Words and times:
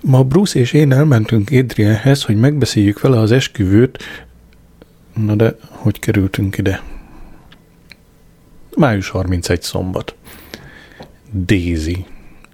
Ma 0.00 0.22
Bruce 0.22 0.58
és 0.58 0.72
én 0.72 0.92
elmentünk 0.92 1.50
Adrienhez, 1.50 2.22
hogy 2.22 2.36
megbeszéljük 2.36 3.00
vele 3.00 3.18
az 3.18 3.32
esküvőt. 3.32 3.98
Na 5.14 5.34
de, 5.34 5.56
hogy 5.68 5.98
kerültünk 5.98 6.58
ide? 6.58 6.82
Május 8.76 9.08
31 9.08 9.62
szombat. 9.62 10.14
Daisy. 11.32 12.06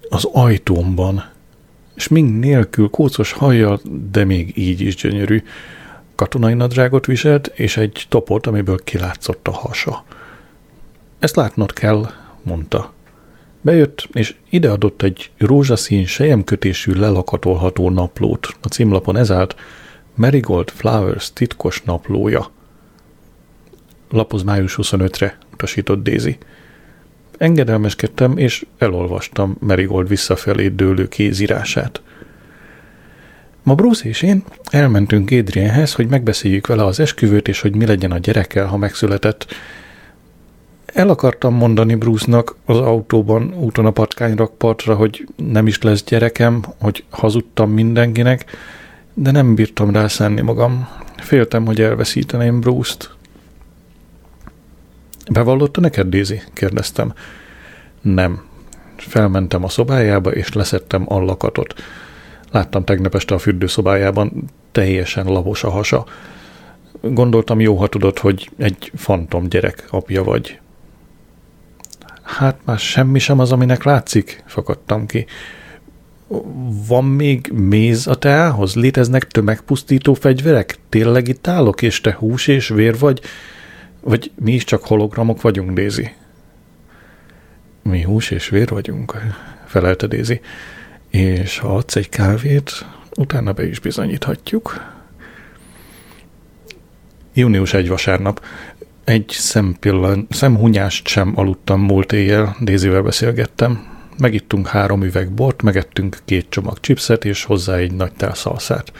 Az 0.08 0.24
ajtómban. 0.32 1.30
Smink 1.96 2.40
nélkül, 2.40 2.88
kócos 2.88 3.32
hajjal, 3.32 3.80
de 4.10 4.24
még 4.24 4.58
így 4.58 4.80
is 4.80 4.94
gyönyörű. 4.94 5.42
Katonai 6.14 6.54
nadrágot 6.54 7.06
viselt, 7.06 7.46
és 7.46 7.76
egy 7.76 8.06
topot, 8.08 8.46
amiből 8.46 8.78
kilátszott 8.84 9.48
a 9.48 9.52
hasa. 9.52 10.04
Ezt 11.18 11.36
látnod 11.36 11.72
kell, 11.72 12.10
mondta. 12.42 12.92
Bejött, 13.64 14.08
és 14.12 14.34
ideadott 14.50 15.02
egy 15.02 15.30
rózsaszín, 15.38 16.06
sejemkötésű 16.06 16.92
lelakatolható 16.92 17.90
naplót. 17.90 18.48
A 18.62 18.68
címlapon 18.68 19.16
ez 19.16 19.30
állt 19.30 19.56
Marigold 20.14 20.70
Flowers 20.70 21.32
titkos 21.32 21.82
naplója. 21.82 22.50
Lapoz 24.10 24.42
május 24.42 24.78
25-re, 24.82 25.38
utasított 25.52 26.02
Daisy. 26.02 26.38
Engedelmeskedtem, 27.38 28.36
és 28.36 28.66
elolvastam 28.78 29.56
Marigold 29.60 30.08
visszafelé 30.08 30.68
dőlő 30.68 31.08
kézírását. 31.08 32.02
Ma 33.62 33.74
Bruce 33.74 34.08
és 34.08 34.22
én 34.22 34.44
elmentünk 34.70 35.30
Adrienhez, 35.30 35.94
hogy 35.94 36.08
megbeszéljük 36.08 36.66
vele 36.66 36.84
az 36.84 37.00
esküvőt, 37.00 37.48
és 37.48 37.60
hogy 37.60 37.74
mi 37.74 37.86
legyen 37.86 38.12
a 38.12 38.18
gyerekkel, 38.18 38.66
ha 38.66 38.76
megszületett. 38.76 39.46
El 40.94 41.08
akartam 41.08 41.54
mondani 41.54 41.94
Bruce-nak 41.94 42.56
az 42.64 42.78
autóban 42.78 43.54
úton 43.54 43.86
a 43.86 43.90
patkányrakpartra, 43.90 44.94
hogy 44.94 45.28
nem 45.36 45.66
is 45.66 45.82
lesz 45.82 46.04
gyerekem, 46.04 46.64
hogy 46.80 47.04
hazudtam 47.10 47.70
mindenkinek, 47.70 48.44
de 49.14 49.30
nem 49.30 49.54
bírtam 49.54 49.90
rászánni 49.90 50.40
magam. 50.40 50.88
Féltem, 51.16 51.66
hogy 51.66 51.80
elveszíteném 51.80 52.60
Bruce-t. 52.60 53.10
Bevallotta 55.30 55.80
neked, 55.80 56.06
Daisy? 56.06 56.42
kérdeztem. 56.52 57.12
Nem. 58.00 58.44
Felmentem 58.96 59.64
a 59.64 59.68
szobájába, 59.68 60.32
és 60.32 60.52
leszettem 60.52 61.04
a 61.08 61.18
lakatot. 61.18 61.74
Láttam 62.50 62.84
tegnap 62.84 63.14
este 63.14 63.34
a 63.34 63.38
fürdőszobájában, 63.38 64.44
teljesen 64.72 65.26
labos 65.26 65.64
a 65.64 65.70
hasa. 65.70 66.06
Gondoltam, 67.00 67.60
jó, 67.60 67.76
ha 67.76 67.86
tudod, 67.86 68.18
hogy 68.18 68.50
egy 68.56 68.92
fantom 68.94 69.48
gyerek 69.48 69.86
apja 69.90 70.24
vagy. 70.24 70.58
Hát 72.24 72.58
már 72.64 72.78
semmi 72.78 73.18
sem 73.18 73.38
az, 73.38 73.52
aminek 73.52 73.82
látszik, 73.82 74.42
fakadtam 74.46 75.06
ki. 75.06 75.26
Van 76.86 77.04
még 77.04 77.52
méz 77.52 78.06
a 78.06 78.14
teához? 78.14 78.74
Léteznek 78.74 79.26
tömegpusztító 79.26 80.14
fegyverek? 80.14 80.78
Tényleg 80.88 81.28
itt 81.28 81.46
állok, 81.46 81.82
és 81.82 82.00
te 82.00 82.14
hús 82.18 82.46
és 82.46 82.68
vér 82.68 82.98
vagy? 82.98 83.20
Vagy 84.00 84.30
mi 84.34 84.52
is 84.52 84.64
csak 84.64 84.84
hologramok 84.84 85.40
vagyunk, 85.40 85.70
Dézi? 85.70 86.12
Mi 87.82 88.02
hús 88.02 88.30
és 88.30 88.48
vér 88.48 88.68
vagyunk, 88.68 89.20
felelte 89.66 90.06
Dézi. 90.06 90.40
És 91.10 91.58
ha 91.58 91.76
adsz 91.76 91.96
egy 91.96 92.08
kávét, 92.08 92.86
utána 93.16 93.52
be 93.52 93.66
is 93.66 93.78
bizonyíthatjuk. 93.78 94.92
Június 97.34 97.74
egy 97.74 97.88
vasárnap. 97.88 98.44
Egy 99.04 99.28
szempillan, 99.28 100.26
szemhunyást 100.30 101.08
sem 101.08 101.32
aludtam 101.34 101.80
múlt 101.80 102.12
éjjel, 102.12 102.56
Dézivel 102.60 103.02
beszélgettem. 103.02 103.86
Megittunk 104.18 104.66
három 104.66 105.02
üveg 105.02 105.30
bort, 105.30 105.62
megettünk 105.62 106.18
két 106.24 106.46
csomag 106.48 106.80
chipset 106.80 107.24
és 107.24 107.44
hozzá 107.44 107.76
egy 107.76 107.92
nagy 107.92 108.12
szalszát. 108.32 108.92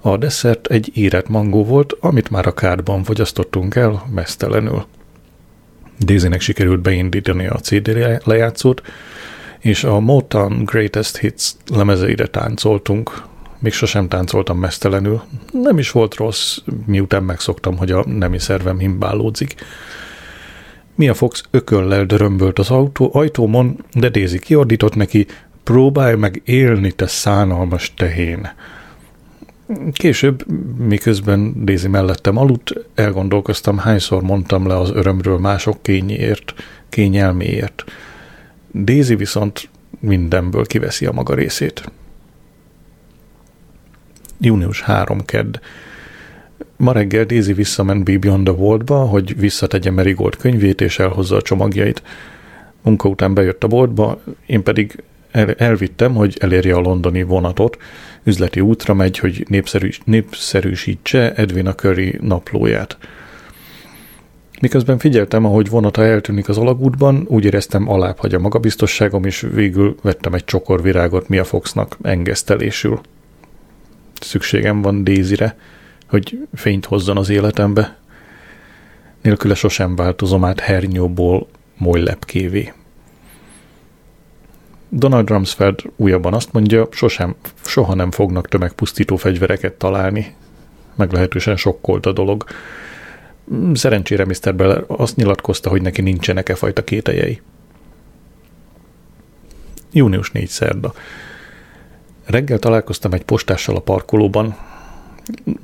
A 0.00 0.16
desszert 0.16 0.66
egy 0.66 0.90
érett 0.94 1.28
mangó 1.28 1.64
volt, 1.64 1.96
amit 2.00 2.30
már 2.30 2.46
a 2.46 2.54
kádban 2.54 3.04
fogyasztottunk 3.04 3.74
el, 3.74 4.06
mesztelenül. 4.14 4.86
Dézinek 5.98 6.40
sikerült 6.40 6.80
beindítani 6.80 7.46
a 7.46 7.58
CD 7.58 7.88
lejátszót, 8.24 8.82
és 9.58 9.84
a 9.84 10.00
Motown 10.00 10.64
Greatest 10.64 11.16
Hits 11.16 11.50
lemezeire 11.66 12.26
táncoltunk. 12.26 13.22
Még 13.58 13.72
sosem 13.72 14.08
táncoltam 14.08 14.58
mesztelenül. 14.58 15.22
Nem 15.52 15.78
is 15.78 15.90
volt 15.90 16.14
rossz, 16.14 16.58
miután 16.86 17.22
megszoktam, 17.22 17.76
hogy 17.76 17.90
a 17.90 18.04
nemi 18.06 18.38
szervem 18.38 18.78
himbálódzik. 18.78 19.54
Mia 20.94 21.14
Fox 21.14 21.42
ököllel 21.50 22.04
dörömbölt 22.04 22.58
az 22.58 22.70
autó, 22.70 23.10
ajtómon, 23.12 23.84
de 23.92 24.08
Daisy 24.08 24.38
kiordított 24.38 24.94
neki, 24.94 25.26
próbálj 25.64 26.14
meg 26.16 26.42
élni, 26.44 26.92
te 26.92 27.06
szánalmas 27.06 27.94
tehén. 27.94 28.48
Később, 29.92 30.44
miközben 30.78 31.64
Daisy 31.64 31.88
mellettem 31.88 32.36
aludt, 32.36 32.72
elgondolkoztam, 32.94 33.78
hányszor 33.78 34.22
mondtam 34.22 34.66
le 34.66 34.76
az 34.78 34.90
örömről 34.90 35.38
mások 35.38 35.82
kényéért, 35.82 36.54
kényelméért. 36.88 37.84
Daisy 38.74 39.14
viszont 39.14 39.68
mindenből 40.00 40.66
kiveszi 40.66 41.06
a 41.06 41.12
maga 41.12 41.34
részét. 41.34 41.90
Június 44.40 44.82
3 44.82 45.24
kedd. 45.24 45.56
Ma 46.76 46.92
reggel 46.92 47.24
Daisy 47.24 47.52
visszament 47.52 48.04
Be 48.04 48.18
Beyond 48.18 48.44
the 48.44 48.54
Worldba, 48.54 48.96
hogy 48.96 49.38
visszategye 49.38 49.90
Marigold 49.90 50.36
könyvét 50.36 50.80
és 50.80 50.98
elhozza 50.98 51.36
a 51.36 51.42
csomagjait. 51.42 52.02
Munka 52.82 53.08
után 53.08 53.34
bejött 53.34 53.64
a 53.64 53.66
boltba, 53.66 54.20
én 54.46 54.62
pedig 54.62 55.02
el, 55.30 55.52
elvittem, 55.52 56.14
hogy 56.14 56.36
elérje 56.40 56.74
a 56.74 56.80
londoni 56.80 57.22
vonatot. 57.22 57.76
Üzleti 58.24 58.60
útra 58.60 58.94
megy, 58.94 59.18
hogy 59.18 59.44
népszerűs, 59.48 60.00
népszerűsítse 60.04 61.32
Edwina 61.34 61.74
Curry 61.74 62.18
naplóját. 62.20 62.98
Miközben 64.60 64.98
figyeltem, 64.98 65.44
ahogy 65.44 65.68
vonata 65.68 66.04
eltűnik 66.04 66.48
az 66.48 66.58
alagútban, 66.58 67.24
úgy 67.28 67.44
éreztem 67.44 67.88
alább 67.88 68.18
hagy 68.18 68.34
a 68.34 68.38
magabiztosságom, 68.38 69.24
és 69.24 69.46
végül 69.52 69.96
vettem 70.02 70.34
egy 70.34 70.44
csokor 70.44 70.82
virágot 70.82 71.28
Mia 71.28 71.44
Foxnak 71.44 71.96
engesztelésül. 72.02 73.00
Szükségem 74.20 74.82
van 74.82 75.04
Dézire, 75.04 75.56
hogy 76.08 76.38
fényt 76.54 76.84
hozzon 76.84 77.16
az 77.16 77.28
életembe. 77.28 77.96
Nélküle 79.22 79.54
sosem 79.54 79.96
változom 79.96 80.44
át 80.44 80.60
hernyóból 80.60 81.48
molylepkévé. 81.76 82.72
Donald 84.88 85.28
Rumsfeld 85.28 85.82
újabban 85.96 86.34
azt 86.34 86.52
mondja, 86.52 86.88
sosem, 86.90 87.34
soha 87.64 87.94
nem 87.94 88.10
fognak 88.10 88.48
tömegpusztító 88.48 89.16
fegyvereket 89.16 89.72
találni. 89.72 90.34
Meglehetősen 90.94 91.56
sokkolt 91.56 92.06
a 92.06 92.12
dolog. 92.12 92.44
Szerencsére 93.72 94.24
Mr. 94.24 94.54
Beller 94.54 94.84
azt 94.86 95.16
nyilatkozta, 95.16 95.70
hogy 95.70 95.82
neki 95.82 96.02
nincsenek 96.02 96.48
e 96.48 96.54
fajta 96.54 96.84
kételjei. 96.84 97.40
Június 99.92 100.30
4 100.30 100.48
szerda. 100.48 100.94
Reggel 102.28 102.58
találkoztam 102.58 103.12
egy 103.12 103.24
postással 103.24 103.76
a 103.76 103.80
parkolóban. 103.80 104.56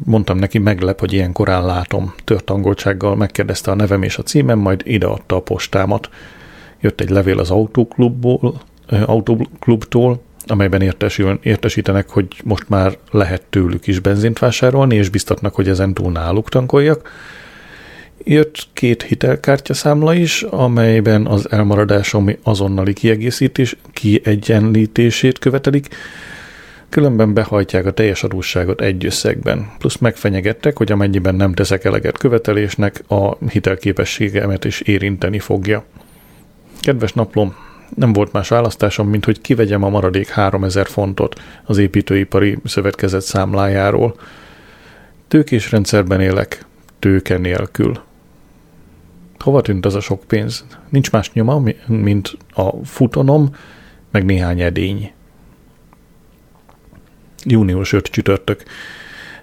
Mondtam 0.04 0.38
neki, 0.38 0.58
meglep, 0.58 1.00
hogy 1.00 1.12
ilyen 1.12 1.32
korán 1.32 1.66
látom. 1.66 2.14
Tört 2.24 2.50
angoltsággal 2.50 3.16
megkérdezte 3.16 3.70
a 3.70 3.74
nevem 3.74 4.02
és 4.02 4.18
a 4.18 4.22
címem, 4.22 4.58
majd 4.58 4.82
ideadta 4.84 5.36
a 5.36 5.40
postámat. 5.40 6.08
Jött 6.80 7.00
egy 7.00 7.10
levél 7.10 7.38
az 7.38 7.50
autóklubból, 7.50 8.60
autóklubtól, 9.06 10.22
amelyben 10.46 10.80
értesül, 10.80 11.38
értesítenek, 11.42 12.08
hogy 12.08 12.26
most 12.44 12.68
már 12.68 12.98
lehet 13.10 13.42
tőlük 13.50 13.86
is 13.86 13.98
benzint 13.98 14.38
vásárolni, 14.38 14.94
és 14.94 15.08
biztatnak, 15.08 15.54
hogy 15.54 15.68
ezen 15.68 15.94
túl 15.94 16.12
náluk 16.12 16.48
tankoljak. 16.48 17.10
Jött 18.24 18.66
két 18.72 19.02
hitelkártya 19.02 19.74
számla 19.74 20.14
is, 20.14 20.42
amelyben 20.42 21.26
az 21.26 21.50
elmaradásom 21.50 22.30
azonnali 22.42 22.92
kiegészítés, 22.92 23.76
kiegyenlítését 23.92 25.38
követelik, 25.38 25.88
különben 26.94 27.34
behajtják 27.34 27.86
a 27.86 27.90
teljes 27.90 28.22
adósságot 28.22 28.80
egy 28.80 29.04
összegben. 29.04 29.70
Plusz 29.78 29.96
megfenyegettek, 29.96 30.76
hogy 30.76 30.92
amennyiben 30.92 31.34
nem 31.34 31.52
teszek 31.52 31.84
eleget 31.84 32.18
követelésnek, 32.18 33.02
a 33.08 33.36
hitelképességemet 33.48 34.64
is 34.64 34.80
érinteni 34.80 35.38
fogja. 35.38 35.84
Kedves 36.80 37.12
naplom, 37.12 37.54
nem 37.96 38.12
volt 38.12 38.32
más 38.32 38.48
választásom, 38.48 39.08
mint 39.08 39.24
hogy 39.24 39.40
kivegyem 39.40 39.82
a 39.82 39.88
maradék 39.88 40.28
3000 40.28 40.86
fontot 40.86 41.40
az 41.64 41.78
építőipari 41.78 42.58
szövetkezet 42.64 43.22
számlájáról. 43.22 44.14
Tőkés 45.28 45.70
rendszerben 45.70 46.20
élek, 46.20 46.64
tőke 46.98 47.38
nélkül. 47.38 48.00
Hova 49.38 49.60
tűnt 49.60 49.86
az 49.86 49.94
a 49.94 50.00
sok 50.00 50.24
pénz? 50.24 50.64
Nincs 50.88 51.10
más 51.10 51.32
nyoma, 51.32 51.62
mint 51.86 52.36
a 52.52 52.84
futonom, 52.84 53.54
meg 54.10 54.24
néhány 54.24 54.60
edény. 54.60 55.12
Június 57.44 57.92
5 57.92 58.06
csütörtök 58.06 58.62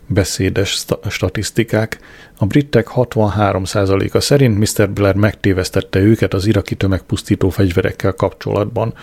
beszédes 0.06 0.86
statisztikák. 1.10 2.00
A 2.38 2.46
britek 2.46 2.88
63%-a 2.96 4.20
szerint 4.20 4.58
Mr. 4.58 4.90
Blair 4.90 5.16
megtévesztette 5.16 6.00
őket 6.00 6.34
az 6.34 6.46
iraki 6.46 6.76
tömegpusztító 6.76 7.50
fegyverekkel 7.50 8.14
kapcsolatban. 8.14 8.94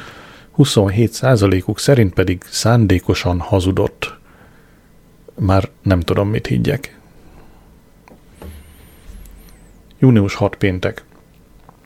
27%-uk 0.58 1.78
szerint 1.78 2.14
pedig 2.14 2.42
szándékosan 2.50 3.40
hazudott. 3.40 4.16
Már 5.38 5.68
nem 5.82 6.00
tudom, 6.00 6.28
mit 6.28 6.46
higgyek. 6.46 6.98
Június 9.98 10.34
6 10.34 10.56
péntek. 10.56 11.04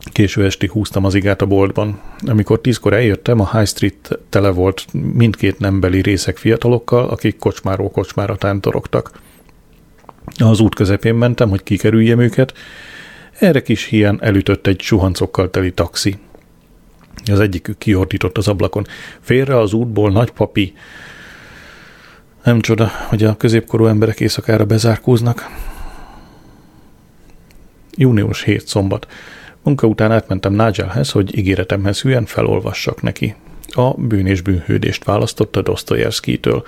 Késő 0.05 0.45
estig 0.45 0.71
húztam 0.71 1.05
az 1.05 1.15
igát 1.15 1.43
a 1.43 1.47
boltban. 1.47 2.01
Amikor 2.27 2.61
tízkor 2.61 2.93
eljöttem, 2.93 3.41
a 3.41 3.51
High 3.57 3.69
Street 3.69 4.19
tele 4.29 4.51
volt 4.51 4.87
mindkét 4.93 5.59
nembeli 5.59 6.01
részek 6.01 6.37
fiatalokkal, 6.37 7.09
akik 7.09 7.39
kocsmáról 7.39 7.91
kocsmára 7.91 8.37
tántorogtak. 8.37 9.21
Az 10.39 10.61
út 10.61 10.75
közepén 10.75 11.15
mentem, 11.15 11.49
hogy 11.49 11.63
kikerüljem 11.63 12.21
őket. 12.21 12.55
Erre 13.39 13.63
kis 13.63 13.85
hián 13.85 14.19
elütött 14.23 14.67
egy 14.67 14.81
suhancokkal 14.81 15.51
teli 15.51 15.73
taxi. 15.73 16.19
Az 17.31 17.41
egyikük 17.41 17.79
kiordított 17.79 18.37
az 18.37 18.49
ablakon. 18.49 18.87
Félre 19.21 19.59
az 19.59 19.73
útból 19.73 20.11
nagypapi. 20.11 20.73
Nem 22.45 22.61
csoda, 22.61 22.91
hogy 23.09 23.25
a 23.25 23.37
középkorú 23.37 23.87
emberek 23.87 24.21
éjszakára 24.21 24.65
bezárkóznak. 24.65 25.51
Június 27.97 28.43
7 28.43 28.69
szombat. 28.69 29.07
Munka 29.63 29.87
után 29.87 30.13
átmentem 30.13 30.53
Nigelhez, 30.53 31.11
hogy 31.11 31.39
ígéretemhez 31.39 32.01
hülyen 32.01 32.25
felolvassak 32.25 33.03
neki. 33.03 33.35
A 33.69 33.95
bűn 33.95 34.27
és 34.27 34.41
bűnhődést 34.41 35.05
választotta 35.05 35.63
Dostoyevsky-től. 35.63 36.65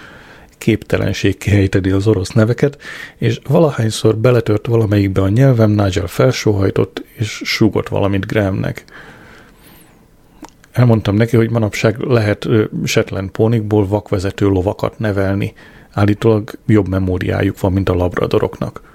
Képtelenség 0.59 1.39
kihelytedi 1.39 1.91
az 1.91 2.07
orosz 2.07 2.31
neveket, 2.31 2.83
és 3.17 3.41
valahányszor 3.49 4.17
beletört 4.17 4.67
valamelyikbe 4.67 5.21
a 5.21 5.29
nyelvem, 5.29 5.71
Nigel 5.71 6.07
felsóhajtott, 6.07 7.05
és 7.13 7.41
súgott 7.45 7.89
valamit 7.89 8.27
Grahamnek. 8.27 8.85
Elmondtam 10.73 11.15
neki, 11.15 11.37
hogy 11.37 11.51
manapság 11.51 11.99
lehet 11.99 12.49
Shetland 12.85 13.31
pónikból 13.31 13.87
vakvezető 13.87 14.47
lovakat 14.47 14.99
nevelni. 14.99 15.53
Állítólag 15.93 16.51
jobb 16.67 16.89
memóriájuk 16.89 17.61
van, 17.61 17.73
mint 17.73 17.89
a 17.89 17.95
labradoroknak. 17.95 18.94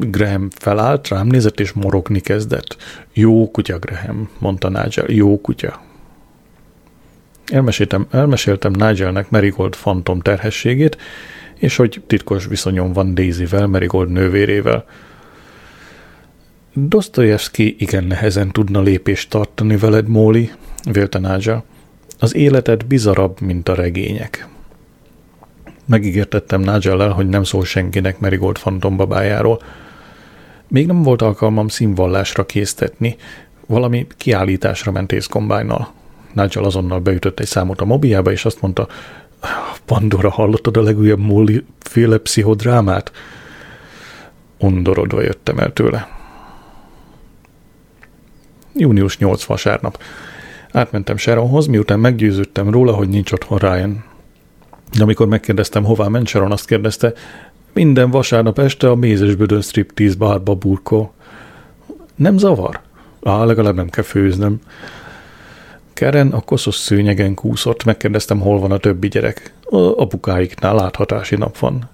Graham 0.00 0.48
felállt, 0.50 1.08
rám 1.08 1.26
nézett, 1.26 1.60
és 1.60 1.72
morogni 1.72 2.20
kezdett. 2.20 2.76
Jó 3.12 3.50
kutya, 3.50 3.78
Graham, 3.78 4.28
mondta 4.38 4.68
Nigel, 4.68 5.10
jó 5.10 5.40
kutya. 5.40 5.80
Elmeséltem, 7.46 8.06
elmeséltem 8.10 8.72
Nigelnek 8.72 9.30
Marigold 9.30 9.74
fantom 9.74 10.20
terhességét, 10.20 10.96
és 11.58 11.76
hogy 11.76 12.02
titkos 12.06 12.46
viszonyom 12.46 12.92
van 12.92 13.14
Daisyvel, 13.14 13.66
Marigold 13.66 14.10
nővérével. 14.10 14.84
Dostoyevsky 16.72 17.76
igen 17.78 18.04
nehezen 18.04 18.50
tudna 18.50 18.80
lépést 18.80 19.30
tartani 19.30 19.76
veled, 19.76 20.08
Móli, 20.08 20.50
vélte 20.90 21.18
Nigel. 21.18 21.64
Az 22.18 22.34
életed 22.34 22.84
bizarabb, 22.84 23.40
mint 23.40 23.68
a 23.68 23.74
regények. 23.74 24.46
Megígértettem 25.84 26.60
nigel 26.60 27.10
hogy 27.10 27.28
nem 27.28 27.44
szól 27.44 27.64
senkinek 27.64 28.20
Marigold 28.20 28.58
fantombabájáról. 28.58 29.62
Még 30.68 30.86
nem 30.86 31.02
volt 31.02 31.22
alkalmam 31.22 31.68
színvallásra 31.68 32.46
késztetni, 32.46 33.16
valami 33.66 34.06
kiállításra 34.16 34.92
ment 34.92 35.12
észkombájnal. 35.12 35.92
Nigel 36.32 36.64
azonnal 36.64 36.98
beütött 36.98 37.40
egy 37.40 37.46
számot 37.46 37.80
a 37.80 37.84
mobiába, 37.84 38.30
és 38.32 38.44
azt 38.44 38.60
mondta, 38.60 38.88
Pandora, 39.84 40.30
hallottad 40.30 40.76
a 40.76 40.82
legújabb 40.82 41.18
Molly 41.18 41.64
féle 41.78 42.18
pszichodrámát? 42.18 43.12
Undorodva 44.58 45.20
jöttem 45.20 45.58
el 45.58 45.72
tőle. 45.72 46.08
Június 48.74 49.18
8 49.18 49.44
vasárnap. 49.44 50.02
Átmentem 50.72 51.16
Sharonhoz, 51.16 51.66
miután 51.66 52.00
meggyőződtem 52.00 52.70
róla, 52.70 52.92
hogy 52.92 53.08
nincs 53.08 53.32
otthon 53.32 53.58
Ryan. 53.58 54.04
De 54.96 55.02
amikor 55.02 55.26
megkérdeztem, 55.26 55.84
hová 55.84 56.08
ment 56.08 56.26
Sharon, 56.26 56.52
azt 56.52 56.66
kérdezte, 56.66 57.12
minden 57.72 58.10
vasárnap 58.10 58.58
este 58.58 58.90
a 58.90 58.94
mézesbödön 58.94 59.60
striptease 59.60 60.16
bárba 60.16 60.54
burkol. 60.54 61.12
Nem 62.14 62.38
zavar? 62.38 62.80
Á, 63.22 63.44
legalább 63.44 63.74
nem 63.74 63.88
kell 63.88 64.04
főznöm. 64.04 64.60
Keren 65.92 66.32
a 66.32 66.40
koszos 66.40 66.74
szőnyegen 66.74 67.34
kúszott, 67.34 67.84
megkérdeztem, 67.84 68.40
hol 68.40 68.58
van 68.58 68.72
a 68.72 68.78
többi 68.78 69.08
gyerek. 69.08 69.52
A 69.62 69.76
apukáiknál 69.76 70.74
láthatási 70.74 71.36
nap 71.36 71.58
van. 71.58 71.88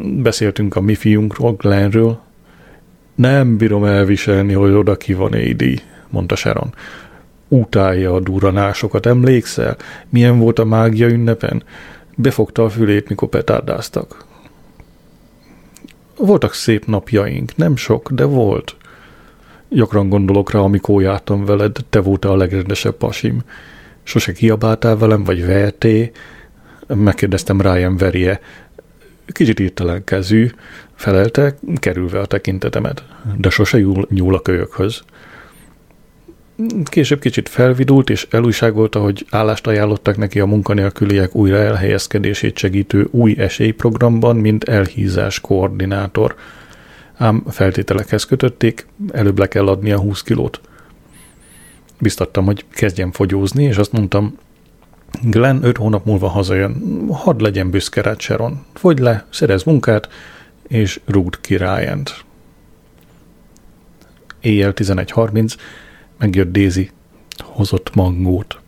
Beszéltünk 0.00 0.76
a 0.76 0.80
mi 0.80 0.94
fiunkról, 0.94 1.52
Glenről. 1.52 2.20
Nem 3.14 3.56
bírom 3.56 3.84
elviselni, 3.84 4.52
hogy 4.52 4.72
oda 4.72 4.96
ki 4.96 5.14
van 5.14 5.34
Édi, 5.34 5.80
mondta 6.10 6.36
Sharon 6.36 6.74
utálja 7.52 8.14
a 8.14 8.20
duranásokat, 8.20 9.06
emlékszel? 9.06 9.76
Milyen 10.08 10.38
volt 10.38 10.58
a 10.58 10.64
mágia 10.64 11.08
ünnepen? 11.08 11.62
Befogta 12.14 12.64
a 12.64 12.68
fülét, 12.68 13.08
mikor 13.08 13.28
petárdáztak. 13.28 14.24
Voltak 16.16 16.54
szép 16.54 16.86
napjaink, 16.86 17.56
nem 17.56 17.76
sok, 17.76 18.12
de 18.12 18.24
volt. 18.24 18.76
Gyakran 19.68 20.08
gondolok 20.08 20.50
rá, 20.50 20.58
amikor 20.58 21.02
jártam 21.02 21.44
veled, 21.44 21.76
te 21.90 22.00
voltál 22.00 22.32
a 22.32 22.36
legrendesebb 22.36 22.94
pasim. 22.94 23.42
Sose 24.02 24.32
kiabáltál 24.32 24.96
velem, 24.96 25.24
vagy 25.24 25.46
verté? 25.46 26.12
Megkérdeztem 26.86 27.60
Ryan 27.60 27.96
verje. 27.96 28.40
Kicsit 29.26 29.60
írtelen 29.60 30.04
kezű, 30.04 30.50
felelte, 30.94 31.56
kerülve 31.74 32.20
a 32.20 32.26
tekintetemet, 32.26 33.04
de 33.36 33.50
sose 33.50 33.78
nyúl, 33.78 34.06
nyúl 34.10 34.34
a 34.34 34.40
kölyökhöz. 34.40 35.02
Később 36.84 37.20
kicsit 37.20 37.48
felvidult, 37.48 38.10
és 38.10 38.26
elújságolta, 38.30 39.00
hogy 39.00 39.26
állást 39.30 39.66
ajánlottak 39.66 40.16
neki 40.16 40.40
a 40.40 40.46
munkanélküliek 40.46 41.34
újra 41.34 41.56
elhelyezkedését 41.56 42.58
segítő 42.58 43.08
új 43.10 43.34
esélyprogramban, 43.38 44.36
mint 44.36 44.64
elhízás 44.64 45.40
koordinátor. 45.40 46.34
Ám 47.16 47.44
feltételekhez 47.48 48.24
kötötték, 48.24 48.86
előbb 49.12 49.38
le 49.38 49.48
kell 49.48 49.68
adni 49.68 49.92
a 49.92 49.98
20 49.98 50.22
kilót. 50.22 50.60
Biztattam, 51.98 52.44
hogy 52.44 52.64
kezdjem 52.70 53.12
fogyózni, 53.12 53.64
és 53.64 53.76
azt 53.76 53.92
mondtam, 53.92 54.38
Glenn 55.22 55.62
öt 55.62 55.76
hónap 55.76 56.04
múlva 56.04 56.28
hazajön, 56.28 57.06
hadd 57.12 57.42
legyen 57.42 57.70
büszke 57.70 58.02
rád, 58.02 58.20
Sharon. 58.20 58.64
Fogy 58.74 58.98
le, 58.98 59.26
szerez 59.30 59.62
munkát, 59.62 60.08
és 60.68 61.00
rúgd 61.06 61.40
ki 61.40 61.56
Ryan-t. 61.56 62.24
Éjjel 64.40 64.72
11.30 64.74 65.54
megjött 66.22 66.52
Daisy, 66.52 66.90
hozott 67.42 67.94
mangót. 67.94 68.60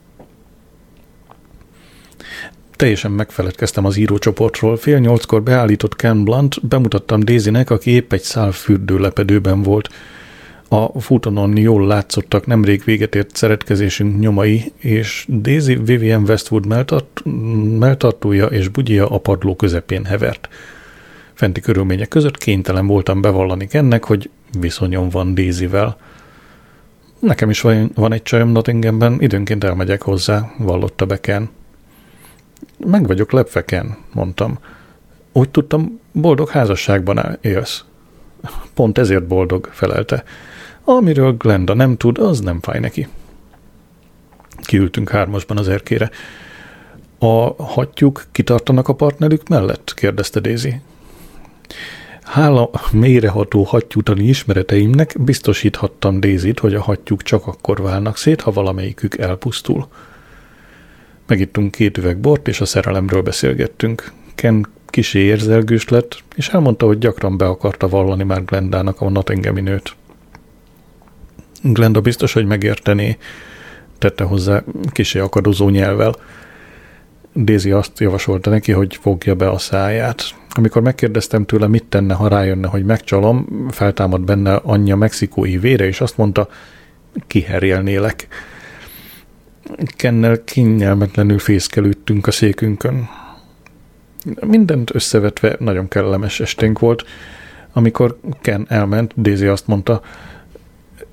Teljesen 2.76 3.10
megfeledkeztem 3.10 3.84
az 3.84 3.96
írócsoportról. 3.96 4.76
Fél 4.76 4.99
nyolckor 4.99 5.42
beállított 5.42 5.96
Ken 5.96 6.25
Blunt, 6.25 6.66
bemutattam 6.66 7.20
Daisynek, 7.20 7.70
aki 7.70 7.90
épp 7.90 8.12
egy 8.12 8.23
szál 8.23 8.52
fürdőlepedőben 8.52 9.62
volt. 9.62 9.88
A 10.68 11.00
futonon 11.00 11.56
jól 11.56 11.87
látszottak 11.87 12.46
nemrég 12.46 12.82
véget 12.84 13.14
ért 13.14 13.37
szeretkezésünk 13.37 14.18
nyomai, 14.18 14.73
és 14.78 15.26
Daisy 15.28 15.75
Vivian 15.75 16.23
Westwood 16.23 16.66
melltart, 16.66 17.23
melltartója 17.78 18.46
és 18.46 18.68
bugyja 18.68 19.08
a 19.08 19.18
padló 19.18 19.56
közepén 19.56 20.04
hevert. 20.04 20.49
Fenti 21.32 21.61
körülmények 21.61 22.08
között 22.08 22.38
kénytelen 22.38 22.87
voltam 22.87 23.20
bevallani 23.20 23.68
ennek, 23.70 24.04
hogy 24.04 24.30
viszonyom 24.61 25.08
van 25.08 25.34
Daisyvel. 25.34 25.96
Nekem 27.25 27.50
is 27.50 27.61
van, 27.61 27.90
van 27.95 28.12
egy 28.12 28.23
csajom 28.23 28.49
Nottinghamben, 28.49 29.21
időnként 29.21 29.64
elmegyek 29.64 30.02
hozzá, 30.02 30.52
vallotta 30.59 31.07
Beken. 31.07 31.50
Meg 32.87 33.07
vagyok 33.07 33.33
lepveken, 33.33 33.97
mondtam. 34.12 34.59
Úgy 35.33 35.50
tudtam, 35.50 36.00
boldog 36.12 36.49
házasságban 36.49 37.38
élsz. 37.40 37.85
Pont 38.75 38.99
ezért 38.99 39.26
boldog, 39.26 39.69
felelte. 39.73 40.25
Amiről 40.85 41.37
Glenda 41.37 41.75
nem 41.75 41.97
tud, 41.97 42.19
az 42.19 42.40
nem 42.40 42.61
fáj 42.61 42.81
neki. 42.81 43.09
Kiültünk 44.62 45.09
hármasban 45.11 45.57
az 45.57 45.69
erkére. 45.69 46.11
A 47.19 47.64
hattyúk 47.64 48.25
kitartanak 48.33 48.88
a 48.88 48.95
partnerük 48.95 49.49
mellett? 49.49 49.95
kérdezte 49.95 50.40
Daisy. 50.40 50.81
Hála 52.25 52.71
mélyreható 52.93 53.62
hattyútani 53.62 54.25
ismereteimnek 54.25 55.14
biztosíthattam 55.19 56.21
Dézit, 56.21 56.59
hogy 56.59 56.75
a 56.75 56.83
hattyúk 56.83 57.23
csak 57.23 57.47
akkor 57.47 57.83
válnak 57.83 58.16
szét, 58.16 58.40
ha 58.40 58.52
valamelyikük 58.52 59.19
elpusztul. 59.19 59.88
Megittunk 61.26 61.71
két 61.71 61.99
üveg 61.99 62.19
bort, 62.19 62.49
és 62.49 62.61
a 62.61 62.64
szerelemről 62.64 63.23
beszélgettünk. 63.23 64.12
Ken 64.35 64.66
kisé 64.87 65.19
érzelgős 65.19 65.88
lett, 65.88 66.23
és 66.37 66.49
elmondta, 66.49 66.87
hogy 66.87 66.99
gyakran 66.99 67.37
be 67.37 67.47
akarta 67.47 67.88
vallani 67.88 68.25
már 68.25 68.45
Glendának 68.45 69.00
a 69.00 69.11
Nottinghami 69.11 69.61
nőt. 69.61 69.97
Glenda 71.62 72.00
biztos, 72.00 72.33
hogy 72.33 72.47
megértené, 72.47 73.16
tette 73.99 74.25
hozzá 74.25 74.62
kisé 74.93 75.19
akadozó 75.19 75.69
nyelvvel. 75.69 76.14
Daisy 77.37 77.71
azt 77.71 77.99
javasolta 78.00 78.50
neki, 78.50 78.73
hogy 78.73 78.99
fogja 79.00 79.35
be 79.35 79.49
a 79.49 79.59
száját. 79.59 80.23
Amikor 80.50 80.83
megkérdeztem 80.83 81.45
tőle, 81.45 81.67
mit 81.67 81.85
tenne, 81.85 82.14
ha 82.14 82.29
rájönne, 82.29 82.69
hogy 82.69 82.85
megcsalom, 82.85 83.69
feltámad 83.71 84.21
benne 84.21 84.55
anyja 84.55 84.97
mexikói 84.97 85.59
vére, 85.59 85.87
és 85.87 86.00
azt 86.00 86.17
mondta, 86.17 86.49
kiherélnélek. 87.26 88.29
Kennel 89.97 90.45
kényelmetlenül 90.45 91.38
fészkelődtünk 91.38 92.26
a 92.26 92.31
székünkön. 92.31 93.09
Mindent 94.41 94.95
összevetve 94.95 95.57
nagyon 95.59 95.88
kellemes 95.88 96.41
esténk 96.41 96.79
volt. 96.79 97.05
Amikor 97.73 98.19
Ken 98.41 98.67
elment, 98.69 99.21
Daisy 99.21 99.47
azt 99.47 99.67
mondta, 99.67 100.00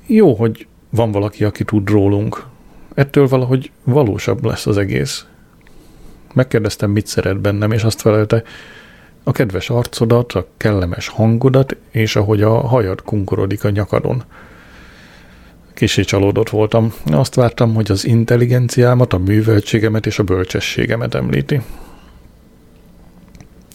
jó, 0.06 0.34
hogy 0.34 0.68
van 0.90 1.12
valaki, 1.12 1.44
aki 1.44 1.64
tud 1.64 1.90
rólunk. 1.90 2.46
Ettől 2.94 3.28
valahogy 3.28 3.72
valósabb 3.84 4.46
lesz 4.46 4.68
az 4.68 4.78
egész. 4.78 5.26
Megkérdeztem, 6.34 6.92
mit 6.92 7.08
szeret 7.08 7.42
bennem, 7.42 7.72
és 7.72 7.84
azt 7.84 8.02
felelte, 8.02 8.44
a 9.24 9.32
kedves 9.32 9.70
arcodat, 9.70 10.32
a 10.32 10.48
kellemes 10.58 11.08
hangodat, 11.08 11.76
és 11.92 12.16
ahogy 12.16 12.42
a 12.42 12.68
hajad 12.68 13.02
kunkorodik 13.02 13.64
a 13.64 13.70
nyakadon. 13.70 14.24
Kicsi 15.74 16.04
csalódott 16.04 16.50
voltam. 16.50 16.94
Azt 17.06 17.36
vártam, 17.36 17.74
hogy 17.74 17.92
az 17.92 18.06
intelligenciámat, 18.06 19.14
a 19.14 19.18
műveltségemet 19.18 20.06
és 20.06 20.20
a 20.20 20.24
bölcsességemet 20.24 21.16
említi. 21.16 21.62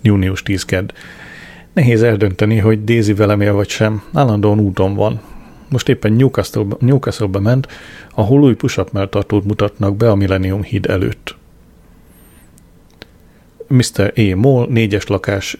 Június 0.02 0.42
10 0.42 0.64
kedd. 0.64 0.92
Nehéz 1.72 2.02
eldönteni, 2.02 2.58
hogy 2.58 2.84
Daisy 2.84 3.14
velem 3.14 3.40
él 3.40 3.52
vagy 3.52 3.68
sem. 3.68 4.02
Állandóan 4.12 4.60
úton 4.60 4.94
van. 4.94 5.20
Most 5.68 5.88
éppen 5.88 6.12
Newcastle-be, 6.12 6.76
Newcastle 6.78 7.40
ment, 7.40 7.68
ahol 8.14 8.42
új 8.42 8.54
push-up 8.54 8.92
melltartót 8.92 9.44
mutatnak 9.44 9.96
be 9.96 10.10
a 10.10 10.14
Millennium 10.14 10.62
híd 10.62 10.86
előtt. 10.86 11.36
Mr. 13.68 14.12
E. 14.14 14.35
Moll, 14.35 14.66
négyes 14.68 15.06
lakás, 15.06 15.56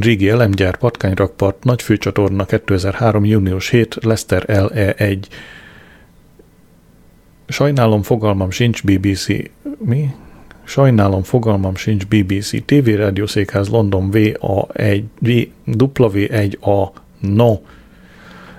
régi 0.00 0.28
elemgyár, 0.28 0.76
patkányrakpart, 0.76 1.64
nagy 1.64 1.82
főcsatorna 1.82 2.44
2003. 2.44 3.24
június 3.24 3.70
7, 3.70 3.98
Lester 4.02 4.44
LE1. 4.46 5.18
Sajnálom, 7.48 8.02
fogalmam 8.02 8.50
sincs 8.50 8.84
BBC. 8.84 9.26
Mi? 9.78 10.14
Sajnálom, 10.64 11.22
fogalmam 11.22 11.74
sincs 11.74 12.06
BBC. 12.06 12.64
TV 12.64 12.88
Rádiószékház 12.88 13.68
London 13.68 14.08
VA1, 14.12 15.02
W1A. 15.66 16.90
No. 17.18 17.58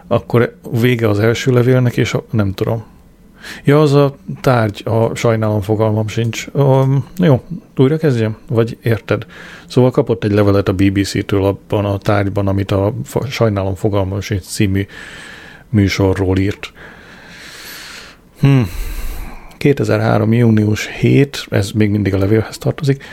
Akkor 0.07 0.55
vége 0.79 1.09
az 1.09 1.19
első 1.19 1.51
levélnek, 1.51 1.97
és 1.97 2.13
a, 2.13 2.23
nem 2.31 2.53
tudom. 2.53 2.83
Ja, 3.63 3.81
az 3.81 3.93
a 3.93 4.15
tárgy, 4.41 4.81
a 4.85 5.15
sajnálom 5.15 5.61
fogalmam 5.61 6.07
sincs. 6.07 6.47
Um, 6.53 7.05
jó, 7.17 7.41
újra 7.77 7.97
kezdjem? 7.97 8.37
Vagy 8.47 8.77
érted? 8.81 9.25
Szóval 9.67 9.91
kapott 9.91 10.23
egy 10.23 10.31
levelet 10.31 10.67
a 10.67 10.73
BBC-től 10.73 11.45
abban 11.45 11.85
a 11.85 11.97
tárgyban, 11.97 12.47
amit 12.47 12.71
a 12.71 12.93
sajnálom 13.29 13.75
fogalmam 13.75 14.21
sincs 14.21 14.43
című 14.43 14.85
műsorról 15.69 16.37
írt. 16.37 16.71
Hmm. 18.39 18.69
2003. 19.57 20.33
június 20.33 20.87
7, 20.87 21.45
ez 21.49 21.71
még 21.71 21.89
mindig 21.89 22.13
a 22.13 22.17
levélhez 22.17 22.57
tartozik. 22.57 23.03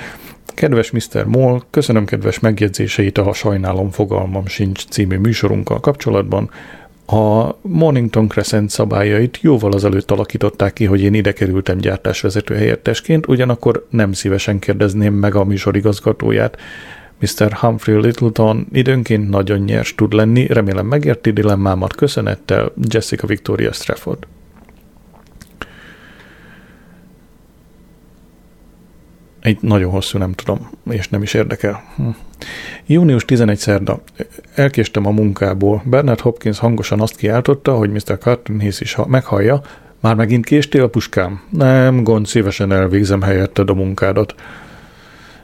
Kedves 0.47 0.91
Mr. 0.91 1.25
Moll, 1.25 1.63
köszönöm 1.71 2.05
kedves 2.05 2.39
megjegyzéseit 2.39 3.19
a 3.19 3.33
Sajnálom 3.33 3.91
fogalmam 3.91 4.47
sincs 4.47 4.87
című 4.87 5.17
műsorunkkal 5.17 5.81
kapcsolatban. 5.81 6.51
A 7.11 7.57
Mornington 7.61 8.29
Crescent 8.29 8.71
szabályait 8.71 9.39
jóval 9.41 9.73
azelőtt 9.73 10.11
alakították 10.11 10.73
ki, 10.73 10.85
hogy 10.85 11.01
én 11.01 11.15
ide 11.15 11.33
kerültem 11.33 11.79
gyártásvezető 11.79 12.55
helyettesként, 12.55 13.29
ugyanakkor 13.29 13.87
nem 13.91 14.13
szívesen 14.13 14.59
kérdezném 14.59 15.15
meg 15.15 15.35
a 15.35 15.45
műsor 15.45 15.77
igazgatóját. 15.77 16.57
Mr. 17.21 17.53
Humphrey 17.53 18.01
Littleton 18.01 18.67
időnként 18.73 19.29
nagyon 19.29 19.59
nyers 19.59 19.95
tud 19.95 20.13
lenni, 20.13 20.47
remélem 20.47 20.87
megérti 20.87 21.31
dilemmámat 21.31 21.95
köszönettel, 21.95 22.73
Jessica 22.89 23.27
Victoria 23.27 23.73
Strafford. 23.73 24.27
Egy 29.41 29.59
nagyon 29.61 29.91
hosszú, 29.91 30.19
nem 30.19 30.33
tudom, 30.33 30.71
és 30.91 31.09
nem 31.09 31.23
is 31.23 31.35
érdekel. 31.35 31.83
Hm. 31.97 32.09
Június 32.87 33.25
11 33.25 33.59
szerda. 33.59 34.01
Elkéstem 34.55 35.07
a 35.07 35.11
munkából. 35.11 35.83
Bernard 35.85 36.21
Hopkins 36.21 36.59
hangosan 36.59 37.01
azt 37.01 37.17
kiáltotta, 37.17 37.75
hogy 37.75 37.91
Mr. 37.91 38.19
Carton 38.19 38.61
Hiss 38.61 38.81
is 38.81 38.97
meghallja. 39.07 39.61
Már 40.01 40.15
megint 40.15 40.45
késtél, 40.45 40.89
puskám? 40.89 41.41
Nem, 41.51 42.03
gond, 42.03 42.27
szívesen 42.27 42.73
elvégzem 42.73 43.23
helyetted 43.23 43.71
a 43.71 43.75
munkádat. 43.75 44.35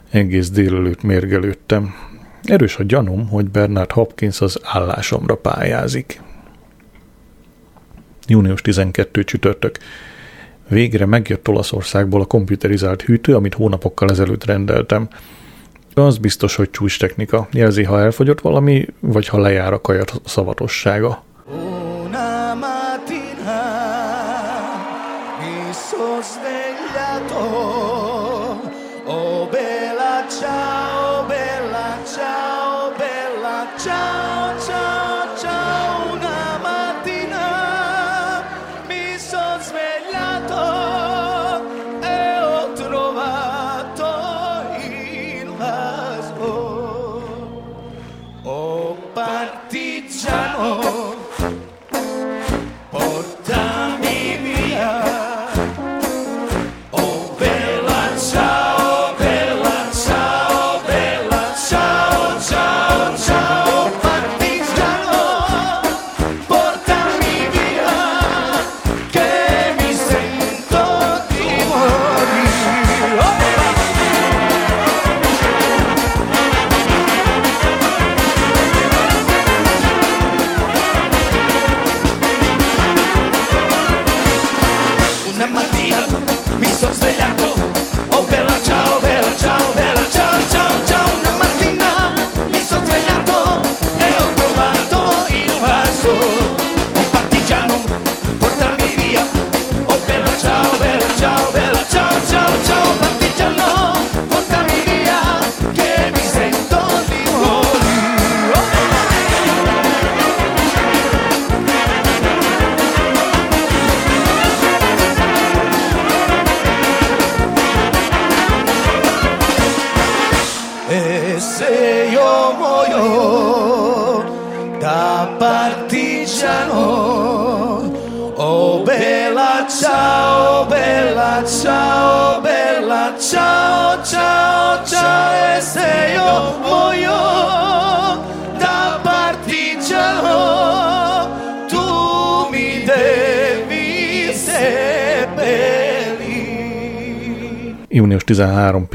Egész 0.09 0.49
délelőtt 0.49 1.03
mérgelődtem. 1.03 1.93
Erős 2.43 2.77
a 2.77 2.83
gyanúm, 2.83 3.27
hogy 3.27 3.49
Bernard 3.49 3.91
Hopkins 3.91 4.41
az 4.41 4.59
állásomra 4.63 5.35
pályázik. 5.35 6.21
Június 8.27 8.61
12 8.61 9.23
csütörtök. 9.23 9.77
Végre 10.67 11.05
megjött 11.05 11.47
Olaszországból 11.47 12.21
a 12.21 12.25
komputerizált 12.25 13.01
hűtő, 13.01 13.35
amit 13.35 13.53
hónapokkal 13.53 14.09
ezelőtt 14.09 14.45
rendeltem. 14.45 15.07
Az 15.93 16.17
biztos, 16.17 16.55
hogy 16.55 16.69
csúcs 16.69 16.99
technika. 16.99 17.47
Jelzi, 17.51 17.83
ha 17.83 17.99
elfogyott 17.99 18.41
valami, 18.41 18.85
vagy 18.99 19.27
ha 19.27 19.39
lejár 19.39 19.73
a 19.73 19.81
kajat 19.81 20.21
szavatossága. 20.25 21.23
Una 21.47 21.94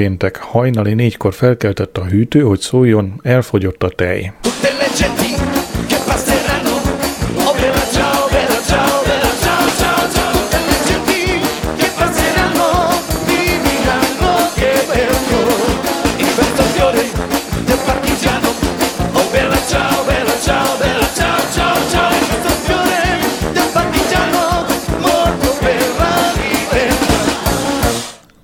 péntek 0.01 0.37
hajnali 0.37 0.95
négykor 0.95 1.35
felkeltett 1.35 1.99
a 1.99 2.05
hűtő, 2.05 2.41
hogy 2.41 2.61
szóljon, 2.61 3.21
elfogyott 3.23 3.83
a 3.83 3.89
tej. 3.89 4.33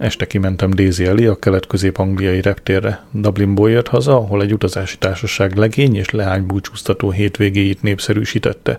Este 0.07 0.27
kimentem 0.27 0.71
Daisy 0.71 1.05
elé 1.05 1.27
a 1.27 1.37
kelet-közép-angliai 1.37 2.41
reptérre. 2.41 3.05
Dublinból 3.11 3.71
jött 3.71 3.89
haza, 3.89 4.17
ahol 4.17 4.43
egy 4.43 4.53
utazási 4.53 4.99
társaság 4.99 5.57
legény 5.57 5.97
és 5.97 6.11
leány 6.11 6.47
búcsúztató 6.47 7.11
hétvégéit 7.11 7.83
népszerűsítette. 7.83 8.79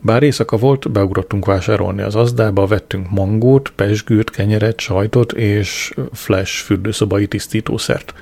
Bár 0.00 0.22
éjszaka 0.22 0.56
volt, 0.56 0.90
beugrottunk 0.90 1.44
vásárolni 1.44 2.02
az 2.02 2.14
azdába, 2.14 2.66
vettünk 2.66 3.10
mangót, 3.10 3.70
pesgőt, 3.70 4.30
kenyeret, 4.30 4.80
sajtot 4.80 5.32
és 5.32 5.94
flash 6.12 6.64
fürdőszobai 6.64 7.26
tisztítószert. 7.26 8.14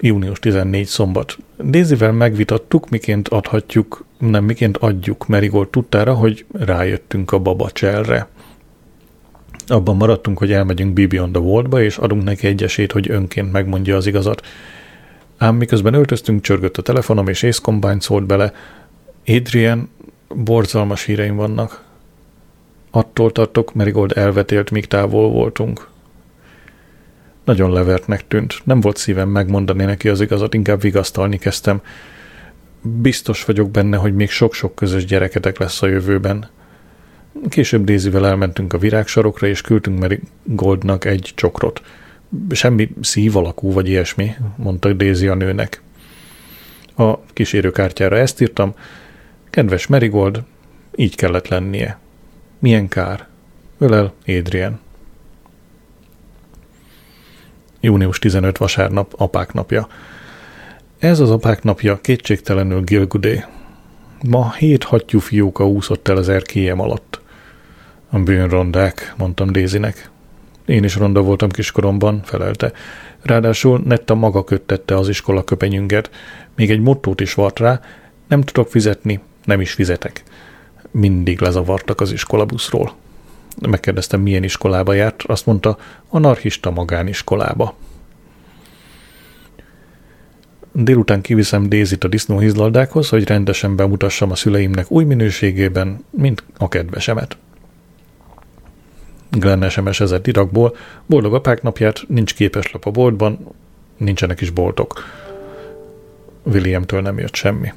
Június 0.00 0.38
14 0.38 0.86
szombat. 0.86 1.36
Dézivel 1.58 2.12
megvitattuk, 2.12 2.88
miként 2.88 3.28
adhatjuk, 3.28 4.04
nem 4.18 4.44
miként 4.44 4.76
adjuk 4.76 5.26
Merigold 5.26 5.68
tudtára, 5.68 6.14
hogy 6.14 6.44
rájöttünk 6.52 7.32
a 7.32 7.38
babacselre. 7.38 8.28
Abban 9.66 9.96
maradtunk, 9.96 10.38
hogy 10.38 10.52
elmegyünk 10.52 10.92
Be 10.92 11.06
Beyond 11.06 11.32
the 11.32 11.42
Worldba, 11.42 11.82
és 11.82 11.96
adunk 11.96 12.24
neki 12.24 12.46
egy 12.46 12.62
esélyt, 12.62 12.92
hogy 12.92 13.10
önként 13.10 13.52
megmondja 13.52 13.96
az 13.96 14.06
igazat. 14.06 14.46
Ám 15.38 15.56
miközben 15.56 15.94
öltöztünk, 15.94 16.40
csörgött 16.40 16.76
a 16.76 16.82
telefonom, 16.82 17.28
és 17.28 17.42
Ace 17.42 17.60
Combine 17.62 18.00
szólt 18.00 18.26
bele. 18.26 18.52
Adrian, 19.26 19.90
borzalmas 20.28 21.04
híreim 21.04 21.36
vannak. 21.36 21.84
Attól 22.90 23.32
tartok, 23.32 23.74
Merigold 23.74 24.12
elvetélt, 24.16 24.70
míg 24.70 24.86
távol 24.86 25.30
voltunk. 25.30 25.88
Nagyon 27.44 27.72
levertnek 27.72 28.26
tűnt. 28.28 28.60
Nem 28.64 28.80
volt 28.80 28.96
szívem 28.96 29.28
megmondani 29.28 29.84
neki 29.84 30.08
az 30.08 30.20
igazat, 30.20 30.54
inkább 30.54 30.80
vigasztalni 30.80 31.38
kezdtem. 31.38 31.80
Biztos 32.80 33.44
vagyok 33.44 33.70
benne, 33.70 33.96
hogy 33.96 34.14
még 34.14 34.30
sok-sok 34.30 34.74
közös 34.74 35.04
gyereketek 35.04 35.58
lesz 35.58 35.82
a 35.82 35.86
jövőben. 35.86 36.48
Később 37.48 37.84
Dézivel 37.84 38.26
elmentünk 38.26 38.72
a 38.72 38.78
virágsarokra, 38.78 39.46
és 39.46 39.60
küldtünk 39.60 39.98
Mary 39.98 40.20
Goldnak 40.44 41.04
egy 41.04 41.32
csokrot. 41.34 41.82
Semmi 42.50 42.90
szív 43.00 43.36
alakú, 43.36 43.72
vagy 43.72 43.88
ilyesmi, 43.88 44.34
mondta 44.56 44.92
Dézi 44.92 45.28
a 45.28 45.34
nőnek. 45.34 45.82
A 46.96 47.20
kísérőkártyára 47.20 48.16
ezt 48.16 48.40
írtam. 48.40 48.74
Kedves 49.50 49.86
Marigold, 49.86 50.42
így 50.94 51.16
kellett 51.16 51.48
lennie. 51.48 51.98
Milyen 52.58 52.88
kár. 52.88 53.26
Ölel 53.78 54.12
Adrian. 54.26 54.80
Június 57.80 58.18
15 58.18 58.58
vasárnap, 58.58 59.14
apák 59.16 59.52
napja. 59.52 59.88
Ez 60.98 61.20
az 61.20 61.30
apák 61.30 61.62
napja 61.62 62.00
kétségtelenül 62.00 62.80
Gilgudé. 62.80 63.44
Ma 64.28 64.52
hét 64.52 64.84
hattyú 64.84 65.18
fióka 65.18 65.68
úszott 65.68 66.08
el 66.08 66.16
az 66.16 66.28
erkélyem 66.28 66.80
alatt. 66.80 67.21
A 68.14 68.18
bűnrondák, 68.18 69.14
mondtam 69.16 69.52
Dézinek. 69.52 70.10
Én 70.66 70.84
is 70.84 70.96
ronda 70.96 71.22
voltam 71.22 71.50
kiskoromban, 71.50 72.20
felelte. 72.24 72.72
Ráadásul 73.22 73.80
Netta 73.84 74.14
maga 74.14 74.44
köttette 74.44 74.96
az 74.96 75.08
iskola 75.08 75.44
köpenyünket. 75.44 76.10
Még 76.56 76.70
egy 76.70 76.80
mottót 76.80 77.20
is 77.20 77.34
vart 77.34 77.58
rá, 77.58 77.80
nem 78.28 78.40
tudok 78.40 78.68
fizetni, 78.70 79.20
nem 79.44 79.60
is 79.60 79.72
fizetek. 79.72 80.22
Mindig 80.90 81.40
lezavartak 81.40 82.00
az 82.00 82.12
iskolabuszról. 82.12 82.92
Megkérdeztem, 83.68 84.20
milyen 84.20 84.42
iskolába 84.42 84.92
járt, 84.92 85.22
azt 85.22 85.46
mondta, 85.46 85.78
anarchista 86.08 86.70
magániskolába. 86.70 87.76
Délután 90.72 91.20
kiviszem 91.20 91.68
Dézit 91.68 92.04
a 92.04 92.08
disznóhizlaldákhoz, 92.08 93.08
hogy 93.08 93.26
rendesen 93.28 93.76
bemutassam 93.76 94.30
a 94.30 94.34
szüleimnek 94.34 94.90
új 94.90 95.04
minőségében, 95.04 96.04
mint 96.10 96.44
a 96.58 96.68
kedvesemet. 96.68 97.36
Glenn 99.38 99.68
SMS-ezett 99.68 100.26
Irakból, 100.26 100.76
boldog 101.06 101.34
apák 101.34 101.62
napját, 101.62 102.02
nincs 102.08 102.34
képeslap 102.34 102.86
a 102.86 102.90
boltban, 102.90 103.38
nincsenek 103.96 104.40
is 104.40 104.50
boltok. 104.50 105.04
Williamtől 106.42 107.00
nem 107.00 107.18
jött 107.18 107.34
semmi. 107.34 107.72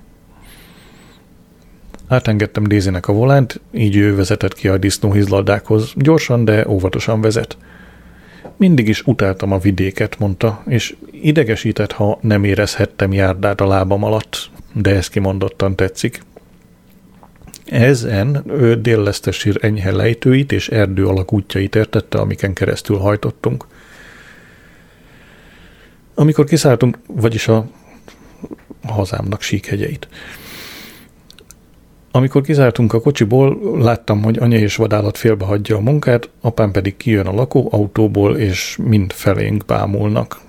Átengedtem 2.08 2.64
Dézinek 2.64 3.08
a 3.08 3.14
volánt, 3.14 3.62
így 3.72 3.96
ő 3.96 4.16
vezetett 4.16 4.54
ki 4.54 4.68
a 4.68 4.78
disznóhizlaldákhoz. 4.78 5.94
Gyorsan, 5.96 6.46
de 6.46 6.68
óvatosan 6.68 7.22
vezet. 7.22 7.58
Mindig 8.58 8.88
is 8.88 9.02
utáltam 9.02 9.52
a 9.52 9.58
vidéket, 9.58 10.20
mondta, 10.20 10.64
és 10.68 10.96
idegesített, 11.12 11.92
ha 11.92 12.18
nem 12.22 12.44
érezhettem 12.44 13.14
járdát 13.14 13.62
a 13.62 13.68
lábam 13.68 14.04
alatt, 14.04 14.50
de 14.74 14.96
ez 14.96 15.08
kimondottan 15.08 15.76
tetszik. 15.76 16.22
Ezen 17.66 18.44
ő 18.48 18.82
déllesztesír 18.82 19.58
enyhe 19.62 19.92
lejtőit 19.92 20.52
és 20.52 20.70
erdő 20.70 21.08
alakútjait 21.08 21.76
értette, 21.76 22.18
amiken 22.18 22.54
keresztül 22.54 22.98
hajtottunk. 22.98 23.66
Amikor 26.14 26.46
kiszálltunk, 26.46 26.98
vagyis 27.08 27.48
a 27.48 27.68
hazámnak 28.88 29.42
síkhegyeit. 29.42 30.08
Amikor 32.12 32.42
kizártunk 32.42 32.94
a 32.94 33.02
kocsiból, 33.02 33.78
láttam, 33.80 34.24
hogy 34.24 34.38
anya 34.38 34.58
és 34.58 34.76
vadállat 34.76 35.18
félbehagyja 35.18 35.76
a 35.76 35.80
munkát, 35.80 36.30
apám 36.42 36.72
pedig 36.72 36.98
kijön 36.98 37.28
a 37.28 37.34
lakó 37.34 37.68
autóból, 37.72 38.38
és 38.38 38.78
mind 38.82 39.14
felénk 39.14 39.66
bámulnak. 39.66 40.40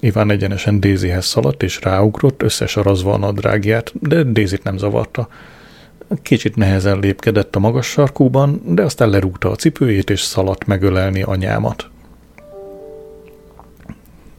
Iván 0.00 0.30
egyenesen 0.30 0.80
Dézihez 0.80 1.26
szaladt, 1.26 1.62
és 1.62 1.80
ráugrott, 1.82 2.42
összesarazva 2.42 3.12
a 3.12 3.18
nadrágját, 3.18 3.92
de 4.00 4.22
Dézit 4.22 4.62
nem 4.62 4.76
zavarta. 4.76 5.28
Kicsit 6.22 6.56
nehezen 6.56 6.98
lépkedett 6.98 7.56
a 7.56 7.58
magas 7.58 7.86
sarkúban, 7.86 8.60
de 8.64 8.82
aztán 8.82 9.10
lerúgta 9.10 9.50
a 9.50 9.56
cipőjét, 9.56 10.10
és 10.10 10.20
szaladt 10.20 10.66
megölelni 10.66 11.22
anyámat. 11.22 11.90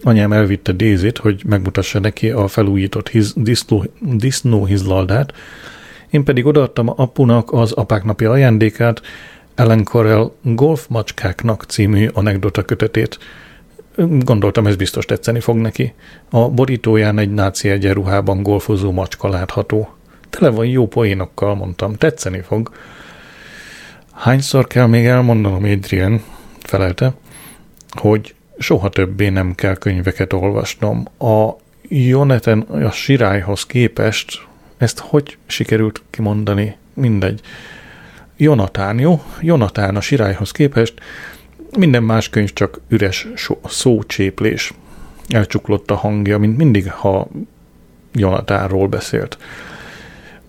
Anyám 0.03 0.33
elvitte 0.33 0.71
Dézit, 0.71 1.17
hogy 1.17 1.41
megmutassa 1.45 1.99
neki 1.99 2.29
a 2.29 2.47
felújított 2.47 3.09
hiz, 3.09 3.33
disznó, 3.35 3.85
disznóhizlaldát, 3.99 5.33
én 6.09 6.23
pedig 6.23 6.45
odaadtam 6.45 6.89
apunak 6.95 7.53
az 7.53 7.71
apák 7.71 8.03
napja 8.03 8.31
ajándékát, 8.31 9.01
Ellen 9.55 9.83
Corell 9.83 10.31
Golf 10.41 10.87
Macskáknak 10.87 11.63
című 11.63 12.07
anekdota 12.13 12.63
kötetét. 12.63 13.19
Gondoltam, 14.19 14.67
ez 14.67 14.75
biztos 14.75 15.05
tetszeni 15.05 15.39
fog 15.39 15.55
neki. 15.57 15.93
A 16.29 16.49
borítóján 16.49 17.19
egy 17.19 17.31
náci 17.31 17.69
egyenruhában 17.69 18.43
golfozó 18.43 18.91
macska 18.91 19.29
látható. 19.29 19.96
Tele 20.29 20.49
van 20.49 20.65
jó 20.65 20.87
poénokkal, 20.87 21.55
mondtam, 21.55 21.95
tetszeni 21.95 22.41
fog. 22.41 22.71
Hányszor 24.11 24.67
kell 24.67 24.85
még 24.85 25.05
elmondanom, 25.05 25.63
Adrian, 25.63 26.23
felelte, 26.59 27.13
hogy 27.89 28.35
soha 28.57 28.89
többé 28.89 29.29
nem 29.29 29.55
kell 29.55 29.75
könyveket 29.75 30.33
olvasnom. 30.33 31.05
A 31.19 31.49
Jonathan 31.89 32.59
a 32.61 32.91
sirályhoz 32.91 33.65
képest 33.65 34.47
ezt 34.77 34.99
hogy 34.99 35.37
sikerült 35.45 36.01
kimondani? 36.09 36.75
Mindegy. 36.93 37.41
Jonatán, 38.37 38.99
jó? 38.99 39.23
Jonatán 39.41 39.95
a 39.95 40.01
sirályhoz 40.01 40.51
képest 40.51 40.93
minden 41.77 42.03
más 42.03 42.29
könyv 42.29 42.53
csak 42.53 42.79
üres 42.87 43.27
szócséplés. 43.65 44.73
Elcsuklott 45.27 45.91
a 45.91 45.95
hangja, 45.95 46.37
mint 46.37 46.57
mindig, 46.57 46.91
ha 46.91 47.27
Jonatánról 48.13 48.87
beszélt. 48.87 49.37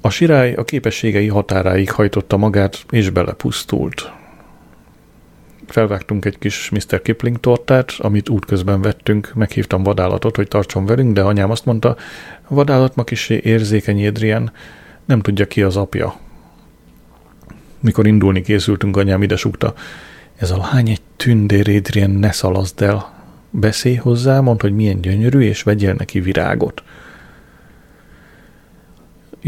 A 0.08 0.10
sirály 0.10 0.54
a 0.54 0.64
képességei 0.64 1.26
határáig 1.26 1.90
hajtotta 1.90 2.36
magát, 2.36 2.84
és 2.90 3.10
belepusztult. 3.10 4.12
Felvágtunk 5.66 6.24
egy 6.24 6.38
kis 6.38 6.70
Mr. 6.70 7.02
Kipling 7.02 7.40
tortát, 7.40 7.92
amit 7.98 8.28
útközben 8.28 8.80
vettünk, 8.80 9.32
meghívtam 9.34 9.82
vadállatot, 9.82 10.36
hogy 10.36 10.48
tartson 10.48 10.86
velünk, 10.86 11.12
de 11.12 11.22
anyám 11.22 11.50
azt 11.50 11.64
mondta, 11.64 11.96
vadállat 12.48 12.94
ma 12.94 13.04
kisé 13.04 13.40
érzékeny 13.44 14.06
Adrian, 14.06 14.52
nem 15.04 15.20
tudja 15.20 15.46
ki 15.46 15.62
az 15.62 15.76
apja. 15.76 16.16
Mikor 17.80 18.06
indulni 18.06 18.42
készültünk, 18.42 18.96
anyám 18.96 19.22
ide 19.22 19.36
súgta, 19.36 19.74
ez 20.36 20.50
a 20.50 20.56
lány 20.56 20.88
egy 20.88 21.02
tündér, 21.16 21.68
Adrian, 21.68 22.10
ne 22.10 22.32
szalaszd 22.32 22.82
el. 22.82 23.12
Beszélj 23.50 23.96
hozzá, 23.96 24.40
mondd, 24.40 24.60
hogy 24.60 24.74
milyen 24.74 25.00
gyönyörű, 25.00 25.40
és 25.40 25.62
vegyél 25.62 25.94
neki 25.98 26.20
virágot. 26.20 26.82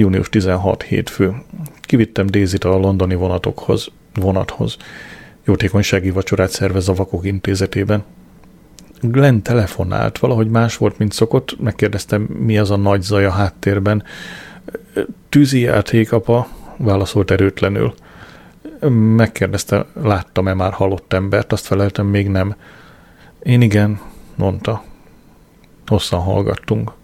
Június 0.00 0.28
16 0.28 0.82
hétfő. 0.82 1.42
Kivittem 1.80 2.26
Dézit 2.26 2.64
a 2.64 2.76
londoni 2.76 3.14
vonatokhoz, 3.14 3.88
vonathoz 4.14 4.76
jótékonysági 5.44 6.10
vacsorát 6.10 6.50
szervez 6.50 6.88
a 6.88 6.94
Vakok 6.94 7.26
Intézetében. 7.26 8.04
Glenn 9.00 9.40
telefonált, 9.42 10.18
valahogy 10.18 10.48
más 10.48 10.76
volt, 10.76 10.98
mint 10.98 11.12
szokott, 11.12 11.60
megkérdeztem, 11.60 12.22
mi 12.22 12.58
az 12.58 12.70
a 12.70 12.76
nagy 12.76 13.02
zaj 13.02 13.24
a 13.24 13.30
háttérben. 13.30 14.02
Tűzi 15.28 15.60
játék, 15.60 16.12
apa, 16.12 16.48
válaszolt 16.76 17.30
erőtlenül. 17.30 17.94
Megkérdezte, 19.16 19.86
láttam-e 20.02 20.54
már 20.54 20.72
halott 20.72 21.12
embert, 21.12 21.52
azt 21.52 21.66
feleltem, 21.66 22.06
még 22.06 22.28
nem. 22.28 22.54
Én 23.42 23.60
igen, 23.60 24.00
mondta. 24.34 24.82
Hosszan 25.86 26.20
hallgattunk. 26.20 26.98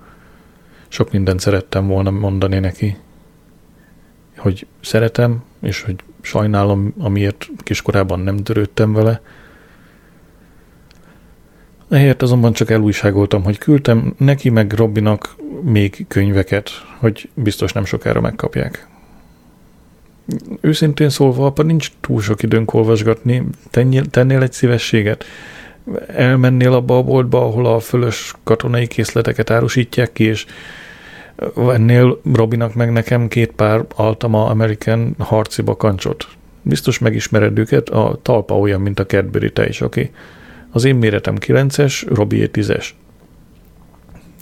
Sok 0.97 1.13
mindent 1.13 1.41
szerettem 1.41 1.87
volna 1.87 2.11
mondani 2.11 2.59
neki. 2.59 2.97
hogy 4.37 4.67
szeretem, 4.81 5.43
és 5.61 5.83
hogy 5.83 5.97
sajnálom, 6.21 6.95
amiért 6.99 7.49
kiskorában 7.59 8.21
nem 8.21 8.37
törődtem 8.37 8.93
vele. 8.93 9.21
Ehelyett 11.89 12.23
azonban 12.23 12.53
csak 12.53 12.71
elújságoltam, 12.71 13.43
hogy 13.43 13.59
küldtem 13.59 14.15
neki 14.19 14.51
meg 14.51 14.73
Robinak 14.73 15.37
még 15.63 16.05
könyveket, 16.09 16.71
hogy 16.99 17.29
biztos 17.35 17.73
nem 17.73 17.85
sokára 17.85 18.21
megkapják. 18.21 18.89
Őszintén 20.61 21.09
szólva, 21.09 21.47
apa, 21.47 21.63
nincs 21.63 21.91
túl 22.01 22.21
sok 22.21 22.43
időnk 22.43 22.75
olvasgatni. 22.75 23.43
Tennél 24.11 24.43
egy 24.43 24.53
szívességet? 24.53 25.25
Elmennél 26.07 26.73
abba 26.73 26.97
a 26.97 27.03
boltba, 27.03 27.45
ahol 27.45 27.67
a 27.67 27.81
fölös 27.81 28.35
katonai 28.45 28.87
készleteket 28.87 29.51
árusítják 29.51 30.13
ki, 30.13 30.25
és 30.25 30.47
vennél 31.55 32.21
Robinak 32.35 32.75
meg 32.75 32.93
nekem 32.93 33.29
két 33.29 33.53
pár 33.53 33.85
Altama 33.95 34.47
American 34.47 35.15
harci 35.19 35.63
bakancsot. 35.63 36.27
Biztos 36.63 36.99
megismered 36.99 37.59
őket, 37.59 37.89
a 37.89 38.19
talpa 38.23 38.59
olyan, 38.59 38.81
mint 38.81 38.99
a 39.01 39.07
Cadbury 39.07 39.53
te 39.53 39.69
is, 39.69 39.81
oké? 39.81 40.11
Az 40.71 40.85
én 40.85 40.97
méretem 40.97 41.35
9-es, 41.41 42.07
Robi 42.09 42.51
10-es. 42.53 42.89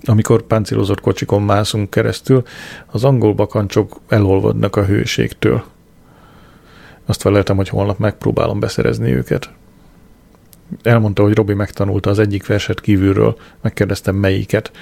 Amikor 0.05 0.43
páncélozott 0.43 1.01
kocsikon 1.01 1.43
mászunk 1.43 1.91
keresztül, 1.91 2.43
az 2.87 3.05
angol 3.05 3.35
bakancsok 3.35 4.01
elolvadnak 4.09 4.77
a 4.77 4.85
hőségtől. 4.85 5.65
Azt 7.07 7.21
feleltem, 7.21 7.57
hogy 7.57 7.69
holnap 7.69 7.99
megpróbálom 7.99 8.61
beszerezni 8.61 9.13
őket. 9.13 9.51
Elmondta, 10.83 11.23
hogy 11.23 11.35
Robi 11.35 11.55
megtanulta 11.55 12.11
az 12.11 12.19
egyik 12.19 12.47
verset 12.47 12.81
kívülről, 12.81 13.37
megkérdeztem 13.61 14.17
melyiket. 14.17 14.73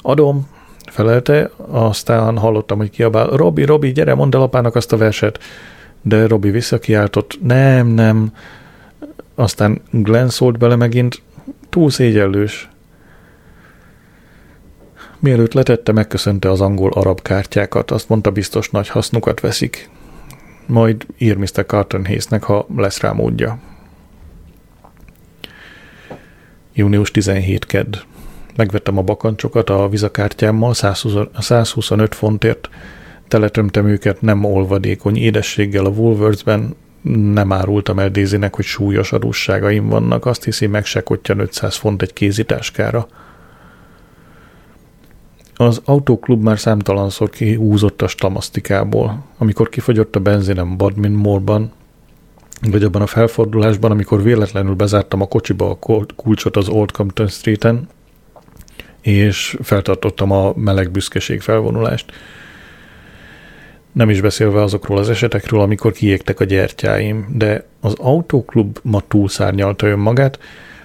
Adom, 0.00 0.48
felelte, 0.90 1.50
aztán 1.56 2.38
hallottam, 2.38 2.78
hogy 2.78 2.90
kiabál, 2.90 3.26
Robi, 3.26 3.64
Robi, 3.64 3.92
gyere, 3.92 4.14
mondd 4.14 4.34
el 4.34 4.42
apának 4.42 4.74
azt 4.74 4.92
a 4.92 4.96
verset. 4.96 5.38
De 6.02 6.26
Robi 6.26 6.50
visszakiáltott, 6.50 7.38
nem, 7.42 7.86
nem. 7.86 8.32
Aztán 9.34 9.80
Glenn 9.90 10.28
szólt 10.28 10.58
bele 10.58 10.76
megint, 10.76 11.22
túl 11.68 11.90
szégyellős. 11.90 12.68
Mielőtt 15.18 15.52
letette, 15.52 15.92
megköszönte 15.92 16.50
az 16.50 16.60
angol-arab 16.60 17.22
kártyákat, 17.22 17.90
azt 17.90 18.08
mondta 18.08 18.30
biztos 18.30 18.70
nagy 18.70 18.88
hasznukat 18.88 19.40
veszik. 19.40 19.90
Majd 20.66 21.06
ír 21.18 21.36
Mr. 21.36 21.66
Carton 21.66 22.06
Hayesnek, 22.06 22.42
ha 22.42 22.66
lesz 22.76 23.00
rá 23.00 23.12
módja. 23.12 23.58
Június 26.72 27.10
17 27.10 27.66
kedd. 27.66 27.96
Megvettem 28.58 28.98
a 28.98 29.02
bakancsokat 29.02 29.70
a 29.70 29.88
vizakártyámmal 29.88 30.74
125 30.74 32.14
fontért, 32.14 32.68
teletömtem 33.28 33.86
őket 33.86 34.20
nem 34.20 34.44
olvadékony 34.44 35.16
édességgel 35.16 35.84
a 35.84 35.88
Woolworthsben, 35.88 36.76
nem 37.32 37.52
árultam 37.52 37.98
el 37.98 38.10
Dézinek, 38.10 38.54
hogy 38.54 38.64
súlyos 38.64 39.12
adósságaim 39.12 39.88
vannak, 39.88 40.26
azt 40.26 40.44
hiszi 40.44 40.66
meg 40.66 40.84
se 40.84 41.02
500 41.26 41.76
font 41.76 42.02
egy 42.02 42.12
kézitáskára. 42.12 43.06
Az 45.54 45.80
autóklub 45.84 46.42
már 46.42 46.58
számtalanszor 46.58 47.30
kihúzott 47.30 48.02
a 48.02 48.08
stamasztikából. 48.08 49.24
Amikor 49.38 49.68
kifogyott 49.68 50.16
a 50.16 50.20
benzinem 50.20 50.76
Badminmore-ban, 50.76 51.72
vagy 52.70 52.82
abban 52.82 53.02
a 53.02 53.06
felfordulásban, 53.06 53.90
amikor 53.90 54.22
véletlenül 54.22 54.74
bezártam 54.74 55.20
a 55.20 55.26
kocsiba 55.26 55.70
a 55.70 56.06
kulcsot 56.16 56.56
az 56.56 56.68
Old 56.68 56.90
Compton 56.90 57.28
Street-en, 57.28 57.88
és 59.00 59.56
feltartottam 59.62 60.30
a 60.30 60.52
meleg 60.56 60.90
büszkeség 60.90 61.40
felvonulást. 61.40 62.12
Nem 63.92 64.10
is 64.10 64.20
beszélve 64.20 64.62
azokról 64.62 64.98
az 64.98 65.10
esetekről, 65.10 65.60
amikor 65.60 65.92
kiégtek 65.92 66.40
a 66.40 66.44
gyertyáim, 66.44 67.26
de 67.34 67.64
az 67.80 67.94
autóklub 67.98 68.78
ma 68.82 69.00
túlszárnyalta 69.08 69.86
önmagát, 69.86 70.38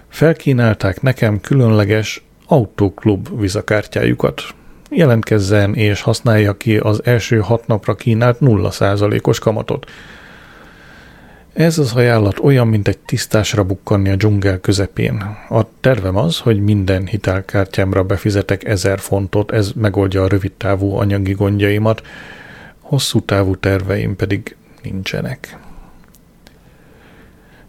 felkínálták 0.08 1.02
nekem 1.02 1.42
különleges 1.42 2.24
autóklub 2.46 3.40
vizakártyájukat. 3.40 4.42
Jelentkezzen 4.90 5.74
és 5.74 6.02
használja 6.02 6.58
ki 6.58 6.78
az 6.78 7.02
első 7.06 7.40
hat 7.40 7.68
napra 7.68 7.96
kínált 7.96 8.38
0%-os 8.42 9.40
kamatot– 9.40 9.90
ez 11.54 11.78
az 11.78 11.94
ajánlat 11.94 12.40
olyan, 12.40 12.68
mint 12.68 12.88
egy 12.88 12.98
tisztásra 12.98 13.64
bukkanni 13.64 14.10
a 14.10 14.16
dzsungel 14.16 14.60
közepén. 14.60 15.38
A 15.50 15.62
tervem 15.80 16.16
az, 16.16 16.40
hogy 16.40 16.64
minden 16.64 17.06
hitelkártyámra 17.06 18.04
befizetek 18.04 18.64
ezer 18.66 19.00
fontot, 19.00 19.52
ez 19.52 19.72
megoldja 19.76 20.24
a 20.24 20.28
rövidtávú 20.28 20.96
anyagi 20.96 21.32
gondjaimat, 21.32 22.02
hosszú 22.80 23.22
távú 23.22 23.56
terveim 23.56 24.16
pedig 24.16 24.56
nincsenek. 24.84 25.58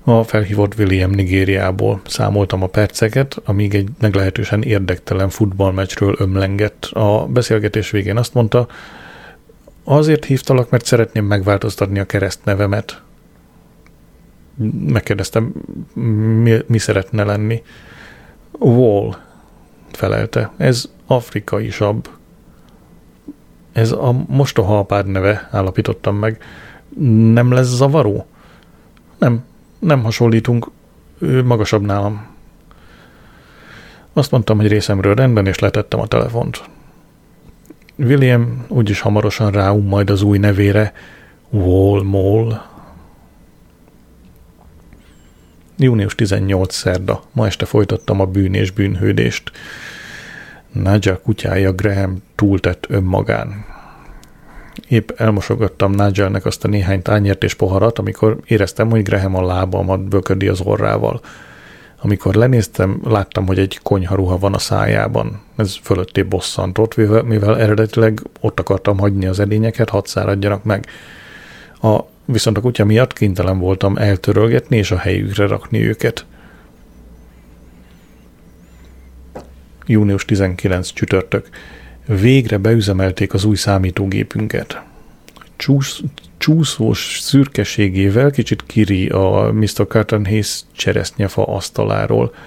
A 0.05 0.23
felhívott 0.23 0.79
William 0.79 1.11
Nigériából 1.11 2.01
számoltam 2.07 2.63
a 2.63 2.67
perceket, 2.67 3.37
amíg 3.45 3.75
egy 3.75 3.89
meglehetősen 4.01 4.63
érdektelen 4.63 5.29
futballmeccsről 5.29 6.15
ömlengett. 6.19 6.85
A 6.85 7.27
beszélgetés 7.27 7.91
végén 7.91 8.17
azt 8.17 8.35
mondta, 8.35 8.67
azért 9.85 10.25
hívtalak, 10.25 10.71
mert 10.71 10.85
szeretném 10.85 11.25
megváltoztatni 11.25 11.99
a 11.99 12.05
keresztnevemet 12.05 13.03
megkérdeztem, 14.87 15.53
mi, 16.43 16.59
mi 16.67 16.79
szeretne 16.79 17.25
lenni. 17.25 17.63
Wall 18.59 19.17
felelte. 19.93 20.51
Ez 20.57 20.91
afrikaisabb. 21.07 22.09
Ez 23.73 23.93
a 23.93 24.25
mostoha 24.27 24.79
apád 24.79 25.07
neve, 25.07 25.49
állapítottam 25.51 26.17
meg. 26.17 26.43
Nem 27.33 27.53
lesz 27.53 27.67
zavaró? 27.67 28.27
Nem, 29.19 29.45
nem 29.79 30.03
hasonlítunk. 30.03 30.71
Ő 31.19 31.45
magasabb 31.45 31.83
nálam. 31.83 32.27
Azt 34.13 34.31
mondtam, 34.31 34.57
hogy 34.57 34.69
részemről 34.69 35.15
rendben, 35.15 35.47
és 35.47 35.59
letettem 35.59 36.01
a 36.01 36.07
telefont. 36.07 36.65
William 37.97 38.65
úgyis 38.69 39.01
hamarosan 39.01 39.51
ráum 39.51 39.87
majd 39.87 40.11
az 40.11 40.23
új 40.23 40.39
nevére, 40.39 40.93
Wall 41.51 42.03
Mall, 42.03 42.63
Június 45.77 46.15
18 46.15 46.75
szerda. 46.75 47.23
Ma 47.33 47.47
este 47.47 47.65
folytattam 47.65 48.21
a 48.21 48.27
bűn 48.27 48.55
és 48.55 48.71
bűnhődést. 48.71 49.51
Nadja 50.73 51.21
kutyája 51.21 51.73
Graham 51.73 52.23
túltett 52.35 52.87
önmagán. 52.89 53.65
Épp 54.89 55.11
elmosogattam 55.17 55.93
Nadja-nek 55.93 56.45
azt 56.45 56.65
a 56.65 56.69
néhány 56.69 57.03
tányért 57.03 57.45
és 57.45 57.55
poharat, 57.55 57.99
amikor 57.99 58.39
éreztem, 58.45 58.91
hogy 58.91 59.03
Graham 59.03 59.35
a 59.35 59.47
lábamat 59.47 60.01
böködi 60.01 60.49
az 60.49 60.61
orrával. 60.61 61.21
Amikor 62.01 62.35
lenéztem, 62.35 63.01
láttam, 63.05 63.47
hogy 63.47 63.59
egy 63.59 63.79
konyharuha 63.83 64.39
van 64.39 64.55
a 64.55 64.59
szájában. 64.59 65.41
Ez 65.57 65.77
fölötté 65.83 66.23
bosszantott, 66.23 66.97
mivel 67.25 67.59
eredetileg 67.59 68.23
ott 68.41 68.61
akartam 68.61 68.99
hagyni 68.99 69.27
az 69.27 69.41
edényeket, 69.41 69.89
hadd 69.89 70.05
száradjanak 70.07 70.65
meg. 70.65 70.87
A 71.83 72.01
viszont 72.25 72.57
a 72.57 72.61
kutya 72.61 72.85
miatt 72.85 73.13
kénytelen 73.13 73.59
voltam 73.59 73.97
eltörölgetni 73.97 74.77
és 74.77 74.91
a 74.91 74.97
helyükre 74.97 75.47
rakni 75.47 75.87
őket. 75.87 76.27
Június 79.87 80.25
19 80.25 80.93
csütörtök. 80.93 81.49
Végre 82.07 82.59
beüzemelték 82.59 83.35
az 83.35 83.45
új 83.45 83.57
számítógépünket. 83.57 84.83
Csúsz, 85.57 86.01
csúszós 86.39 87.19
szürkeségével 87.21 88.31
kicsit 88.31 88.63
kiri 88.67 89.09
a 89.09 89.51
Mr. 89.53 89.87
Carton 89.89 90.25
Hayes 90.25 90.61
cseresznyefa 90.73 91.45
asztaláról– 91.45 92.35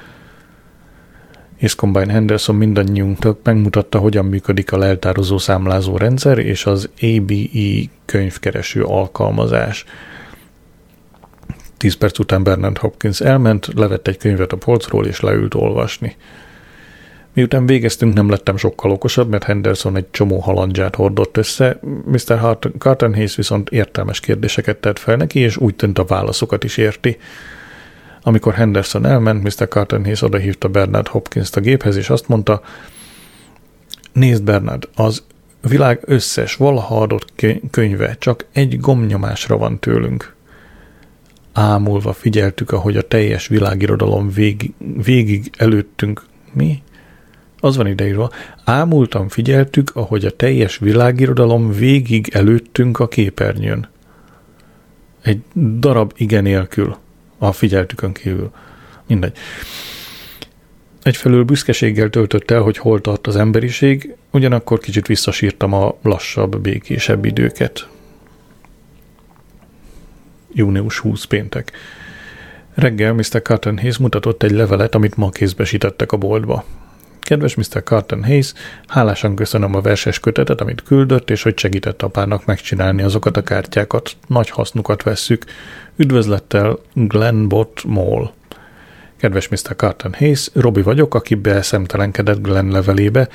és 1.58 1.76
Combine 1.76 2.12
Henderson 2.12 2.56
mindannyiunknak 2.56 3.40
megmutatta, 3.44 4.00
hogyan 4.00 4.26
működik 4.26 4.72
a 4.72 4.78
leltározó 4.78 5.38
számlázó 5.38 5.98
rendszer 5.98 6.38
és 6.38 6.66
az 6.66 6.90
ABE 7.02 7.90
könyvkereső 8.06 8.84
alkalmazás. 8.84 9.86
Tíz 11.78 11.94
perc 11.94 12.20
után 12.20 12.44
Bernard 12.44 12.78
Hopkins 12.78 13.22
elment, 13.22 13.68
levett 13.76 14.08
egy 14.08 14.18
könyvet 14.18 14.52
a 14.52 14.58
polcról 14.58 15.06
és 15.06 15.20
leült 15.20 15.54
olvasni. 15.54 16.16
Miután 17.34 17.66
végeztünk, 17.66 18.14
nem 18.14 18.30
lettem 18.30 18.58
sokkal 18.58 18.92
okosabb, 18.92 19.30
mert 19.30 19.44
Henderson 19.44 19.96
egy 19.96 20.06
csomó 20.12 20.40
halandzsát 20.40 20.96
hordott 20.96 21.38
össze, 21.38 21.80
Mr. 22.06 22.58
Carton 22.78 23.14
Hayes 23.14 23.36
viszont 23.36 23.70
értelmes 23.70 24.20
kérdéseket 24.20 24.78
tett 24.78 25.00
fel 25.00 25.16
neki, 25.16 25.40
és 25.40 25.58
úgy 25.58 25.76
tűnt 25.76 26.00
a 26.00 26.06
válaszokat 26.06 26.64
is 26.64 26.78
érti. 26.78 27.18
Amikor 28.28 28.54
Henderson 28.54 29.06
elment, 29.06 29.44
Mr. 29.44 29.68
Carton 29.68 30.04
Hayes 30.04 30.22
odahívta 30.22 30.68
Bernard 30.68 31.08
Hopkins-t 31.08 31.56
a 31.56 31.60
géphez, 31.60 31.96
és 31.96 32.10
azt 32.10 32.28
mondta, 32.28 32.62
nézd 34.14 34.44
Bernard, 34.44 34.90
az 34.96 35.24
világ 35.62 36.00
összes 36.06 36.56
valaha 36.56 37.02
adott 37.02 37.34
könyve 37.72 38.16
csak 38.20 38.46
egy 38.54 38.80
gomnyomásra 38.80 39.58
van 39.58 39.80
tőlünk. 39.80 40.36
Ámulva 41.54 42.14
figyeltük, 42.14 42.72
ahogy 42.72 42.98
a 42.98 43.08
teljes 43.08 43.48
világirodalom 43.48 44.30
végig, 44.30 44.74
végig 45.04 45.52
előttünk, 45.58 46.26
mi? 46.54 46.84
Az 47.60 47.76
van 47.78 47.88
ideírva, 47.88 48.32
ámultan 48.64 49.30
figyeltük, 49.30 49.92
ahogy 49.96 50.26
a 50.26 50.36
teljes 50.36 50.78
világirodalom 50.78 51.72
végig 51.72 52.30
előttünk 52.34 53.00
a 53.00 53.08
képernyőn. 53.08 53.88
Egy 55.22 55.42
darab 55.80 56.14
igen 56.16 56.44
nélkül, 56.44 56.98
a 57.38 57.52
figyeltükön 57.52 58.14
kívül. 58.14 58.52
Mindegy. 59.08 59.38
Egyfelől 61.04 61.44
büszkeséggel 61.44 62.10
töltött 62.10 62.52
el, 62.52 62.62
hogy 62.62 62.78
hol 62.78 63.02
tart 63.02 63.28
az 63.28 63.36
emberiség, 63.36 64.16
ugyanakkor 64.32 64.80
kicsit 64.80 65.08
visszasírtam 65.08 65.74
a 65.74 65.96
lassabb, 66.02 66.60
békésebb 66.60 67.26
időket. 67.26 67.88
Június 70.54 71.00
20 71.00 71.24
péntek. 71.24 71.72
Reggel 72.74 73.14
Mr. 73.14 73.42
Carton 73.44 73.78
Hayes 73.78 73.98
mutatott 73.98 74.44
egy 74.44 74.52
levelet, 74.52 74.96
amit 74.96 75.16
ma 75.16 75.30
kézbesítettek 75.30 76.12
a 76.12 76.18
boltba. 76.18 76.66
Kedves 77.28 77.56
Mr. 77.56 77.84
Carton 77.84 78.24
Hayes, 78.24 78.54
hálásan 78.88 79.36
köszönöm 79.36 79.76
a 79.76 79.82
verses 79.82 80.20
kötetet, 80.20 80.62
amit 80.62 80.84
küldött, 80.84 81.30
és 81.30 81.44
hogy 81.44 81.58
segített 81.58 82.02
apának 82.02 82.46
megcsinálni 82.46 83.02
azokat 83.02 83.38
a 83.38 83.44
kártyákat. 83.44 84.12
Nagy 84.28 84.50
hasznukat 84.50 85.04
vesszük. 85.04 85.46
Üdvözlettel 85.96 86.80
Glenbot 86.94 87.84
Mall. 87.84 88.32
Kedves 89.18 89.48
Mr. 89.48 89.76
Carton 89.76 90.14
Hayes, 90.14 90.50
Robi 90.54 90.82
vagyok, 90.82 91.16
aki 91.16 91.36
beszemtelenkedett 91.36 92.42
Glenn 92.42 92.72
levelébe. 92.72 93.28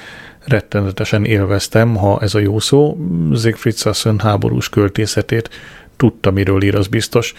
Rettenetesen 0.45 1.25
élveztem, 1.25 1.97
ha 1.97 2.21
ez 2.21 2.35
a 2.35 2.39
jó 2.39 2.59
szó, 2.59 2.97
Siegfried 3.35 3.77
Sasson 3.77 4.19
háborús 4.19 4.69
költészetét. 4.69 5.51
Tudta, 5.97 6.31
miről 6.31 6.63
ír, 6.63 6.75
az 6.75 6.87
biztos. 6.87 7.35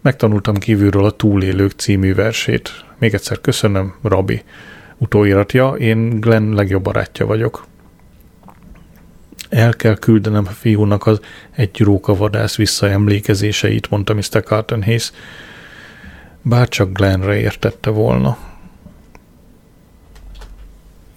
Megtanultam 0.00 0.54
kívülről 0.54 1.04
a 1.04 1.10
Túlélők 1.10 1.72
című 1.72 2.14
versét. 2.14 2.84
Még 2.98 3.14
egyszer 3.14 3.40
köszönöm, 3.40 3.94
Robi. 4.02 4.42
Utóiratja, 4.98 5.70
én 5.70 6.20
Glenn 6.20 6.54
legjobb 6.54 6.82
barátja 6.82 7.26
vagyok. 7.26 7.66
El 9.48 9.74
kell 9.74 9.94
küldenem 9.94 10.44
a 10.46 10.50
fiúnak 10.50 11.06
az 11.06 11.20
egy 11.50 11.80
rókavadász 11.80 12.56
visszaemlékezéseit, 12.56 13.90
mondta 13.90 14.14
Mr. 14.14 14.42
Carton 14.44 14.82
Hayes. 14.82 15.12
Bárcsak 16.42 16.92
Glennre 16.92 17.38
értette 17.38 17.90
volna. 17.90 18.36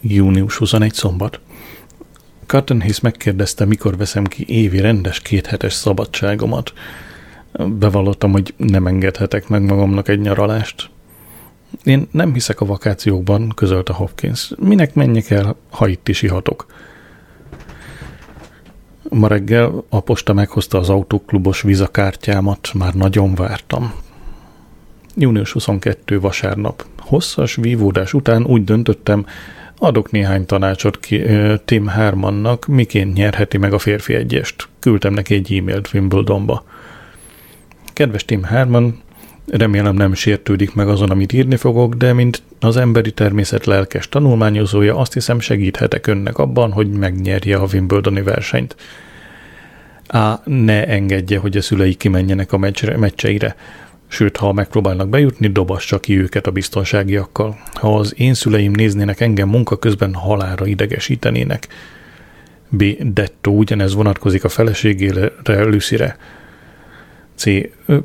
Június 0.02 0.56
21 0.56 0.94
szombat. 0.94 1.40
Carton 2.46 2.80
Hayes 2.82 3.00
megkérdezte, 3.00 3.66
mikor 3.66 3.98
veszem 3.98 4.24
ki 4.24 4.46
évi 4.48 4.80
rendes 4.80 5.20
kéthetes 5.20 5.74
szabadságomat. 5.74 6.74
Bevallottam, 7.52 8.32
hogy 8.32 8.54
nem 8.58 8.88
engedhetek 8.88 9.48
meg 9.48 9.62
magamnak 9.62 10.08
egy 10.08 10.20
nyaralást. 10.20 10.90
Én 11.84 12.08
nem 12.12 12.34
hiszek 12.34 12.62
a 12.62 12.66
vakációkban, 12.66 13.52
közölte 13.56 13.94
Hopkins. 13.94 14.52
Minek 14.58 14.94
menjek 14.94 15.30
el, 15.30 15.56
ha 15.70 15.88
itt 15.88 16.08
is 16.08 16.22
ihatok? 16.22 16.66
Ma 19.10 19.28
reggel 19.28 19.84
a 19.90 20.00
posta 20.00 20.34
meghozta 20.34 20.78
az 20.78 20.90
autóklubos 20.90 21.62
vizakártyámat, 21.62 22.70
már 22.74 22.94
nagyon 22.94 23.36
vártam. 23.36 23.94
Június 25.16 25.52
22 25.52 26.20
vasárnap. 26.20 26.86
Hosszas 27.00 27.56
vívódás 27.56 28.13
után 28.13 28.46
úgy 28.46 28.63
döntöttem, 28.63 29.26
adok 29.78 30.12
néhány 30.12 30.46
tanácsot 30.46 31.00
ki, 31.00 31.24
Tim 31.66 31.88
Hermannak, 31.88 32.66
miként 32.66 33.13
nyerheti 33.13 33.58
meg 33.58 33.74
a 33.74 33.80
férfi 33.80 34.13
egyest. 34.13 34.68
Küldtem 34.80 35.13
neki 35.13 35.34
egy 35.34 35.54
e-mailt 35.54 35.94
Wimbledonba. 35.94 36.63
Kedves 37.94 38.26
Tim 38.26 38.44
Herman, 38.44 39.00
remélem 39.52 39.96
nem 39.96 40.14
sértődik 40.14 40.74
meg 40.74 40.88
azon, 40.88 41.10
amit 41.10 41.34
írni 41.34 41.56
fogok, 41.56 41.94
de 41.94 42.14
mint 42.14 42.42
az 42.60 42.78
emberi 42.78 43.12
természet 43.12 43.66
lelkes 43.66 44.10
tanulmányozója, 44.10 44.98
azt 44.98 45.14
hiszem 45.14 45.40
segíthetek 45.40 46.08
önnek 46.08 46.38
abban, 46.38 46.72
hogy 46.72 46.90
megnyerje 46.90 47.58
a 47.58 47.68
Wimbledoni 47.74 48.22
versenyt. 48.22 48.76
A. 50.08 50.50
Ne 50.50 50.86
engedje, 50.86 51.40
hogy 51.40 51.58
a 51.58 51.62
szülei 51.62 51.94
kimenjenek 51.94 52.52
a 52.52 52.58
meccsre, 52.58 52.98
meccseire. 52.98 53.56
Sőt, 54.08 54.38
ha 54.38 54.54
megpróbálnak 54.54 55.10
bejutni, 55.10 55.48
dobassa 55.48 56.00
ki 56.00 56.20
őket 56.20 56.48
a 56.48 56.52
biztonságiakkal. 56.52 57.58
Ha 57.74 57.98
az 57.98 58.14
én 58.18 58.34
szüleim 58.34 58.72
néznének 58.72 59.20
engem 59.20 59.50
munka 59.50 59.78
közben 59.78 60.14
halára 60.14 60.66
idegesítenének. 60.66 61.68
B. 62.70 62.84
Detto 63.14 63.52
ugyanez 63.52 63.94
vonatkozik 63.94 64.44
a 64.44 64.50
feleségére, 64.50 65.32
Lucyre. 65.46 66.18
C. 67.38 67.45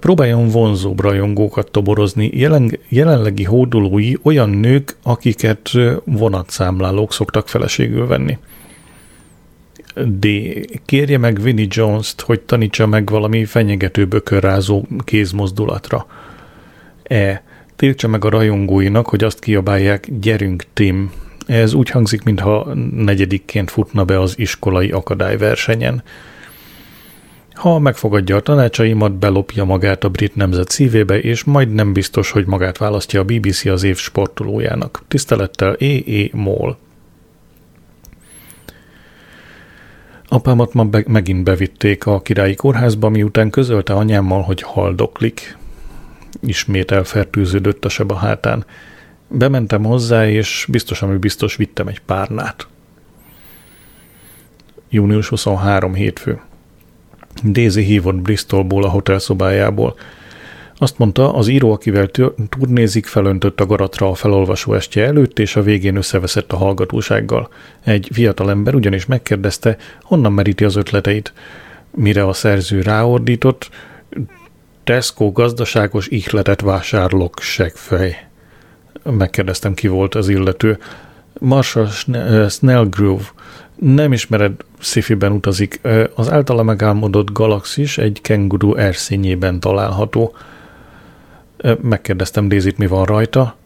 Próbáljon 0.00 0.48
vonzóbb 0.48 1.00
rajongókat 1.00 1.70
toborozni. 1.70 2.30
Jelen, 2.34 2.78
jelenlegi 2.88 3.44
hódolói 3.44 4.12
olyan 4.22 4.50
nők, 4.50 4.96
akiket 5.02 5.70
vonatszámlálók 6.04 7.12
szoktak 7.12 7.48
feleségül 7.48 8.06
venni. 8.06 8.38
D. 9.94 10.26
Kérje 10.84 11.18
meg 11.18 11.42
Vinnie 11.42 11.66
Jones-t, 11.68 12.20
hogy 12.20 12.40
tanítsa 12.40 12.86
meg 12.86 13.10
valami 13.10 13.44
fenyegető 13.44 14.06
bökörrázó 14.06 14.84
kézmozdulatra. 15.04 16.06
E. 17.02 17.42
Tiltsa 17.76 18.08
meg 18.08 18.24
a 18.24 18.28
rajongóinak, 18.28 19.06
hogy 19.08 19.24
azt 19.24 19.38
kiabálják, 19.38 20.08
gyerünk 20.20 20.64
Tim. 20.72 21.12
Ez 21.46 21.74
úgy 21.74 21.90
hangzik, 21.90 22.22
mintha 22.22 22.74
negyedikként 22.96 23.70
futna 23.70 24.04
be 24.04 24.20
az 24.20 24.38
iskolai 24.38 24.90
akadályversenyen. 24.90 26.02
Ha 27.62 27.78
megfogadja 27.78 28.36
a 28.36 28.40
tanácsaimat, 28.40 29.12
belopja 29.12 29.64
magát 29.64 30.04
a 30.04 30.08
brit 30.08 30.34
nemzet 30.34 30.68
szívébe, 30.68 31.20
és 31.20 31.44
majd 31.44 31.72
nem 31.72 31.92
biztos, 31.92 32.30
hogy 32.30 32.46
magát 32.46 32.78
választja 32.78 33.20
a 33.20 33.24
BBC 33.24 33.64
az 33.64 33.82
év 33.82 33.96
sportolójának. 33.96 35.02
Tisztelettel 35.08 35.76
E.E. 35.78 36.28
Moll. 36.32 36.76
Apámat 40.28 40.72
ma 40.72 40.84
be- 40.84 41.04
megint 41.06 41.44
bevitték 41.44 42.06
a 42.06 42.20
királyi 42.20 42.54
kórházba, 42.54 43.08
miután 43.08 43.50
közölte 43.50 43.92
anyámmal, 43.92 44.42
hogy 44.42 44.62
haldoklik. 44.62 45.56
Ismét 46.40 46.90
elfertőződött 46.90 47.84
a 47.84 47.88
seb 47.88 48.10
a 48.10 48.16
hátán. 48.16 48.64
Bementem 49.28 49.84
hozzá, 49.84 50.28
és 50.28 50.66
biztos, 50.70 51.02
ami 51.02 51.16
biztos 51.16 51.56
vittem 51.56 51.88
egy 51.88 52.00
párnát. 52.00 52.66
Június 54.88 55.28
23 55.28 55.94
hétfő. 55.94 56.40
Daisy 57.44 57.82
hívott 57.82 58.14
Bristolból 58.16 58.84
a 58.84 58.88
hotelszobájából. 58.88 59.94
Azt 60.76 60.98
mondta, 60.98 61.34
az 61.34 61.48
író, 61.48 61.72
akivel 61.72 62.10
turnézik, 62.48 63.06
felöntött 63.06 63.60
a 63.60 63.66
garatra 63.66 64.08
a 64.08 64.14
felolvasó 64.14 64.74
estje 64.74 65.04
előtt, 65.04 65.38
és 65.38 65.56
a 65.56 65.62
végén 65.62 65.96
összeveszett 65.96 66.52
a 66.52 66.56
hallgatósággal. 66.56 67.48
Egy 67.84 68.08
fiatal 68.12 68.50
ember 68.50 68.74
ugyanis 68.74 69.06
megkérdezte, 69.06 69.76
honnan 70.02 70.32
meríti 70.32 70.64
az 70.64 70.76
ötleteit. 70.76 71.32
Mire 71.90 72.26
a 72.26 72.32
szerző 72.32 72.80
ráordított, 72.80 73.70
Tesco 74.84 75.32
gazdaságos 75.32 76.06
ihletet 76.08 76.60
vásárlok, 76.60 77.40
segfej. 77.40 78.28
Megkérdeztem, 79.02 79.74
ki 79.74 79.88
volt 79.88 80.14
az 80.14 80.28
illető. 80.28 80.78
Marshall 81.38 81.88
Snellgrove. 82.48 83.24
Nem 83.74 84.12
ismered, 84.12 84.52
szifiben 84.78 85.32
utazik. 85.32 85.80
Az 86.14 86.30
általa 86.30 86.62
megálmodott 86.62 87.32
galaxis 87.32 87.98
egy 87.98 88.20
kenguru 88.20 88.74
erszényében 88.74 89.60
található. 89.60 90.34
Megkérdeztem 91.80 92.48
Dézit, 92.48 92.78
mi 92.78 92.86
van 92.86 93.04
rajta. 93.04 93.56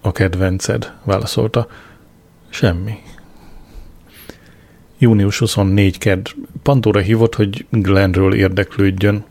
A 0.00 0.12
kedvenced, 0.12 0.92
válaszolta. 1.02 1.66
Semmi. 2.48 2.94
Június 4.98 5.38
24 5.38 5.98
ked. 5.98 6.26
Pandora 6.62 7.00
hívott, 7.00 7.34
hogy 7.34 7.66
Glennről 7.70 8.34
érdeklődjön. 8.34 9.24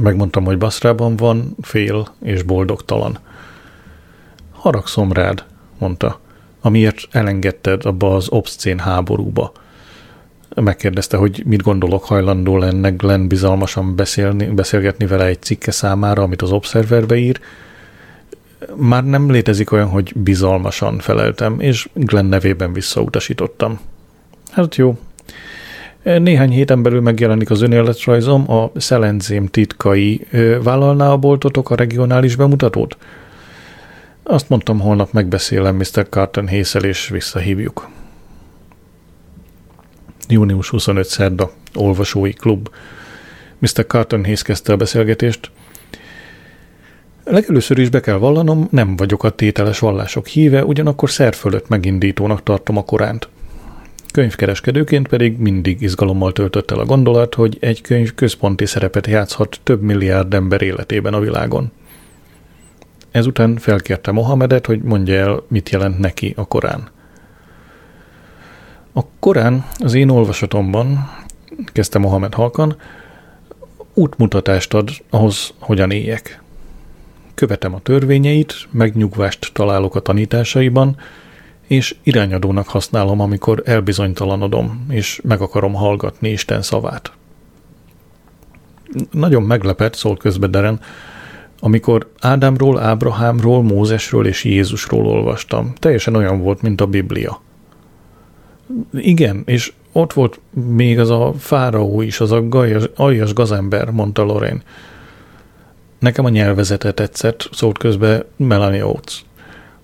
Megmondtam, 0.00 0.44
hogy 0.44 0.58
Baszrában 0.58 1.16
van, 1.16 1.56
fél 1.60 2.08
és 2.22 2.42
boldogtalan. 2.42 3.18
Haragszom 4.52 5.12
rád, 5.12 5.44
mondta, 5.78 6.20
amiért 6.60 7.08
elengedted 7.10 7.84
abba 7.84 8.14
az 8.14 8.28
obszcén 8.30 8.78
háborúba. 8.78 9.52
Megkérdezte, 10.54 11.16
hogy 11.16 11.42
mit 11.46 11.62
gondolok 11.62 12.04
hajlandó 12.04 12.56
lenne 12.56 12.90
Glenn 12.90 13.26
bizalmasan 13.26 13.96
beszélni, 13.96 14.46
beszélgetni 14.46 15.06
vele 15.06 15.24
egy 15.24 15.42
cikke 15.42 15.70
számára, 15.70 16.22
amit 16.22 16.42
az 16.42 16.52
Observerbe 16.52 17.16
ír. 17.16 17.40
Már 18.76 19.04
nem 19.04 19.30
létezik 19.30 19.72
olyan, 19.72 19.88
hogy 19.88 20.12
bizalmasan 20.14 20.98
feleltem, 20.98 21.60
és 21.60 21.88
Glenn 21.94 22.28
nevében 22.28 22.72
visszautasítottam. 22.72 23.80
Hát 24.50 24.76
jó. 24.76 24.98
Néhány 26.02 26.50
héten 26.50 26.82
belül 26.82 27.00
megjelenik 27.00 27.50
az 27.50 27.62
önéletrajzom, 27.62 28.50
a 28.50 28.70
Szelenzém 28.76 29.46
titkai. 29.46 30.26
Vállalná 30.62 31.10
a 31.10 31.16
boltotok 31.16 31.70
a 31.70 31.74
regionális 31.74 32.36
bemutatót? 32.36 32.96
Azt 34.30 34.48
mondtam, 34.48 34.80
holnap 34.80 35.12
megbeszélem 35.12 35.76
Mr. 35.76 36.06
Carton 36.10 36.48
Hészel, 36.48 36.84
és 36.84 37.08
visszahívjuk. 37.08 37.88
Június 40.28 40.68
25 40.68 41.06
szerda, 41.06 41.50
olvasói 41.74 42.32
klub. 42.32 42.68
Mr. 43.58 43.86
Carton 43.86 44.24
Hayes 44.24 44.42
kezdte 44.42 44.72
a 44.72 44.76
beszélgetést. 44.76 45.50
Legelőször 47.24 47.78
is 47.78 47.88
be 47.88 48.00
kell 48.00 48.16
vallanom, 48.16 48.68
nem 48.70 48.96
vagyok 48.96 49.24
a 49.24 49.30
tételes 49.30 49.78
vallások 49.78 50.26
híve, 50.26 50.64
ugyanakkor 50.64 51.10
szer 51.10 51.34
fölött 51.34 51.68
megindítónak 51.68 52.42
tartom 52.42 52.76
a 52.76 52.84
Koránt. 52.84 53.28
Könyvkereskedőként 54.12 55.08
pedig 55.08 55.38
mindig 55.38 55.80
izgalommal 55.82 56.32
töltött 56.32 56.70
el 56.70 56.78
a 56.78 56.84
gondolat, 56.84 57.34
hogy 57.34 57.56
egy 57.60 57.80
könyv 57.80 58.14
központi 58.14 58.66
szerepet 58.66 59.06
játszhat 59.06 59.60
több 59.62 59.82
milliárd 59.82 60.34
ember 60.34 60.62
életében 60.62 61.14
a 61.14 61.20
világon. 61.20 61.72
Ezután 63.10 63.56
felkérte 63.56 64.10
Mohamedet, 64.10 64.66
hogy 64.66 64.82
mondja 64.82 65.14
el, 65.14 65.42
mit 65.48 65.70
jelent 65.70 65.98
neki 65.98 66.34
a 66.36 66.46
Korán. 66.46 66.88
A 68.92 69.00
Korán 69.18 69.64
az 69.78 69.94
én 69.94 70.08
olvasatomban, 70.08 71.10
kezdte 71.72 71.98
Mohamed 71.98 72.34
halkan, 72.34 72.76
útmutatást 73.94 74.74
ad 74.74 74.90
ahhoz, 75.10 75.52
hogyan 75.58 75.90
éljek. 75.90 76.42
Követem 77.34 77.74
a 77.74 77.80
törvényeit, 77.80 78.54
megnyugvást 78.70 79.50
találok 79.52 79.94
a 79.94 80.00
tanításaiban, 80.00 80.96
és 81.66 81.96
irányadónak 82.02 82.68
használom, 82.68 83.20
amikor 83.20 83.62
elbizonytalanodom, 83.64 84.86
és 84.88 85.20
meg 85.24 85.40
akarom 85.40 85.74
hallgatni 85.74 86.28
Isten 86.28 86.62
szavát. 86.62 87.12
Nagyon 89.10 89.42
meglepett, 89.42 89.94
szól 89.94 90.16
közbe 90.16 90.46
Deren, 90.46 90.80
amikor 91.60 92.10
Ádámról, 92.20 92.78
Ábrahámról, 92.78 93.62
Mózesről 93.62 94.26
és 94.26 94.44
Jézusról 94.44 95.06
olvastam. 95.06 95.72
Teljesen 95.78 96.14
olyan 96.16 96.40
volt, 96.40 96.62
mint 96.62 96.80
a 96.80 96.86
Biblia. 96.86 97.40
Igen, 98.92 99.42
és 99.44 99.72
ott 99.92 100.12
volt 100.12 100.40
még 100.76 100.98
az 100.98 101.10
a 101.10 101.32
fáraó 101.38 102.00
is, 102.00 102.20
az 102.20 102.32
a 102.32 102.48
gajas, 102.48 102.84
aljas 102.96 103.32
gazember, 103.32 103.90
mondta 103.90 104.22
Lorraine. 104.22 104.62
Nekem 105.98 106.24
a 106.24 106.28
nyelvezete 106.28 106.92
tetszett, 106.92 107.48
szólt 107.52 107.78
közbe 107.78 108.24
Melanie 108.36 108.86
Oates. 108.86 109.24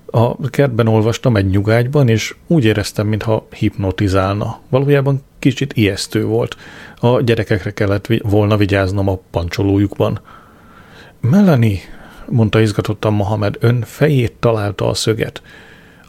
A 0.07 0.49
kertben 0.51 0.87
olvastam 0.87 1.37
egy 1.37 1.47
nyugágyban, 1.47 2.09
és 2.09 2.35
úgy 2.47 2.65
éreztem, 2.65 3.07
mintha 3.07 3.47
hipnotizálna. 3.57 4.59
Valójában 4.69 5.23
kicsit 5.39 5.73
ijesztő 5.73 6.25
volt. 6.25 6.57
A 7.01 7.21
gyerekekre 7.21 7.71
kellett 7.71 8.09
volna 8.23 8.57
vigyáznom 8.57 9.09
a 9.09 9.19
pancsolójukban. 9.31 10.21
Melanie, 11.31 11.79
mondta 12.29 12.61
izgatottan 12.61 13.13
Mohamed, 13.13 13.57
ön 13.61 13.83
fejét 13.83 14.33
találta 14.33 14.89
a 14.89 14.95
szöget. 14.95 15.43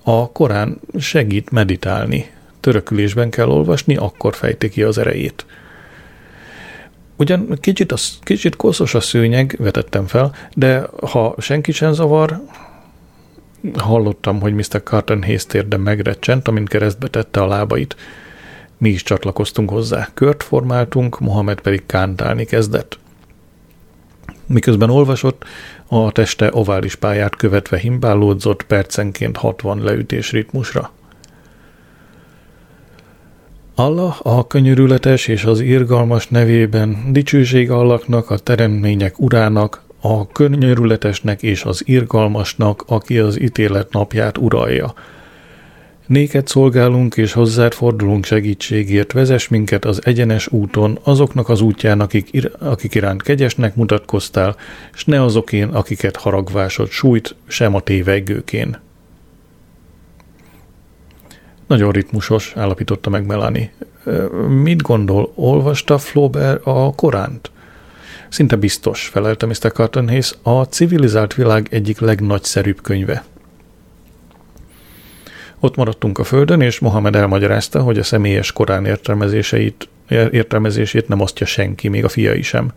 A 0.03 0.31
Korán 0.31 0.79
segít 0.99 1.51
meditálni. 1.51 2.31
Törökülésben 2.59 3.29
kell 3.29 3.47
olvasni, 3.47 3.95
akkor 3.95 4.35
fejti 4.35 4.69
ki 4.69 4.83
az 4.83 4.97
erejét. 4.97 5.45
Ugyan 7.15 7.57
kicsit, 7.61 7.91
a, 7.91 7.95
kicsit 8.21 8.55
koszos 8.55 8.93
a 8.93 8.99
szőnyeg, 8.99 9.55
vetettem 9.59 10.05
fel, 10.07 10.35
de 10.53 10.87
ha 11.01 11.35
senki 11.37 11.71
sem 11.71 11.93
zavar, 11.93 12.41
hallottam, 13.77 14.41
hogy 14.41 14.53
Mr. 14.53 14.83
Carton 14.83 15.23
Hayes 15.23 15.45
térde 15.45 15.77
megrecsent, 15.77 16.47
amint 16.47 16.69
keresztbe 16.69 17.07
tette 17.07 17.41
a 17.41 17.47
lábait. 17.47 17.95
Mi 18.77 18.89
is 18.89 19.03
csatlakoztunk 19.03 19.69
hozzá. 19.69 20.09
Kört 20.13 20.43
formáltunk, 20.43 21.19
Mohamed 21.19 21.61
pedig 21.61 21.85
kántálni 21.85 22.45
kezdett. 22.45 22.97
Miközben 24.47 24.89
olvasott, 24.89 25.43
a 25.87 26.11
teste 26.11 26.49
ovális 26.51 26.95
pályát 26.95 27.35
követve 27.35 27.77
himbálódzott 27.77 28.63
percenként 28.63 29.37
60 29.37 29.83
leütés 29.83 30.31
ritmusra. 30.31 30.91
Allah 33.75 34.15
a 34.21 34.47
könyörületes 34.47 35.27
és 35.27 35.43
az 35.43 35.59
irgalmas 35.59 36.27
nevében 36.27 37.11
dicsőség 37.11 37.71
Allahnak, 37.71 38.29
a 38.29 38.37
teremtmények 38.37 39.19
urának, 39.19 39.81
a 40.01 40.27
könyörületesnek 40.27 41.41
és 41.41 41.63
az 41.63 41.81
irgalmasnak, 41.85 42.83
aki 42.87 43.19
az 43.19 43.41
ítélet 43.41 43.91
napját 43.91 44.37
uralja. 44.37 44.93
Néked 46.07 46.47
szolgálunk 46.47 47.17
és 47.17 47.33
hozzád 47.33 47.73
fordulunk 47.73 48.25
segítségért, 48.25 49.11
vezess 49.11 49.47
minket 49.47 49.85
az 49.85 50.05
egyenes 50.05 50.47
úton, 50.47 50.99
azoknak 51.03 51.49
az 51.49 51.61
útján, 51.61 51.99
akik, 51.99 52.27
ir- 52.31 52.55
akik 52.59 52.95
iránt 52.95 53.21
kegyesnek 53.21 53.75
mutatkoztál, 53.75 54.55
s 54.93 55.05
ne 55.05 55.23
azokén, 55.23 55.67
akiket 55.67 56.15
haragvásod 56.15 56.89
sújt, 56.89 57.35
sem 57.47 57.75
a 57.75 57.79
tévegőkén. 57.79 58.79
Nagyon 61.67 61.91
ritmusos, 61.91 62.53
állapította 62.55 63.09
meg 63.09 63.25
Melanie. 63.25 63.71
Mit 64.47 64.81
gondol, 64.81 65.31
olvasta 65.35 65.97
Flaubert 65.97 66.65
a 66.65 66.93
Koránt? 66.95 67.51
Szinte 68.29 68.55
biztos, 68.55 69.07
felelte 69.07 69.45
Mr. 69.45 69.71
Carton 69.71 70.09
a 70.41 70.63
civilizált 70.63 71.33
világ 71.33 71.67
egyik 71.71 71.99
legnagyszerűbb 71.99 72.81
könyve. 72.81 73.23
Ott 75.59 75.75
maradtunk 75.75 76.17
a 76.17 76.23
földön, 76.23 76.61
és 76.61 76.79
Mohamed 76.79 77.15
elmagyarázta, 77.15 77.81
hogy 77.81 77.97
a 77.97 78.03
személyes 78.03 78.51
korán 78.51 78.85
értelmezéseit, 78.85 79.87
értelmezését 80.09 81.07
nem 81.07 81.19
osztja 81.19 81.45
senki, 81.45 81.87
még 81.87 82.03
a 82.03 82.09
fiai 82.09 82.41
sem. 82.41 82.71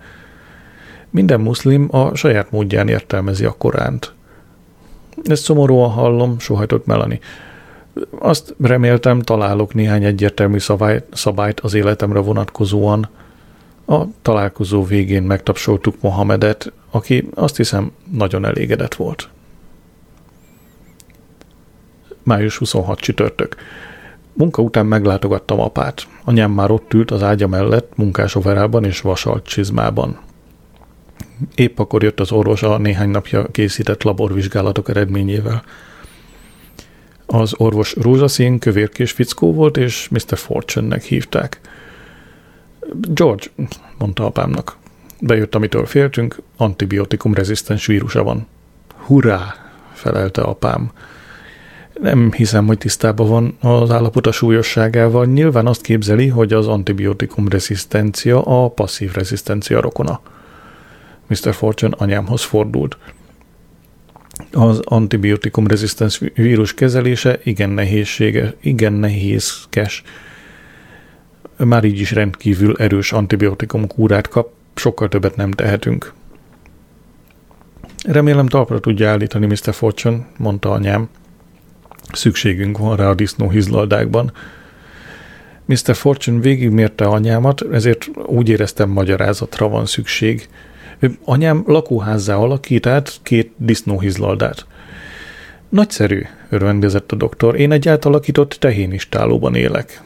Minden 1.11 1.41
muszlim 1.41 1.89
a 1.91 2.15
saját 2.15 2.51
módján 2.51 2.89
értelmezi 2.89 3.45
a 3.45 3.55
Koránt. 3.59 4.13
Ezt 5.25 5.43
szomorúan 5.43 5.91
hallom, 5.91 6.39
sohajtott 6.39 6.87
Melanie. 6.87 7.19
Azt 8.19 8.55
reméltem, 8.63 9.21
találok 9.21 9.75
néhány 9.75 10.05
egyértelmű 10.05 10.59
szabályt, 10.59 11.05
szabályt 11.13 11.61
az 11.61 11.75
életemre 11.75 12.19
vonatkozóan. 12.19 13.09
A 13.87 14.03
találkozó 14.23 14.85
végén 14.85 15.23
megtapsoltuk 15.23 15.95
Mohamedet, 16.01 16.73
aki 16.91 17.29
azt 17.35 17.57
hiszem 17.57 17.93
nagyon 18.13 18.45
elégedett 18.45 18.95
volt. 18.95 19.29
Május 22.29 22.57
26 22.57 23.01
csütörtök. 23.01 23.57
Munka 24.33 24.63
után 24.63 24.87
meglátogattam 24.87 25.61
apát. 25.61 26.07
Anyám 26.25 26.51
már 26.51 26.71
ott 26.71 26.95
ült 26.95 27.11
az 27.11 27.23
ágya 27.23 27.47
mellett, 27.47 27.93
munkásoverában 27.97 28.85
és 28.85 29.01
vasalt 29.01 29.47
csizmában. 29.47 30.19
Épp 31.55 31.79
akkor 31.79 32.03
jött 32.03 32.21
az 32.21 32.33
orvos 32.33 32.63
a 32.63 32.79
néhány 32.79 33.09
napja 33.09 33.47
készített 33.47 34.03
laborvizsgálatok 34.03 34.89
eredményével. 34.89 35.63
Az 37.27 37.55
orvos 37.57 37.95
rózsaszín, 37.95 38.59
kövérkés 38.59 39.13
fickó 39.13 39.53
volt, 39.55 39.77
és 39.77 40.09
Mr. 40.09 40.39
Fortune-nek 40.39 41.03
hívták. 41.03 41.61
George, 43.01 43.45
mondta 43.99 44.25
apámnak. 44.25 44.77
Bejött, 45.21 45.55
amitől 45.55 45.87
féltünk, 45.87 46.37
antibiotikum 46.57 47.35
rezisztens 47.35 47.87
vírusa 47.87 48.23
van. 48.23 48.47
Hurrá, 48.97 49.55
felelte 49.93 50.43
apám. 50.43 50.91
Nem 52.01 52.33
hiszem, 52.33 52.67
hogy 52.67 52.79
tisztában 52.79 53.29
van 53.29 53.57
az 53.61 53.91
állapota 53.91 54.33
súlyosságával. 54.33 55.27
Nyilván 55.27 55.67
azt 55.67 55.81
képzeli, 55.81 56.29
hogy 56.29 56.53
az 56.53 56.67
antibiotikum 56.67 57.49
rezisztencia 57.49 58.43
a 58.43 58.69
passzív 58.69 59.13
rezisztencia 59.13 59.81
rokona. 59.81 60.21
Mr. 61.27 61.55
Fortune 61.55 61.95
anyámhoz 61.99 62.43
fordult 62.43 62.99
az 64.53 64.81
antibiotikum 64.85 65.67
rezisztens 65.67 66.21
vírus 66.35 66.75
kezelése 66.75 67.39
igen 67.43 67.71
nehézsége, 67.71 68.55
igen 68.61 68.93
nehézkes. 68.93 70.03
Már 71.57 71.85
így 71.85 72.01
is 72.01 72.11
rendkívül 72.11 72.77
erős 72.77 73.13
antibiotikum 73.13 73.87
kúrát 73.87 74.29
kap, 74.29 74.53
sokkal 74.75 75.09
többet 75.09 75.37
nem 75.37 75.51
tehetünk. 75.51 76.13
Remélem 78.05 78.47
talpra 78.47 78.81
tudja 78.81 79.11
állítani 79.11 79.47
Mr. 79.47 79.75
Fortune, 79.75 80.27
mondta 80.37 80.71
anyám. 80.71 81.09
Szükségünk 82.13 82.79
van 82.79 82.97
rá 82.97 83.09
a 83.09 83.15
disznó 83.15 83.51
hizlaldákban. 83.51 84.33
Mr. 85.65 85.95
Fortune 85.95 86.41
végigmérte 86.41 87.05
anyámat, 87.05 87.63
ezért 87.73 88.09
úgy 88.27 88.49
éreztem 88.49 88.89
magyarázatra 88.89 89.69
van 89.69 89.87
szükség– 89.87 90.49
Anyám 91.25 91.63
lakóházzá 91.67 92.37
alakítált 92.37 93.19
két 93.23 93.53
disznóhizlaldát. 93.57 94.67
Nagyszerű, 95.69 96.23
örvendezett 96.49 97.13
a 97.13 97.17
doktor. 97.17 97.57
Én 97.57 97.73
egy 97.73 97.89
átalakított 97.89 98.51
tehénistálóban 98.51 99.55
élek. 99.55 100.03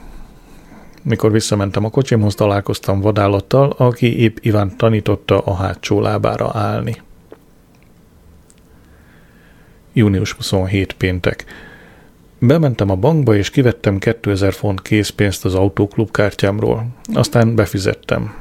Mikor 1.02 1.32
visszamentem 1.32 1.84
a 1.84 1.90
kocsimhoz, 1.90 2.34
találkoztam 2.34 3.00
vadállattal, 3.00 3.74
aki 3.76 4.18
épp 4.20 4.36
Iván 4.40 4.76
tanította 4.76 5.38
a 5.38 5.54
hátsó 5.54 6.00
lábára 6.00 6.50
állni. 6.54 6.96
Június 9.92 10.32
27 10.32 10.92
péntek. 10.92 11.44
Bementem 12.44 12.90
a 12.90 12.94
bankba, 12.94 13.36
és 13.36 13.50
kivettem 13.50 13.98
2000 13.98 14.52
font 14.52 14.82
készpénzt 14.82 15.44
az 15.44 15.54
autóklub 15.54 16.10
kártyámról. 16.10 16.86
Aztán 17.14 17.54
befizettem. 17.54 18.34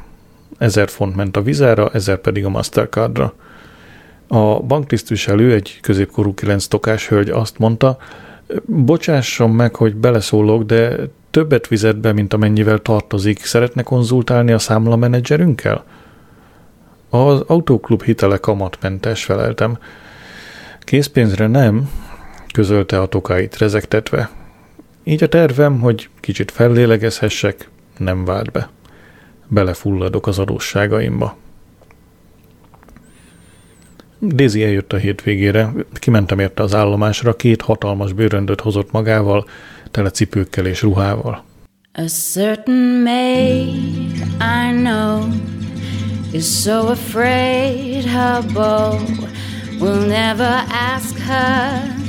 1000 0.57 0.89
font 0.89 1.15
ment 1.15 1.37
a 1.37 1.41
vizára, 1.41 1.89
1000 1.89 2.17
pedig 2.17 2.45
a 2.45 2.49
Mastercardra. 2.49 3.33
A 4.27 4.59
banktisztviselő, 4.59 5.53
egy 5.53 5.79
középkorú 5.81 6.33
kilenc 6.33 6.65
tokás 6.65 7.07
hölgy 7.07 7.29
azt 7.29 7.57
mondta, 7.57 7.97
bocsásson 8.65 9.49
meg, 9.49 9.75
hogy 9.75 9.95
beleszólok, 9.95 10.63
de 10.63 10.95
többet 11.31 11.67
fizet 11.67 11.97
be, 11.97 12.13
mint 12.13 12.33
amennyivel 12.33 12.79
tartozik. 12.79 13.45
Szeretne 13.45 13.81
konzultálni 13.83 14.51
a 14.51 14.59
számlamenedzserünkkel? 14.59 15.83
Az 17.09 17.43
autóklub 17.47 18.03
hitele 18.03 18.37
kamatmentes, 18.37 19.23
feleltem. 19.23 19.77
Készpénzre 20.79 21.47
nem, 21.47 21.89
közölte 22.51 23.01
a 23.01 23.05
tokáit 23.05 23.57
rezektetve. 23.57 24.29
Így 25.03 25.23
a 25.23 25.27
tervem, 25.27 25.79
hogy 25.79 26.09
kicsit 26.19 26.51
fellélegezhessek, 26.51 27.69
nem 27.97 28.25
vált 28.25 28.51
be. 28.51 28.69
Belefulladok 29.47 30.27
az 30.27 30.39
adósságaimba. 30.39 31.37
Daisy 34.19 34.63
eljött 34.63 34.93
a 34.93 34.97
hétvégére, 34.97 35.73
kimentem 35.93 36.39
érte 36.39 36.63
az 36.63 36.75
állomásra, 36.75 37.35
két 37.35 37.61
hatalmas 37.61 38.13
bőröndöt 38.13 38.61
hozott 38.61 38.91
magával, 38.91 39.45
tele 39.91 40.09
cipőkkel 40.09 40.65
és 40.65 40.81
ruhával. 40.81 41.43
A 41.93 42.07
certain 42.07 43.01
maid 43.03 44.25
I 44.39 44.71
know 44.71 45.23
is 46.31 46.61
so 46.61 46.87
afraid 46.87 48.05
her 48.05 48.43
beau 48.53 48.99
will 49.79 50.05
never 50.05 50.63
ask 50.95 51.17
her 51.17 51.99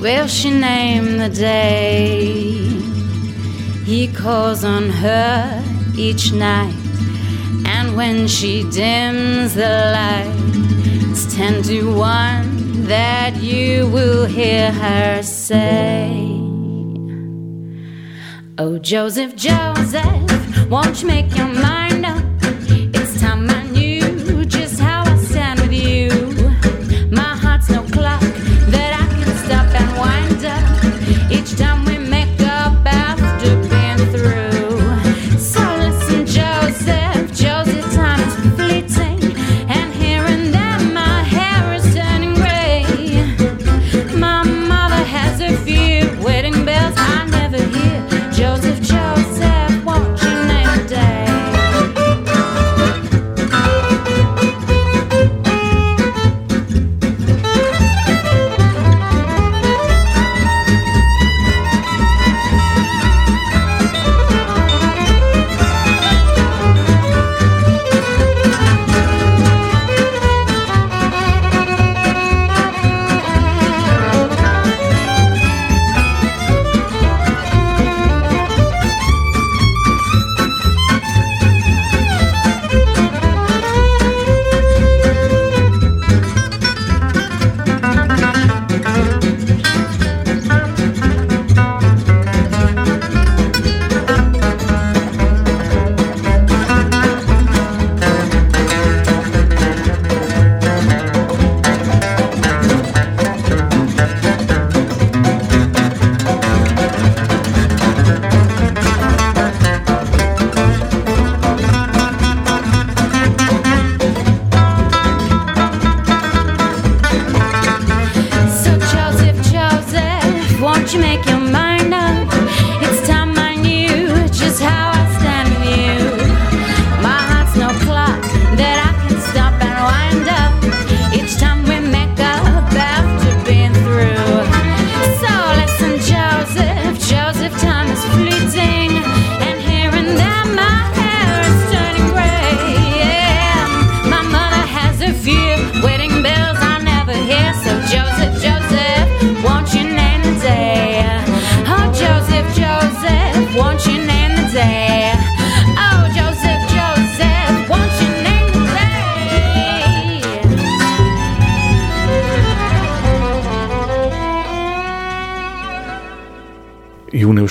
will 0.00 0.26
she 0.26 0.50
name 0.50 1.18
the 1.18 1.28
day 1.28 2.22
he 3.84 4.08
calls 4.08 4.64
on 4.64 4.88
her 4.88 5.62
each 5.96 6.32
night 6.32 6.74
and 7.66 7.94
when 7.94 8.26
she 8.26 8.62
dims 8.70 9.54
the 9.54 9.92
lights 9.98 11.34
ten 11.34 11.62
to 11.62 11.94
one 11.94 12.84
that 12.86 13.36
you 13.42 13.86
will 13.88 14.24
hear 14.26 14.72
her 14.72 15.22
say 15.22 16.16
Oh, 18.62 18.78
Joseph, 18.78 19.34
Joseph, 19.36 20.68
won't 20.68 21.00
you 21.00 21.08
make 21.08 21.34
your 21.34 21.46
mind 21.48 22.04
up? 22.04 22.29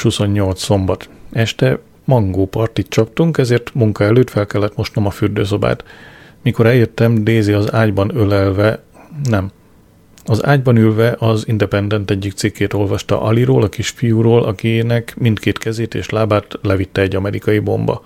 28 0.09 0.61
szombat. 0.61 1.09
Este 1.31 1.79
mangó 2.05 2.45
partit 2.45 2.89
csaptunk, 2.89 3.37
ezért 3.37 3.73
munka 3.73 4.03
előtt 4.03 4.29
fel 4.29 4.45
kellett 4.45 4.75
mosnom 4.75 5.05
a 5.05 5.09
fürdőszobát. 5.09 5.83
Mikor 6.41 6.65
eljöttem, 6.65 7.23
Daisy 7.23 7.51
az 7.51 7.73
ágyban 7.73 8.11
ölelve, 8.15 8.83
nem, 9.23 9.51
az 10.25 10.45
ágyban 10.45 10.77
ülve 10.77 11.15
az 11.19 11.47
Independent 11.47 12.11
egyik 12.11 12.33
cikkét 12.33 12.73
olvasta 12.73 13.21
Aliról, 13.21 13.63
a 13.63 13.69
kisfiúról, 13.69 14.43
akinek 14.43 15.15
mindkét 15.17 15.57
kezét 15.57 15.95
és 15.95 16.09
lábát 16.09 16.59
levitte 16.61 17.01
egy 17.01 17.15
amerikai 17.15 17.59
bomba. 17.59 18.01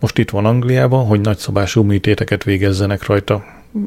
Most 0.00 0.18
itt 0.18 0.30
van 0.30 0.44
Angliában, 0.44 1.06
hogy 1.06 1.20
nagyszabású 1.20 1.82
műtéteket 1.82 2.44
végezzenek 2.44 3.06
rajta. 3.06 3.44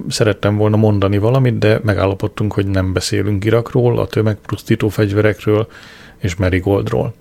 Szerettem 0.08 0.58
volna 0.58 0.78
mondani 0.78 1.18
valamit, 1.18 1.58
de 1.58 1.80
megállapodtunk, 1.84 2.54
hogy 2.54 2.68
nem 2.68 2.94
beszélünk 2.94 3.46
Irakról, 3.46 4.00
a 4.00 4.08
tömegpusztító 4.08 4.90
fegyverekről 4.90 5.68
és 6.18 6.36
Marigoldról. 6.36 7.14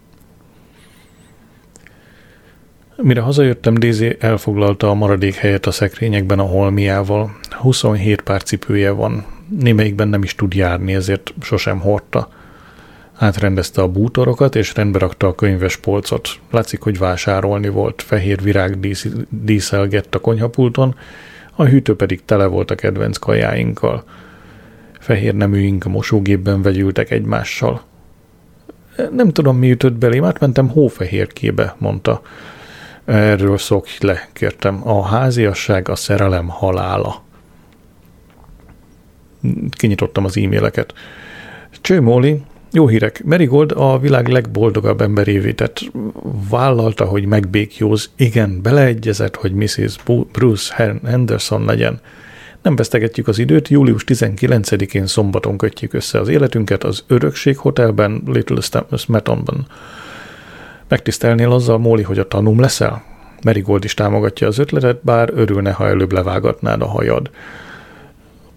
Mire 3.03 3.21
hazajöttem, 3.21 3.75
Daisy 3.75 4.16
elfoglalta 4.21 4.89
a 4.89 4.95
maradék 4.95 5.35
helyet 5.35 5.66
a 5.66 5.71
szekrényekben 5.71 6.39
a 6.39 6.43
holmiával. 6.43 7.37
27 7.51 8.21
pár 8.21 8.43
cipője 8.43 8.91
van, 8.91 9.27
némelyikben 9.59 10.09
nem 10.09 10.23
is 10.23 10.35
tud 10.35 10.55
járni, 10.55 10.95
ezért 10.95 11.35
sosem 11.41 11.81
hordta. 11.81 12.29
Átrendezte 13.19 13.83
a 13.83 13.89
bútorokat, 13.89 14.55
és 14.55 14.75
rendbe 14.75 14.99
rakta 14.99 15.27
a 15.27 15.35
könyves 15.35 15.77
polcot. 15.77 16.29
Látszik, 16.51 16.81
hogy 16.81 16.99
vásárolni 16.99 17.69
volt. 17.69 18.03
Fehér 18.03 18.43
virág 18.43 18.81
dísz, 18.81 19.07
díszelgett 19.29 20.14
a 20.14 20.19
konyhapulton, 20.19 20.95
a 21.61 21.65
hűtő 21.65 21.97
pedig 21.97 22.25
tele 22.25 22.47
volt 22.47 22.71
a 22.71 22.75
kedvenc 22.75 23.17
kajáinkkal. 23.17 24.05
Fehér 24.99 25.35
neműink 25.35 25.85
a 25.85 25.89
mosógépben 25.89 26.63
vegyültek 26.63 27.11
egymással. 27.11 27.83
Nem 29.13 29.29
tudom, 29.29 29.59
mi 29.59 29.71
ütött 29.71 29.93
belém, 29.93 30.25
átmentem 30.25 30.69
hófehérkébe, 30.69 31.75
mondta. 31.79 32.23
Erről 33.05 33.59
szokj 33.59 33.91
le, 34.01 34.29
kértem. 34.33 34.89
A 34.89 35.03
háziasság 35.03 35.89
a 35.89 35.97
szerelem 35.97 36.49
halála. 36.49 37.23
Kinyitottam 39.71 40.25
az 40.25 40.37
e-maileket. 40.37 40.95
Cső 41.81 42.01
Móli, 42.01 42.43
jó 42.73 42.89
hírek. 42.89 43.25
Marigold 43.25 43.73
a 43.77 43.99
világ 43.99 44.29
legboldogabb 44.29 45.01
emberévé 45.01 45.53
tett. 45.53 45.81
Vállalta, 46.51 47.05
hogy 47.05 47.25
megbékjóz. 47.25 48.11
Igen, 48.16 48.62
beleegyezett, 48.62 49.37
hogy 49.37 49.53
Mrs. 49.53 49.97
Bruce 50.33 50.75
Henderson 51.05 51.64
legyen. 51.64 52.01
Nem 52.62 52.77
vesztegetjük 52.77 53.29
az 53.29 53.39
időt, 53.39 53.69
július 53.69 54.05
19-én 54.07 55.07
szombaton 55.07 55.59
kötjük 55.59 55.93
össze 55.93 56.21
az 56.21 56.29
életünket 56.29 56.85
az 56.85 57.05
Örökség 57.07 57.57
Hotelben, 57.57 58.23
Little 58.27 58.83
Smetonban. 58.97 59.66
Megtisztelnél 60.89 61.53
azzal, 61.53 61.79
Móli, 61.79 62.03
hogy 62.03 62.19
a 62.19 62.29
tanum 62.29 62.61
leszel? 62.61 63.03
Merigold 63.43 63.85
is 63.85 63.95
támogatja 63.95 64.47
az 64.47 64.59
ötletet, 64.59 65.01
bár 65.03 65.31
örülne, 65.35 65.71
ha 65.73 65.89
előbb 65.89 66.12
levágatnád 66.12 66.83
a 66.83 66.87
hajad. 66.87 67.31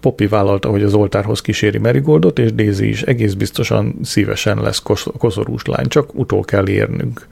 Poppy 0.02 0.28
vállalta, 0.28 0.70
hogy 0.70 0.84
az 0.84 0.94
oltárhoz 0.94 1.42
kíséri 1.42 1.78
Merigoldot, 1.78 2.40
és 2.40 2.54
Daisy 2.54 2.88
is 2.88 3.02
egész 3.02 3.34
biztosan 3.34 3.96
szívesen 4.04 4.62
lesz 4.62 4.82
koszorús 5.18 5.66
lány, 5.66 5.88
csak 5.88 6.16
utol 6.16 6.42
kell 6.42 6.70
érnünk. 6.70 7.28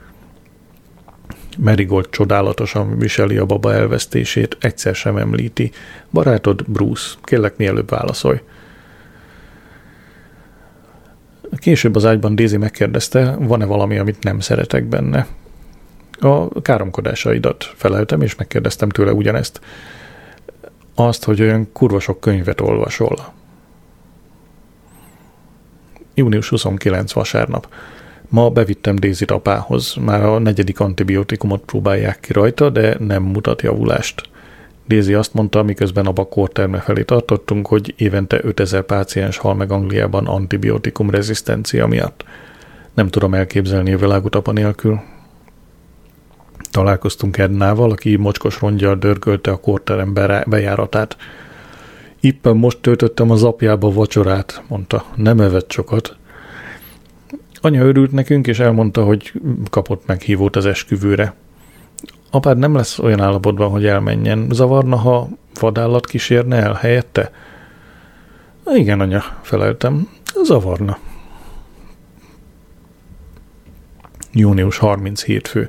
Merigold 1.58 2.08
csodálatosan 2.10 2.98
viseli 2.98 3.36
a 3.36 3.46
baba 3.46 3.72
elvesztését, 3.72 4.56
egyszer 4.60 4.94
sem 4.94 5.16
említi. 5.16 5.70
Barátod 6.10 6.64
Bruce, 6.66 7.14
kérlek 7.22 7.56
mielőbb 7.56 7.90
válaszolj. 7.90 8.40
Később 11.56 11.96
az 11.96 12.04
ágyban 12.06 12.34
Daisy 12.34 12.56
megkérdezte, 12.56 13.36
van-e 13.38 13.64
valami, 13.64 13.98
amit 13.98 14.22
nem 14.24 14.40
szeretek 14.40 14.84
benne. 14.84 15.26
A 16.20 16.62
káromkodásaidat 16.62 17.72
feleltem, 17.74 18.22
és 18.22 18.34
megkérdeztem 18.34 18.88
tőle 18.88 19.12
ugyanezt. 19.12 19.60
Azt, 20.94 21.24
hogy 21.24 21.40
olyan 21.40 21.72
kurva 21.72 22.00
sok 22.00 22.20
könyvet 22.20 22.60
olvasol. 22.60 23.32
Június 26.14 26.48
29 26.48 27.12
vasárnap. 27.12 27.68
Ma 28.28 28.50
bevittem 28.50 28.96
daisy 28.96 29.24
apához, 29.24 29.94
már 29.94 30.24
a 30.24 30.38
negyedik 30.38 30.80
antibiotikumot 30.80 31.60
próbálják 31.60 32.20
ki 32.20 32.32
rajta, 32.32 32.70
de 32.70 32.96
nem 32.98 33.22
mutat 33.22 33.62
javulást. 33.62 34.22
Daisy 34.88 35.14
azt 35.14 35.34
mondta, 35.34 35.62
miközben 35.62 36.06
a 36.06 36.12
bakórterme 36.12 36.78
felé 36.78 37.02
tartottunk, 37.02 37.66
hogy 37.66 37.94
évente 37.96 38.40
5000 38.42 38.82
páciens 38.82 39.36
hal 39.36 39.54
meg 39.54 39.70
Angliában 39.72 40.26
antibiotikum 40.26 41.10
rezisztencia 41.10 41.86
miatt. 41.86 42.24
Nem 42.94 43.08
tudom 43.08 43.34
elképzelni 43.34 43.92
a 43.92 43.98
világot 43.98 44.34
apa 44.34 44.52
nélkül. 44.52 45.00
Találkoztunk 46.70 47.38
Ednával, 47.38 47.90
aki 47.90 48.16
mocskos 48.16 48.60
rongyal 48.60 48.96
dörgölte 48.96 49.50
a 49.50 49.60
kórterem 49.60 50.14
bejáratát. 50.46 51.16
Éppen 52.20 52.56
most 52.56 52.78
töltöttem 52.78 53.30
az 53.30 53.42
apjába 53.42 53.92
vacsorát, 53.92 54.62
mondta. 54.68 55.04
Nem 55.16 55.40
evett 55.40 55.70
sokat. 55.70 56.16
Anya 57.60 57.82
örült 57.82 58.12
nekünk, 58.12 58.46
és 58.46 58.58
elmondta, 58.58 59.04
hogy 59.04 59.32
kapott 59.70 60.06
meghívót 60.06 60.56
az 60.56 60.66
esküvőre. 60.66 61.34
Apád 62.30 62.58
nem 62.58 62.74
lesz 62.74 62.98
olyan 62.98 63.20
állapotban, 63.20 63.70
hogy 63.70 63.86
elmenjen. 63.86 64.46
Zavarna, 64.50 64.96
ha 64.96 65.28
vadállat 65.60 66.06
kísérne 66.06 66.56
el 66.56 66.72
helyette? 66.72 67.32
Igen, 68.74 69.00
anya, 69.00 69.22
feleltem. 69.42 70.08
Zavarna. 70.44 70.98
Június 74.32 74.78
37 74.78 75.48
fő. 75.48 75.68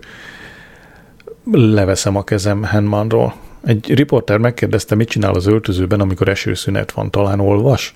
Leveszem 1.52 2.16
a 2.16 2.24
kezem 2.24 2.64
Henmanról. 2.64 3.34
Egy 3.64 3.94
riporter 3.94 4.38
megkérdezte, 4.38 4.96
mit 4.96 5.10
csinál 5.10 5.34
az 5.34 5.46
öltözőben, 5.46 6.00
amikor 6.00 6.28
esőszünet 6.28 6.92
van. 6.92 7.12
Talán 7.12 7.40
olvas? 7.40 7.96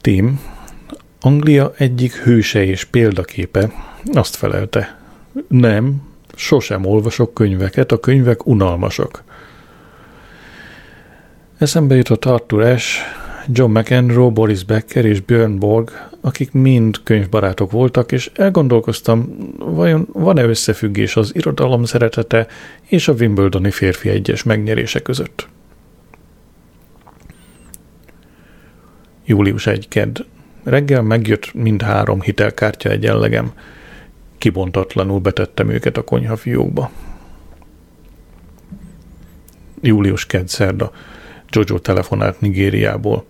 Tim, 0.00 0.40
Anglia 1.20 1.72
egyik 1.76 2.12
hőse 2.12 2.64
és 2.64 2.84
példaképe, 2.84 3.72
azt 4.12 4.36
felelte. 4.36 4.98
Nem, 5.48 6.02
sosem 6.34 6.84
olvasok 6.84 7.34
könyveket, 7.34 7.92
a 7.92 8.00
könyvek 8.00 8.46
unalmasak. 8.46 9.22
Eszembe 11.58 11.94
jutott 11.94 12.24
Arthur 12.24 12.62
Ashe, 12.62 13.02
John 13.48 13.78
McEnroe, 13.78 14.30
Boris 14.30 14.64
Becker 14.64 15.04
és 15.04 15.20
Björn 15.20 15.58
Borg, 15.58 16.08
akik 16.24 16.52
mind 16.52 17.00
könyvbarátok 17.02 17.70
voltak, 17.70 18.12
és 18.12 18.30
elgondolkoztam, 18.34 19.36
vajon 19.58 20.08
van-e 20.12 20.42
összefüggés 20.42 21.16
az 21.16 21.34
irodalom 21.34 21.84
szeretete 21.84 22.46
és 22.82 23.08
a 23.08 23.12
Wimbledoni 23.12 23.70
férfi 23.70 24.08
egyes 24.08 24.42
megnyerése 24.42 25.00
között. 25.00 25.48
Július 29.24 29.66
1 29.66 29.88
kedd. 29.88 30.20
Reggel 30.62 31.02
megjött 31.02 31.54
mind 31.54 31.82
három 31.82 32.20
hitelkártya 32.20 32.90
egyenlegem. 32.90 33.52
Kibontatlanul 34.38 35.20
betettem 35.20 35.68
őket 35.68 35.96
a 35.96 36.04
konyhafiókba. 36.04 36.90
Július 39.80 40.26
kedd 40.26 40.46
szerda. 40.46 40.92
Jojo 41.50 41.78
telefonált 41.78 42.40
Nigériából. 42.40 43.24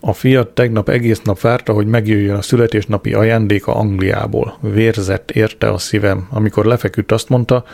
A 0.00 0.12
fiat 0.12 0.48
tegnap 0.48 0.88
egész 0.88 1.20
nap 1.20 1.40
várta, 1.40 1.72
hogy 1.72 1.86
megjöjjön 1.86 2.36
a 2.36 2.42
születésnapi 2.42 3.14
ajándéka 3.14 3.74
Angliából. 3.74 4.58
Vérzett 4.60 5.30
érte 5.30 5.72
a 5.72 5.78
szívem. 5.78 6.28
Amikor 6.30 6.64
lefeküdt, 6.64 7.12
azt 7.12 7.28
mondta, 7.28 7.64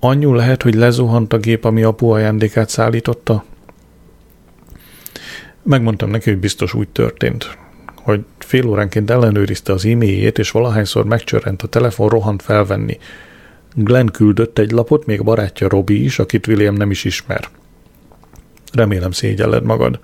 anyu 0.00 0.32
lehet, 0.32 0.62
hogy 0.62 0.74
lezuhant 0.74 1.32
a 1.32 1.38
gép, 1.38 1.64
ami 1.64 1.82
apu 1.82 2.08
ajándékát 2.08 2.68
szállította? 2.68 3.44
Megmondtam 5.62 6.10
neki, 6.10 6.30
hogy 6.30 6.38
biztos 6.38 6.74
úgy 6.74 6.88
történt 6.88 7.56
hogy 8.04 8.24
fél 8.38 8.66
óránként 8.66 9.10
ellenőrizte 9.10 9.72
az 9.72 9.84
e-mailjét, 9.84 10.38
és 10.38 10.50
valahányszor 10.50 11.04
megcsörrent 11.04 11.62
a 11.62 11.66
telefon, 11.66 12.08
rohant 12.08 12.42
felvenni. 12.42 12.98
Glenn 13.74 14.06
küldött 14.06 14.58
egy 14.58 14.70
lapot, 14.70 15.06
még 15.06 15.24
barátja 15.24 15.68
Robi 15.68 16.04
is, 16.04 16.18
akit 16.18 16.46
William 16.46 16.74
nem 16.74 16.90
is 16.90 17.04
ismer. 17.04 17.48
Remélem 18.72 19.10
szégyelled 19.10 19.64
magad. 19.64 19.98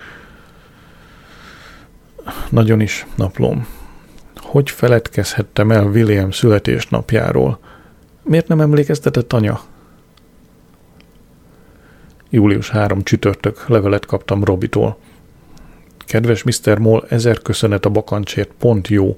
Nagyon 2.50 2.80
is, 2.80 3.06
naplom. 3.14 3.66
Hogy 4.36 4.70
feledkezhettem 4.70 5.70
el 5.70 5.84
William 5.84 6.30
születésnapjáról? 6.30 7.58
Miért 8.22 8.48
nem 8.48 8.60
emlékeztetett 8.60 9.32
anya? 9.32 9.60
Július 12.30 12.70
3 12.70 13.02
csütörtök 13.02 13.68
levelet 13.68 14.06
kaptam 14.06 14.44
Robitól. 14.44 14.96
Kedves 15.98 16.42
Mr. 16.42 16.78
Moll, 16.78 17.04
ezer 17.08 17.38
köszönet 17.42 17.84
a 17.84 17.90
bakancsért, 17.90 18.50
pont 18.58 18.88
jó. 18.88 19.16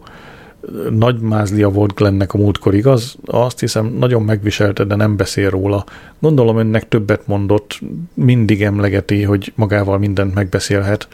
Nagy 0.90 1.20
mázlia 1.20 1.70
volt 1.70 1.94
Glennnek 1.94 2.34
a 2.34 2.38
múltkor, 2.38 2.74
igaz? 2.74 3.16
Azt 3.24 3.60
hiszem, 3.60 3.86
nagyon 3.86 4.22
megviselte, 4.22 4.84
de 4.84 4.94
nem 4.94 5.16
beszél 5.16 5.50
róla. 5.50 5.84
Gondolom 6.18 6.58
önnek 6.58 6.88
többet 6.88 7.26
mondott, 7.26 7.80
mindig 8.14 8.62
emlegeti, 8.62 9.22
hogy 9.22 9.52
magával 9.56 9.98
mindent 9.98 10.34
megbeszélhet. 10.34 11.08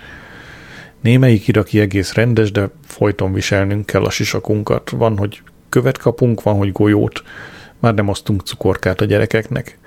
Némelyik 1.00 1.48
iraki 1.48 1.80
egész 1.80 2.12
rendes, 2.12 2.52
de 2.52 2.70
folyton 2.84 3.32
viselnünk 3.32 3.86
kell 3.86 4.04
a 4.04 4.10
sisakunkat. 4.10 4.90
Van, 4.90 5.18
hogy 5.18 5.42
követ 5.68 5.98
kapunk, 5.98 6.42
van, 6.42 6.56
hogy 6.56 6.72
golyót. 6.72 7.22
Már 7.78 7.94
nem 7.94 8.08
osztunk 8.08 8.40
cukorkát 8.40 9.00
a 9.00 9.04
gyerekeknek. 9.04 9.78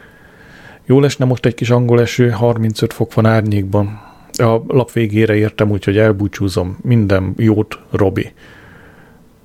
Jó 0.86 1.00
lesne 1.00 1.26
most 1.26 1.46
egy 1.46 1.54
kis 1.54 1.70
angol 1.70 2.02
eső, 2.02 2.30
35 2.30 2.94
fok 2.94 3.14
van 3.14 3.26
árnyékban 3.26 4.02
a 4.38 4.62
lap 4.68 4.92
végére 4.92 5.36
értem, 5.36 5.72
úgyhogy 5.72 5.98
elbúcsúzom. 5.98 6.78
Minden 6.82 7.34
jót, 7.38 7.80
Robi. 7.92 8.32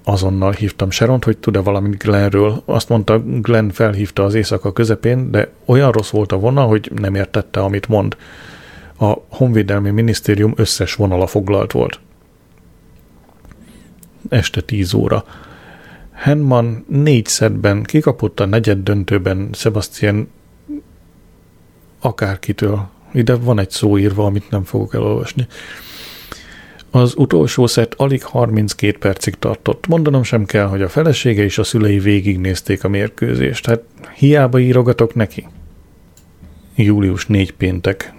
Azonnal 0.04 0.52
hívtam 0.52 0.90
Sharont, 0.90 1.24
hogy 1.24 1.38
tud-e 1.38 1.60
valamit 1.60 2.02
Glennről. 2.02 2.62
Azt 2.64 2.88
mondta, 2.88 3.22
Glenn 3.40 3.68
felhívta 3.68 4.24
az 4.24 4.34
éjszaka 4.34 4.72
közepén, 4.72 5.30
de 5.30 5.48
olyan 5.64 5.92
rossz 5.92 6.10
volt 6.10 6.32
a 6.32 6.38
vonal, 6.38 6.68
hogy 6.68 6.90
nem 6.94 7.14
értette, 7.14 7.60
amit 7.60 7.88
mond. 7.88 8.16
A 8.98 9.12
Honvédelmi 9.28 9.90
Minisztérium 9.90 10.52
összes 10.56 10.94
vonala 10.94 11.26
foglalt 11.26 11.72
volt. 11.72 12.00
Este 14.28 14.60
tíz 14.60 14.94
óra. 14.94 15.24
Henman 16.12 16.84
négy 16.88 17.26
szedben 17.26 17.82
kikapott 17.82 18.40
a 18.40 18.46
negyed 18.46 18.78
döntőben 18.78 19.48
Sebastian 19.52 20.28
akárkitől, 22.00 22.88
ide 23.12 23.34
van 23.34 23.58
egy 23.58 23.70
szó 23.70 23.98
írva, 23.98 24.24
amit 24.24 24.50
nem 24.50 24.64
fogok 24.64 24.94
elolvasni. 24.94 25.46
Az 26.90 27.14
utolsó 27.16 27.66
szett 27.66 27.94
alig 27.94 28.24
32 28.24 28.98
percig 28.98 29.34
tartott. 29.34 29.86
Mondanom 29.86 30.22
sem 30.22 30.44
kell, 30.44 30.66
hogy 30.66 30.82
a 30.82 30.88
felesége 30.88 31.42
és 31.42 31.58
a 31.58 31.64
szülei 31.64 31.98
végignézték 31.98 32.84
a 32.84 32.88
mérkőzést. 32.88 33.66
Hát 33.66 33.82
hiába 34.14 34.58
írogatok 34.58 35.14
neki. 35.14 35.46
Július 36.74 37.26
4 37.26 37.52
péntek, 37.52 38.12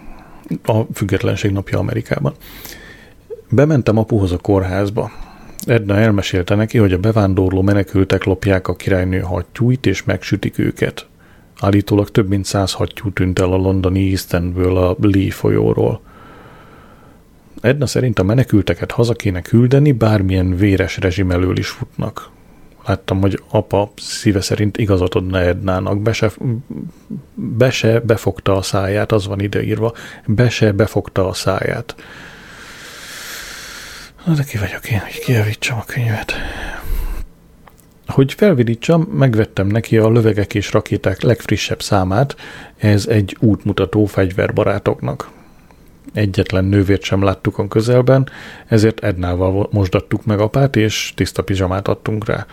a 0.66 0.82
függetlenség 0.94 1.52
napja 1.52 1.80
Amerikában. 1.80 2.34
Bementem 3.50 3.98
apuhoz 3.98 4.32
a 4.32 4.38
kórházba. 4.38 5.12
Edna 5.66 5.98
elmesélte 5.98 6.56
neki, 6.56 6.78
hogy 6.78 6.94
a 6.94 6.98
bevándorló 6.98 7.62
menekültek 7.62 8.24
lopják 8.24 8.68
a 8.68 8.76
királynő 8.76 9.20
hattyúit 9.20 9.86
és 9.86 10.04
megsütik 10.04 10.58
őket. 10.58 11.08
Állítólag 11.60 12.12
több 12.12 12.28
mint 12.30 12.46
száz 12.46 12.74
hattyú 12.74 13.12
tűnt 13.12 13.40
el 13.40 13.52
a 13.52 13.58
londoni 13.58 14.10
Eastonből 14.10 14.78
a 14.78 14.96
Lee 15.00 15.32
folyóról. 15.32 16.02
Edna 17.62 17.86
szerint 17.86 18.20
a 18.20 18.24
menekülteket 18.24 18.92
haza 18.92 19.14
kéne 19.14 19.42
küldeni, 19.42 19.92
bármilyen 19.92 20.56
véres 20.56 20.98
rezsim 20.98 21.32
elől 21.32 21.58
is 21.58 21.68
futnak. 21.68 22.30
Láttam, 22.88 23.22
hogy 23.22 23.42
apa 23.50 23.92
szíve 23.96 24.42
szerint 24.42 24.78
igazat 24.78 25.16
adna 25.16 25.40
Ednának, 25.40 26.02
be 26.02 26.14
se, 26.14 26.32
be 27.34 27.70
se 27.70 28.00
befogta 28.00 28.56
a 28.56 28.62
száját, 28.62 29.12
az 29.12 29.28
van 29.28 29.40
ideírva, 29.40 29.94
be 30.26 30.50
se 30.50 30.72
befogta 30.72 31.28
a 31.28 31.34
száját. 31.34 31.96
Na 34.26 34.34
de 34.34 34.44
ki 34.44 34.58
vagyok 34.58 34.90
én, 34.90 35.00
hogy 35.00 35.20
kijavítsam 35.20 35.78
a 35.78 35.84
könyvet. 35.86 36.34
Hogy 38.08 38.34
felvidítsam, 38.34 39.02
megvettem 39.02 39.68
neki 39.68 39.98
a 39.98 40.10
lövegek 40.10 40.54
és 40.54 40.72
rakéták 40.72 41.22
legfrissebb 41.22 41.82
számát, 41.82 42.36
ez 42.78 43.08
egy 43.08 43.38
útmutató 43.40 44.06
fegyverbarátoknak. 44.06 45.30
Egyetlen 46.14 46.66
nővért 46.66 47.04
sem 47.04 47.24
láttuk 47.24 47.58
a 47.58 47.68
közelben, 47.68 48.30
ezért 48.68 49.00
Ednával 49.00 49.68
mosdattuk 49.72 50.26
meg 50.26 50.40
apát, 50.40 50.76
és 50.76 51.14
tiszta 51.16 51.44
pizsamát 51.44 51.88
adtunk 51.88 52.26
rá. 52.26 52.46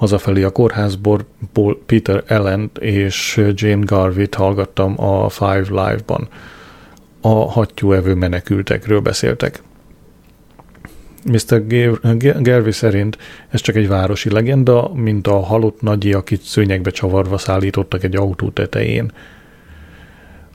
Hazafelé 0.00 0.42
a 0.42 0.50
kórházból 0.50 1.26
Peter 1.86 2.22
Ellen 2.26 2.70
és 2.80 3.44
Jane 3.54 3.84
Garvey-t 3.84 4.34
hallgattam 4.34 5.00
a 5.00 5.28
Five 5.28 5.66
Live-ban. 5.68 6.28
A 7.20 7.28
hattyúevő 7.28 8.14
menekültekről 8.14 9.00
beszéltek. 9.00 9.62
Mr. 11.24 11.66
Garvey 12.42 12.70
szerint 12.70 13.18
ez 13.48 13.60
csak 13.60 13.76
egy 13.76 13.88
városi 13.88 14.30
legenda, 14.30 14.90
mint 14.94 15.26
a 15.26 15.40
halott 15.40 15.80
nagyi, 15.80 16.12
akit 16.12 16.42
szőnyegbe 16.42 16.90
csavarva 16.90 17.38
szállítottak 17.38 18.04
egy 18.04 18.16
autó 18.16 18.48
tetején. 18.48 19.12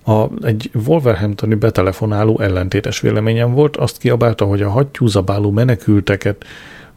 A, 0.06 0.46
egy 0.46 0.72
Wolverhamptoni 0.88 1.56
betelefonáló 1.56 2.40
ellentétes 2.40 3.00
véleményem 3.00 3.54
volt, 3.54 3.78
azt 3.78 3.98
kiabálta, 3.98 4.46
hogy 4.46 4.62
a 4.62 4.70
hattyúzabáló 4.70 5.52
menekülteket 5.52 6.46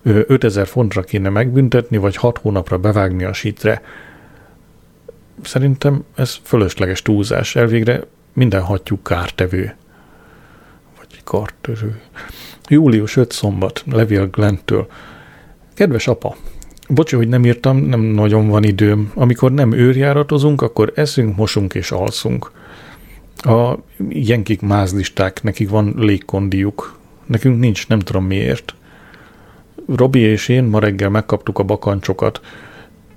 5000 0.02 0.66
fontra 0.66 1.02
kéne 1.02 1.28
megbüntetni, 1.28 1.96
vagy 1.96 2.16
6 2.16 2.38
hónapra 2.38 2.78
bevágni 2.78 3.24
a 3.24 3.32
sítre. 3.32 3.82
Szerintem 5.42 6.04
ez 6.14 6.38
fölösleges 6.42 7.02
túlzás. 7.02 7.56
Elvégre 7.56 8.00
minden 8.32 8.62
hattyú 8.62 9.02
kártevő. 9.02 9.74
Vagy 10.96 11.22
kártevő. 11.24 12.00
Július 12.68 13.16
5 13.16 13.32
szombat, 13.32 13.84
Levél 13.86 14.26
Glentől. 14.26 14.86
Kedves 15.74 16.06
apa, 16.06 16.36
bocsi, 16.88 17.16
hogy 17.16 17.28
nem 17.28 17.44
írtam, 17.44 17.76
nem 17.76 18.00
nagyon 18.00 18.48
van 18.48 18.64
időm. 18.64 19.12
Amikor 19.14 19.52
nem 19.52 19.72
őrjáratozunk, 19.72 20.62
akkor 20.62 20.92
eszünk, 20.94 21.36
mosunk 21.36 21.74
és 21.74 21.90
alszunk. 21.90 22.50
A 23.36 23.74
jenkik 24.08 24.60
mázlisták, 24.60 25.42
nekik 25.42 25.68
van 25.68 25.94
légkondiuk. 25.96 26.98
Nekünk 27.26 27.58
nincs, 27.58 27.88
nem 27.88 27.98
tudom 27.98 28.24
miért. 28.24 28.74
Robi 29.96 30.20
és 30.20 30.48
én 30.48 30.64
ma 30.64 30.78
reggel 30.78 31.08
megkaptuk 31.08 31.58
a 31.58 31.62
bakancsokat. 31.62 32.40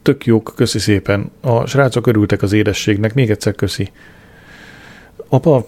Tök 0.01 0.25
jók, 0.25 0.53
köszi 0.55 0.79
szépen. 0.79 1.31
A 1.41 1.65
srácok 1.65 2.07
örültek 2.07 2.41
az 2.41 2.53
édességnek, 2.53 3.13
még 3.13 3.29
egyszer 3.29 3.55
köszi. 3.55 3.91
Apa, 5.27 5.67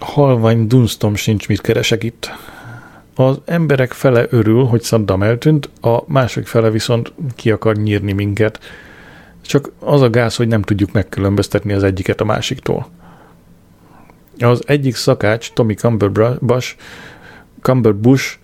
halvány 0.00 0.66
dunstom 0.66 1.14
sincs, 1.14 1.48
mit 1.48 1.60
keresek 1.60 2.02
itt. 2.02 2.30
Az 3.14 3.40
emberek 3.44 3.92
fele 3.92 4.26
örül, 4.30 4.64
hogy 4.64 4.82
Saddam 4.82 5.22
eltűnt, 5.22 5.70
a 5.80 6.02
másik 6.06 6.46
fele 6.46 6.70
viszont 6.70 7.12
ki 7.34 7.50
akar 7.50 7.76
nyírni 7.76 8.12
minket. 8.12 8.58
Csak 9.42 9.70
az 9.78 10.00
a 10.00 10.10
gáz, 10.10 10.36
hogy 10.36 10.48
nem 10.48 10.62
tudjuk 10.62 10.92
megkülönböztetni 10.92 11.72
az 11.72 11.82
egyiket 11.82 12.20
a 12.20 12.24
másiktól. 12.24 12.86
Az 14.38 14.62
egyik 14.66 14.94
szakács, 14.94 15.52
Tommy 15.52 15.74
Cumberbush, 15.74 16.74
Cumberbush 17.60 18.36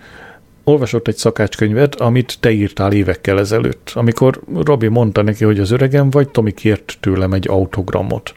olvasott 0.65 1.09
egy 1.09 1.17
szakácskönyvet, 1.17 1.95
amit 1.95 2.37
te 2.41 2.51
írtál 2.51 2.93
évekkel 2.93 3.39
ezelőtt, 3.39 3.91
amikor 3.95 4.41
Robi 4.55 4.89
mondta 4.89 5.23
neki, 5.23 5.45
hogy 5.45 5.59
az 5.59 5.71
öregem 5.71 6.11
vagy, 6.11 6.29
Tomi 6.29 6.53
kért 6.53 6.97
tőlem 7.01 7.33
egy 7.33 7.49
autogramot. 7.49 8.35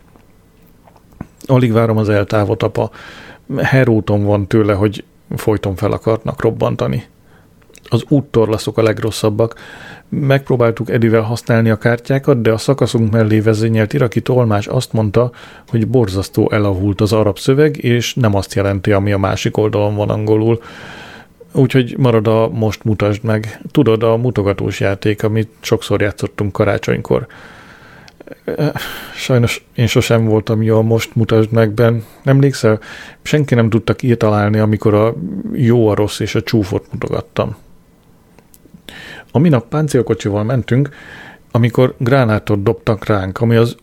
Alig 1.46 1.72
várom 1.72 1.98
az 1.98 2.10
eltávot, 2.10 2.64
apa. 2.64 2.92
Heróton 3.58 4.24
van 4.24 4.48
tőle, 4.48 4.74
hogy 4.74 5.04
folyton 5.36 5.76
fel 5.76 5.92
akarnak 5.92 6.42
robbantani. 6.42 7.04
Az 7.90 8.04
úttorlaszok 8.08 8.78
a 8.78 8.84
legrosszabbak. 8.84 9.56
Megpróbáltuk 10.10 10.90
Edivel 10.90 11.22
használni 11.22 11.70
a 11.70 11.78
kártyákat, 11.78 12.42
de 12.42 12.52
a 12.52 12.58
szakaszunk 12.58 13.12
mellé 13.12 13.40
vezényelt 13.40 13.94
iraki 13.94 14.22
tolmás 14.22 14.68
azt 14.68 14.94
mondta, 14.94 15.32
hogy 15.68 15.88
borzasztó 15.88 16.52
elavult 16.52 17.02
az 17.02 17.14
arab 17.14 17.40
szöveg, 17.40 17.84
és 17.84 18.14
nem 18.14 18.36
azt 18.36 18.54
jelenti, 18.54 18.92
ami 18.92 19.12
a 19.12 19.18
másik 19.18 19.58
oldalon 19.58 19.96
van 19.96 20.10
angolul. 20.10 20.62
Úgyhogy 21.54 21.96
marad 21.98 22.28
a 22.28 22.50
most 22.50 22.84
mutasd 22.84 23.24
meg. 23.24 23.62
Tudod, 23.72 24.04
a 24.04 24.18
mutogatós 24.18 24.80
játék, 24.80 25.24
amit 25.24 25.50
sokszor 25.60 26.02
játszottunk 26.02 26.52
karácsonykor. 26.52 27.28
Sajnos 29.16 29.66
én 29.76 29.88
sosem 29.88 30.26
voltam 30.26 30.62
jó 30.62 30.78
a 30.78 30.82
most 30.82 31.16
mutasd 31.16 31.52
megben. 31.52 32.04
Emlékszel? 32.24 32.80
Senki 33.22 33.56
nem 33.56 33.70
tudta 33.70 33.94
kitalálni, 33.94 34.60
amikor 34.60 34.94
a 34.94 35.16
jó, 35.52 35.88
a 35.88 35.96
rossz 35.96 36.20
és 36.20 36.36
a 36.36 36.42
csúfot 36.42 36.86
mutogattam. 36.92 37.56
A 39.32 39.40
minap 39.40 39.68
páncélkocsival 39.68 40.44
mentünk, 40.44 40.90
amikor 41.52 41.96
gránátot 41.98 42.64
dobtak 42.64 43.06
ránk, 43.06 43.42
ami 43.42 43.56
az 43.56 43.76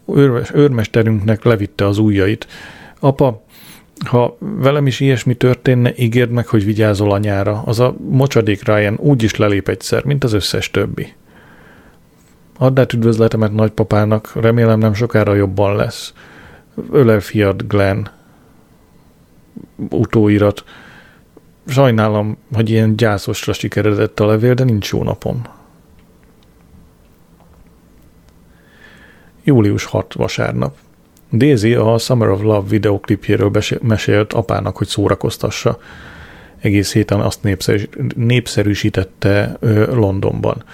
őrmesterünknek 0.53 1.45
levitte 1.45 1.87
az 1.87 1.99
ujjait. 1.99 2.47
Apa, 3.01 3.43
ha 4.07 4.37
velem 4.39 4.87
is 4.87 5.01
ilyesmi 5.01 5.35
történne, 5.35 5.93
ígérd 5.97 6.31
meg, 6.31 6.47
hogy 6.47 6.65
vigyázol 6.65 7.13
anyára. 7.13 7.63
Az 7.65 7.81
a 7.81 7.95
mocsadék 8.09 8.65
Ryan 8.65 8.97
úgy 8.99 9.23
is 9.23 9.37
lelép 9.37 9.69
egyszer, 9.69 10.05
mint 10.05 10.25
az 10.25 10.33
összes 10.33 10.71
többi. 10.71 11.13
Add 12.59 12.79
át 12.79 12.93
üdvözletemet 12.93 13.53
nagypapának, 13.53 14.33
remélem 14.35 14.79
nem 14.79 14.95
sokára 14.95 15.35
jobban 15.35 15.77
lesz. 15.77 16.13
Ölel 16.91 17.21
fiad 17.21 17.63
Glenn. 17.67 18.07
Utóirat. 19.91 20.65
Sajnálom, 21.67 22.37
hogy 22.53 22.71
ilyen 22.71 22.97
gyászosra 22.97 23.53
sikeredett 23.53 24.21
a 24.21 24.27
levél, 24.27 24.55
de 24.55 24.65
nincs 24.65 24.91
jó 24.91 25.03
napom. 25.03 25.43
Július 29.45 29.85
6 29.85 30.15
vasárnap. 30.15 30.77
Daisy 31.33 31.75
a 31.75 31.99
Summer 31.99 32.29
of 32.29 32.43
Love 32.43 32.69
videoklipjéről 32.69 33.51
mesélt 33.83 34.33
apának, 34.33 34.77
hogy 34.77 34.87
szórakoztassa. 34.87 35.79
Egész 36.61 36.93
héten 36.93 37.21
azt 37.21 37.41
népszerűsítette 38.17 39.57
Londonban. 39.93 40.65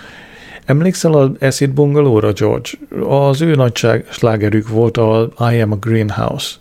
Emlékszel 0.65 1.13
az 1.13 1.31
Acid 1.41 1.71
Bungalow-ra, 1.71 2.33
George? 2.33 2.71
Az 3.09 3.41
ő 3.41 3.55
nagyság 3.55 4.07
slágerük 4.11 4.69
volt 4.69 4.97
a 4.97 5.33
I 5.53 5.61
Am 5.61 5.73
a 5.73 5.77
Greenhouse. 5.77 6.55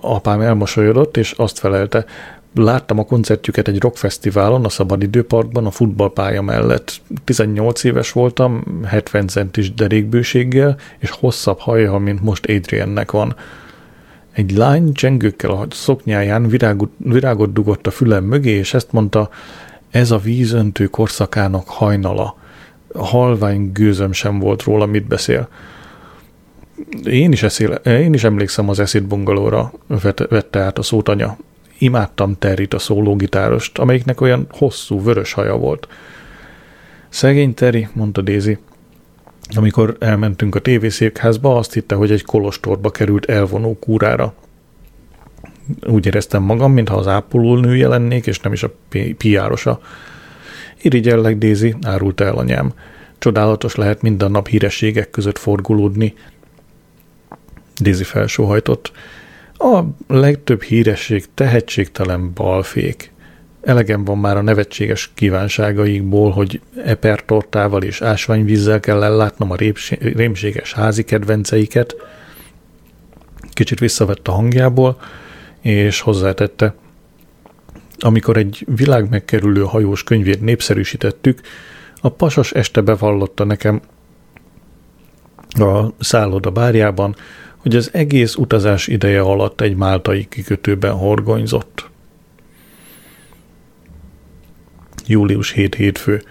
Apám 0.00 0.40
elmosolyodott, 0.40 1.16
és 1.16 1.32
azt 1.32 1.58
felelte, 1.58 2.04
láttam 2.58 2.98
a 2.98 3.04
koncertjüket 3.04 3.68
egy 3.68 3.80
rockfesztiválon 3.80 4.64
a 4.64 4.68
Szabadidőparkban 4.68 5.66
a 5.66 5.70
futballpálya 5.70 6.42
mellett. 6.42 7.00
18 7.24 7.84
éves 7.84 8.12
voltam, 8.12 8.64
70 8.84 9.28
centis 9.28 9.74
derékbőséggel, 9.74 10.76
és 10.98 11.10
hosszabb 11.10 11.58
haja, 11.58 11.98
mint 11.98 12.22
most 12.22 12.46
Adriennek 12.46 13.10
van. 13.10 13.36
Egy 14.32 14.50
lány 14.50 14.92
csengőkkel 14.92 15.50
a 15.50 15.66
szoknyáján 15.70 16.48
virágot, 16.48 16.90
virágot 16.96 17.52
dugott 17.52 17.86
a 17.86 17.90
fülem 17.90 18.24
mögé, 18.24 18.50
és 18.50 18.74
ezt 18.74 18.92
mondta, 18.92 19.30
ez 19.90 20.10
a 20.10 20.18
vízöntő 20.18 20.86
korszakának 20.86 21.68
hajnala. 21.68 22.36
Halvány 22.94 23.72
gőzöm 23.72 24.12
sem 24.12 24.38
volt 24.38 24.62
róla, 24.62 24.86
mit 24.86 25.06
beszél. 25.06 25.48
Én 27.04 27.32
is, 27.32 27.42
eszél, 27.42 27.70
én 27.84 28.14
is 28.14 28.24
emlékszem 28.24 28.68
az 28.68 28.80
eszét 28.80 29.06
bungalóra, 29.06 29.72
vette 30.28 30.60
át 30.60 30.78
a 30.78 30.82
szót 30.82 31.08
anya 31.08 31.36
imádtam 31.78 32.38
Territ 32.38 32.74
a 32.74 32.78
szólógitárost, 32.78 33.78
amelyiknek 33.78 34.20
olyan 34.20 34.46
hosszú, 34.50 35.02
vörös 35.02 35.32
haja 35.32 35.56
volt. 35.56 35.88
Szegény 37.08 37.54
Terry, 37.54 37.88
mondta 37.92 38.20
Daisy. 38.20 38.58
Amikor 39.54 39.96
elmentünk 40.00 40.54
a 40.54 40.60
tévészékházba, 40.60 41.56
azt 41.56 41.72
hitte, 41.72 41.94
hogy 41.94 42.10
egy 42.10 42.24
kolostorba 42.24 42.90
került 42.90 43.24
elvonó 43.24 43.78
kúrára. 43.78 44.34
Úgy 45.86 46.06
éreztem 46.06 46.42
magam, 46.42 46.72
mintha 46.72 46.96
az 46.96 47.24
nője 47.32 47.88
lennék, 47.88 48.26
és 48.26 48.40
nem 48.40 48.52
is 48.52 48.62
a 48.62 48.74
piárosa. 49.16 49.80
Irigyellek, 50.82 51.38
Daisy, 51.38 51.74
árult 51.82 52.20
el 52.20 52.36
anyám. 52.36 52.72
Csodálatos 53.18 53.74
lehet 53.74 54.02
minden 54.02 54.30
nap 54.30 54.48
hírességek 54.48 55.10
között 55.10 55.38
forgulódni. 55.38 56.14
Daisy 57.80 58.04
felsóhajtott. 58.04 58.92
A 59.58 59.82
legtöbb 60.08 60.62
híresség 60.62 61.24
tehetségtelen 61.34 62.32
balfék. 62.34 63.12
Elegem 63.62 64.04
van 64.04 64.18
már 64.18 64.36
a 64.36 64.42
nevetséges 64.42 65.10
kívánságaikból, 65.14 66.30
hogy 66.30 66.60
epertortával 66.84 67.82
és 67.82 68.00
ásványvízzel 68.00 68.80
kell 68.80 69.02
ellátnom 69.02 69.50
a 69.50 69.56
rémséges 70.00 70.72
házi 70.72 71.04
kedvenceiket. 71.04 71.94
Kicsit 73.52 73.78
visszavett 73.78 74.28
a 74.28 74.32
hangjából, 74.32 75.00
és 75.60 76.00
hozzátette, 76.00 76.74
amikor 77.98 78.36
egy 78.36 78.66
világ 78.76 79.08
megkerülő 79.08 79.62
hajós 79.62 80.04
könyvét 80.04 80.40
népszerűsítettük, 80.40 81.40
a 82.00 82.08
pasas 82.08 82.52
este 82.52 82.80
bevallotta 82.80 83.44
nekem 83.44 83.80
a 85.48 85.86
szálloda 85.98 86.50
bárjában, 86.50 87.16
hogy 87.66 87.76
az 87.76 87.90
egész 87.92 88.34
utazás 88.34 88.86
ideje 88.86 89.20
alatt 89.20 89.60
egy 89.60 89.76
máltai 89.76 90.26
kikötőben 90.28 90.92
horgonyzott. 90.92 91.88
Július 95.06 95.50
7 95.50 95.74
hétfő. 95.74 96.22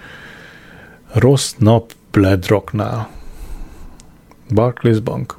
Rossz 1.14 1.54
nap, 1.58 1.94
Bladrocknál. 2.12 3.10
Barclays 4.54 5.00
Bank. 5.00 5.38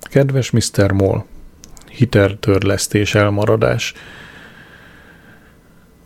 Kedves 0.00 0.50
Mr. 0.50 0.92
Moll, 0.92 1.24
hitertörlesztés 1.90 3.14
elmaradás. 3.14 3.94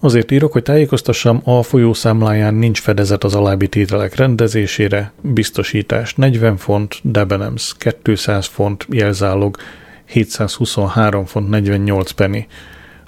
Azért 0.01 0.31
írok, 0.31 0.53
hogy 0.53 0.63
tájékoztassam, 0.63 1.41
a 1.45 1.63
folyószámláján 1.63 2.55
nincs 2.55 2.81
fedezet 2.81 3.25
az 3.25 3.35
alábbi 3.35 3.69
tételek 3.69 4.15
rendezésére, 4.15 5.13
biztosítás 5.21 6.15
40 6.15 6.57
font, 6.57 6.99
Debenems 7.03 7.75
200 8.03 8.47
font, 8.47 8.87
jelzálog 8.91 9.57
723 10.05 11.25
font 11.25 11.49
48 11.49 12.11
penny. 12.11 12.47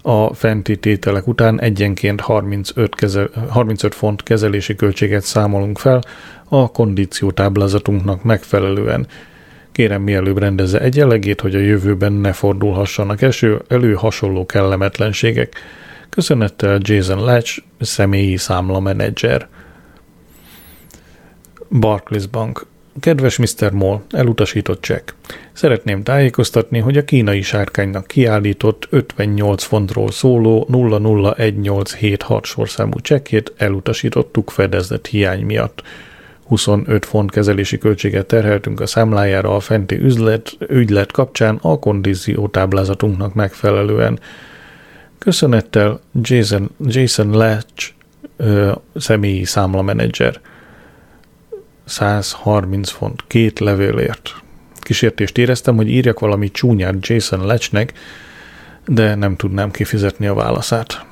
A 0.02 0.34
fenti 0.34 0.76
tételek 0.76 1.26
után 1.26 1.60
egyenként 1.60 2.20
35, 2.20 2.94
kezel, 2.94 3.30
35 3.48 3.94
font 3.94 4.22
kezelési 4.22 4.74
költséget 4.74 5.22
számolunk 5.22 5.78
fel 5.78 6.00
a 6.48 6.70
kondíciótáblázatunknak 6.70 8.22
megfelelően. 8.22 9.06
Kérem 9.72 10.02
mielőbb 10.02 10.38
rendezze 10.38 10.80
egyenlegét, 10.80 11.40
hogy 11.40 11.54
a 11.54 11.58
jövőben 11.58 12.12
ne 12.12 12.32
fordulhassanak 12.32 13.22
eső 13.22 13.62
elő 13.68 13.92
hasonló 13.94 14.46
kellemetlenségek. 14.46 15.54
Köszönettel 16.10 16.78
Jason 16.82 17.24
Latch, 17.24 17.62
személyi 17.80 18.36
számla 18.36 18.80
menedzser. 18.80 19.48
Barclays 21.70 22.26
Bank. 22.26 22.66
Kedves 23.00 23.38
Mr. 23.38 23.72
Moll, 23.72 24.00
elutasított 24.10 24.80
csekk. 24.80 25.10
Szeretném 25.52 26.02
tájékoztatni, 26.02 26.78
hogy 26.78 26.96
a 26.96 27.04
kínai 27.04 27.42
sárkánynak 27.42 28.06
kiállított 28.06 28.86
58 28.90 29.62
fontról 29.64 30.10
szóló 30.10 30.68
001876 30.70 32.44
sorszámú 32.44 33.00
csekkét 33.00 33.52
elutasítottuk 33.56 34.50
fedezett 34.50 35.06
hiány 35.06 35.44
miatt. 35.44 35.82
25 36.44 37.04
font 37.04 37.30
kezelési 37.30 37.78
költséget 37.78 38.26
terheltünk 38.26 38.80
a 38.80 38.86
számlájára 38.86 39.54
a 39.54 39.60
fenti 39.60 39.96
üzlet, 39.96 40.56
ügylet 40.68 41.12
kapcsán 41.12 41.58
a 41.62 41.78
kondíciótáblázatunknak 41.78 43.34
megfelelően. 43.34 44.18
Köszönettel 45.20 46.00
Jason, 46.20 46.70
Jason 46.86 47.30
Latch, 47.30 47.90
ö, 48.36 48.72
személyi 48.94 49.44
számlamenedzser. 49.44 50.40
130 51.84 52.90
font, 52.90 53.24
két 53.26 53.58
levélért. 53.58 54.34
Kísértést 54.76 55.38
éreztem, 55.38 55.76
hogy 55.76 55.88
írjak 55.88 56.20
valami 56.20 56.50
csúnyát 56.50 57.06
Jason 57.06 57.46
Latchnek, 57.46 57.92
de 58.86 59.14
nem 59.14 59.36
tudnám 59.36 59.70
kifizetni 59.70 60.26
a 60.26 60.34
válaszát. 60.34 61.06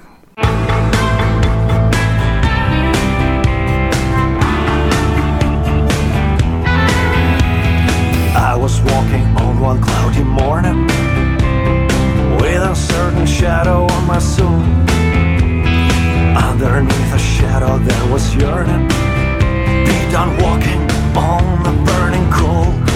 I 8.34 8.60
was 8.60 8.80
walking 8.82 9.36
on 9.36 9.62
one 9.62 9.80
cloudy 9.80 10.22
morning 10.22 10.90
a 12.70 12.76
certain 12.76 13.24
shadow 13.24 13.86
on 13.86 14.06
my 14.06 14.18
soul. 14.18 14.60
Underneath 16.36 17.14
a 17.14 17.18
shadow 17.18 17.78
there 17.78 18.12
was 18.12 18.34
yearning. 18.34 18.86
Be 19.86 19.98
done 20.12 20.36
walking 20.42 20.82
on 21.16 21.62
the 21.62 21.72
burning 21.86 22.30
coal. 22.30 22.87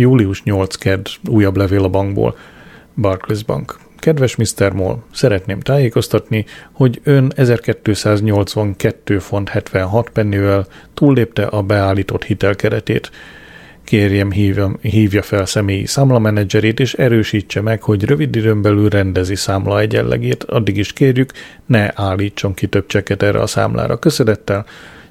Július 0.00 0.42
8 0.42 0.76
kedd, 0.76 1.06
újabb 1.28 1.56
levél 1.56 1.84
a 1.84 1.88
bankból. 1.88 2.36
Barclays 2.94 3.42
Bank. 3.42 3.78
Kedves 3.98 4.36
Mr. 4.36 4.72
Moll, 4.72 4.98
szeretném 5.12 5.60
tájékoztatni, 5.60 6.44
hogy 6.72 7.00
ön 7.04 7.32
1282 7.36 9.18
font 9.18 9.48
76 9.48 10.10
pennivel 10.10 10.66
túllépte 10.94 11.44
a 11.44 11.62
beállított 11.62 12.24
hitelkeretét. 12.24 13.10
Kérjem 13.84 14.30
hívja, 14.30 14.72
hívja 14.80 15.22
fel 15.22 15.46
személyi 15.46 15.86
számlamenedzserét, 15.86 16.80
és 16.80 16.94
erősítse 16.94 17.60
meg, 17.60 17.82
hogy 17.82 18.04
rövid 18.04 18.36
időn 18.36 18.62
belül 18.62 18.88
rendezi 18.88 19.34
számla 19.34 19.80
egyenlegét. 19.80 20.44
Addig 20.44 20.76
is 20.76 20.92
kérjük, 20.92 21.32
ne 21.66 21.90
állítson 21.94 22.54
ki 22.54 22.66
több 22.66 22.86
csekket 22.86 23.22
erre 23.22 23.40
a 23.40 23.46
számlára. 23.46 23.98
Köszönettel, 23.98 24.66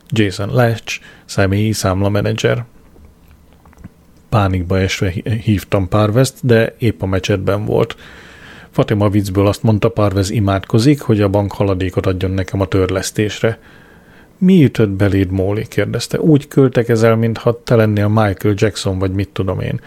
Jason 0.07 0.53
Latch, 0.53 0.99
személyi 1.25 1.71
számlamenedzser. 1.71 2.65
Pánikba 4.30 4.80
esve 4.80 5.13
hívtam 5.43 5.88
Párvezt, 5.88 6.38
de 6.41 6.75
épp 6.77 7.01
a 7.01 7.05
mecsetben 7.05 7.65
volt. 7.65 7.95
Fatima 8.69 9.09
viccből 9.09 9.47
azt 9.47 9.63
mondta, 9.63 9.89
Párvez 9.89 10.30
imádkozik, 10.30 11.01
hogy 11.01 11.21
a 11.21 11.30
bank 11.30 11.51
haladékot 11.51 12.05
adjon 12.05 12.32
nekem 12.32 12.61
a 12.61 12.67
törlesztésre. 12.67 13.59
Mi 14.38 14.63
ütött 14.63 14.89
beléd, 14.89 15.32
Móli? 15.32 15.67
kérdezte. 15.67 16.19
Úgy 16.19 16.47
költekezel, 16.47 17.15
mintha 17.15 17.61
te 17.63 17.75
lennél 17.75 18.07
Michael 18.07 18.53
Jackson, 18.57 18.99
vagy 18.99 19.11
mit 19.11 19.30
tudom 19.30 19.59
én. 19.59 19.80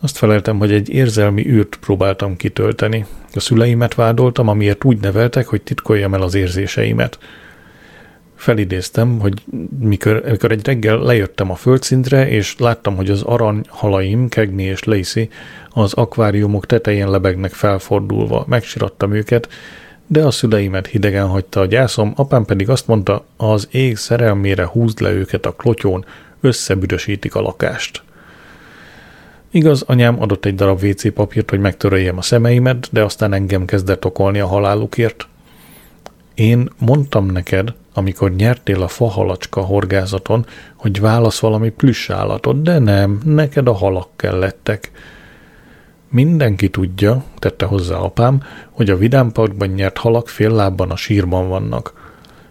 Azt 0.00 0.16
feleltem, 0.16 0.58
hogy 0.58 0.72
egy 0.72 0.88
érzelmi 0.88 1.46
űrt 1.46 1.76
próbáltam 1.80 2.36
kitölteni. 2.36 3.06
A 3.34 3.40
szüleimet 3.40 3.94
vádoltam, 3.94 4.48
amiért 4.48 4.84
úgy 4.84 5.00
neveltek, 5.00 5.46
hogy 5.46 5.62
titkoljam 5.62 6.14
el 6.14 6.22
az 6.22 6.34
érzéseimet 6.34 7.18
felidéztem, 8.40 9.18
hogy 9.18 9.42
mikor, 9.78 10.22
mikor 10.30 10.50
egy 10.50 10.66
reggel 10.66 10.98
lejöttem 10.98 11.50
a 11.50 11.54
földszintre, 11.54 12.28
és 12.28 12.58
láttam, 12.58 12.96
hogy 12.96 13.10
az 13.10 13.22
aranyhalaim, 13.22 14.28
Kegni 14.28 14.62
és 14.62 14.84
Lacey 14.84 15.28
az 15.70 15.92
akváriumok 15.92 16.66
tetején 16.66 17.10
lebegnek 17.10 17.52
felfordulva. 17.52 18.44
Megsirattam 18.48 19.12
őket, 19.12 19.48
de 20.06 20.24
a 20.24 20.30
szüleimet 20.30 20.86
hidegen 20.86 21.26
hagyta 21.26 21.60
a 21.60 21.66
gyászom, 21.66 22.12
apám 22.16 22.44
pedig 22.44 22.68
azt 22.68 22.86
mondta, 22.86 23.24
az 23.36 23.68
ég 23.70 23.96
szerelmére 23.96 24.66
húzd 24.66 25.00
le 25.00 25.10
őket 25.10 25.46
a 25.46 25.52
klotyón, 25.52 26.04
összebüdösítik 26.40 27.34
a 27.34 27.40
lakást. 27.40 28.02
Igaz, 29.50 29.82
anyám 29.82 30.22
adott 30.22 30.44
egy 30.44 30.54
darab 30.54 30.82
WC 30.82 31.12
papírt, 31.12 31.50
hogy 31.50 31.60
megtöröljem 31.60 32.18
a 32.18 32.22
szemeimet, 32.22 32.88
de 32.90 33.02
aztán 33.02 33.32
engem 33.32 33.64
kezdett 33.64 34.04
okolni 34.04 34.38
a 34.38 34.46
halálukért. 34.46 35.26
Én 36.34 36.70
mondtam 36.78 37.26
neked, 37.26 37.72
amikor 37.94 38.30
nyertél 38.34 38.82
a 38.82 38.88
fahalacska 38.88 39.60
horgázaton, 39.60 40.46
hogy 40.76 41.00
válasz 41.00 41.40
valami 41.40 41.70
plüss 41.70 42.10
állatot, 42.10 42.62
de 42.62 42.78
nem, 42.78 43.20
neked 43.24 43.68
a 43.68 43.72
halak 43.72 44.08
kellettek. 44.16 44.90
Mindenki 46.08 46.68
tudja, 46.68 47.24
tette 47.38 47.64
hozzá 47.64 47.96
apám, 47.96 48.42
hogy 48.70 48.90
a 48.90 48.96
vidámparkban 48.96 49.68
nyert 49.68 49.98
halak 49.98 50.28
fél 50.28 50.50
lábban 50.50 50.90
a 50.90 50.96
sírban 50.96 51.48
vannak. 51.48 51.92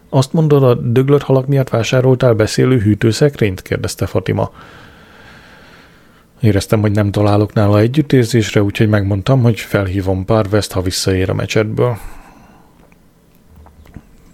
Azt 0.09 0.33
mondod, 0.33 0.63
a 0.63 0.73
döglött 0.73 1.21
halak 1.21 1.47
miatt 1.47 1.69
vásároltál 1.69 2.33
beszélő 2.33 2.79
hűtőszekrényt? 2.79 3.61
kérdezte 3.61 4.05
Fatima. 4.05 4.51
Éreztem, 6.39 6.81
hogy 6.81 6.91
nem 6.91 7.11
találok 7.11 7.53
nála 7.53 7.79
együttérzésre, 7.79 8.63
úgyhogy 8.63 8.89
megmondtam, 8.89 9.41
hogy 9.41 9.59
felhívom 9.59 10.25
Parvest, 10.25 10.71
ha 10.71 10.81
visszaér 10.81 11.29
a 11.29 11.33
mecsetből. 11.33 11.97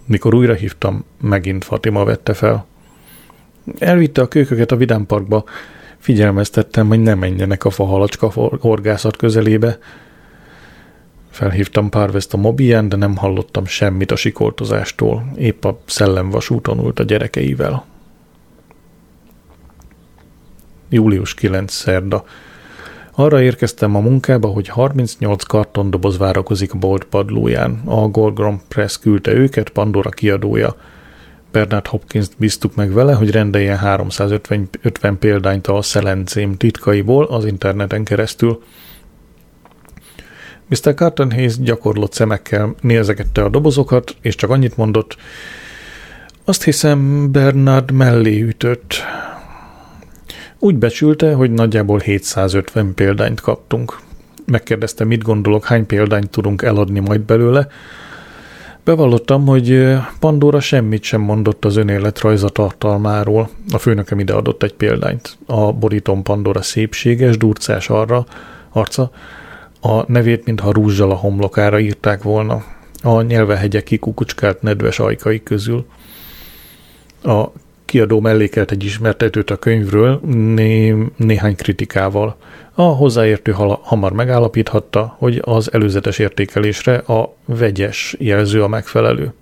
Mikor 0.06 0.34
újra 0.34 0.54
hívtam, 0.54 1.04
megint 1.20 1.64
Fatima 1.64 2.04
vette 2.04 2.34
fel. 2.34 2.66
Elvitte 3.78 4.22
a 4.22 4.28
kölyköket 4.28 4.72
a 4.72 4.76
vidámparkba, 4.76 5.44
figyelmeztettem, 5.98 6.88
hogy 6.88 7.00
ne 7.00 7.14
menjenek 7.14 7.64
a 7.64 7.70
fahalacska 7.70 8.32
horgászat 8.60 9.16
közelébe. 9.16 9.78
Felhívtam 11.30 11.88
Párveszt 11.88 12.34
a 12.34 12.36
mobilján, 12.36 12.88
de 12.88 12.96
nem 12.96 13.16
hallottam 13.16 13.64
semmit 13.64 14.10
a 14.10 14.16
sikoltozástól. 14.16 15.32
Épp 15.36 15.64
a 15.64 15.80
szellemvasúton 15.86 16.78
ült 16.78 16.98
a 16.98 17.02
gyerekeivel. 17.02 17.84
Július 20.88 21.34
9. 21.34 21.72
szerda. 21.72 22.24
Arra 23.18 23.42
érkeztem 23.42 23.94
a 23.94 24.00
munkába, 24.00 24.48
hogy 24.48 24.68
38 24.68 25.44
kartondoboz 25.44 26.18
várakozik 26.18 26.72
a 26.72 26.78
bolt 26.78 27.04
padlóján. 27.04 27.82
A 27.84 28.08
Gorgon 28.08 28.60
Press 28.68 28.98
küldte 28.98 29.32
őket, 29.32 29.68
Pandora 29.68 30.10
kiadója. 30.10 30.76
Bernard 31.50 31.86
Hopkins 31.86 32.28
bíztuk 32.38 32.74
meg 32.74 32.92
vele, 32.92 33.14
hogy 33.14 33.30
rendeljen 33.30 33.76
350 33.76 34.68
50 34.82 35.18
példányt 35.18 35.66
a 35.66 35.82
szelencém 35.82 36.56
titkaiból 36.56 37.24
az 37.24 37.44
interneten 37.44 38.04
keresztül. 38.04 38.62
Mr. 40.68 40.94
Carton 40.94 41.32
Hayes 41.32 41.58
gyakorlott 41.60 42.12
szemekkel 42.12 42.74
nézegette 42.80 43.42
a 43.42 43.48
dobozokat, 43.48 44.16
és 44.20 44.34
csak 44.34 44.50
annyit 44.50 44.76
mondott, 44.76 45.16
azt 46.44 46.64
hiszem 46.64 47.32
Bernard 47.32 47.90
mellé 47.90 48.40
ütött. 48.40 48.94
Úgy 50.58 50.76
becsülte, 50.76 51.34
hogy 51.34 51.50
nagyjából 51.50 51.98
750 51.98 52.94
példányt 52.94 53.40
kaptunk. 53.40 53.98
megkérdezte, 54.44 55.04
mit 55.04 55.22
gondolok, 55.22 55.64
hány 55.64 55.86
példányt 55.86 56.30
tudunk 56.30 56.62
eladni 56.62 56.98
majd 56.98 57.20
belőle. 57.20 57.68
Bevallottam, 58.84 59.46
hogy 59.46 59.96
Pandora 60.20 60.60
semmit 60.60 61.02
sem 61.02 61.20
mondott 61.20 61.64
az 61.64 61.76
önéletrajza 61.76 62.48
tartalmáról. 62.48 63.48
A 63.72 63.78
főnökem 63.78 64.18
ide 64.18 64.32
adott 64.32 64.62
egy 64.62 64.74
példányt. 64.74 65.38
A 65.46 65.72
borítón 65.72 66.22
Pandora 66.22 66.62
szépséges, 66.62 67.36
durcás 67.36 67.90
arra, 67.90 68.26
arca, 68.72 69.10
a 69.80 70.12
nevét 70.12 70.44
mintha 70.44 70.72
rúzsal 70.72 71.10
a 71.10 71.14
homlokára 71.14 71.78
írták 71.78 72.22
volna. 72.22 72.64
A 73.02 73.22
nyelvehegyek 73.22 73.84
kikukucskált 73.84 74.62
nedves 74.62 74.98
ajkai 74.98 75.42
közül. 75.42 75.86
A 77.22 77.44
kiadó 77.86 78.20
mellékelt 78.20 78.70
egy 78.70 78.84
ismertetőt 78.84 79.50
a 79.50 79.56
könyvről 79.56 80.20
né- 80.54 81.16
néhány 81.16 81.56
kritikával. 81.56 82.36
A 82.74 82.82
hozzáértő 82.82 83.54
hamar 83.82 84.12
megállapíthatta, 84.12 85.14
hogy 85.18 85.40
az 85.44 85.72
előzetes 85.72 86.18
értékelésre 86.18 86.96
a 86.96 87.34
vegyes 87.44 88.16
jelző 88.18 88.62
a 88.62 88.68
megfelelő. 88.68 89.32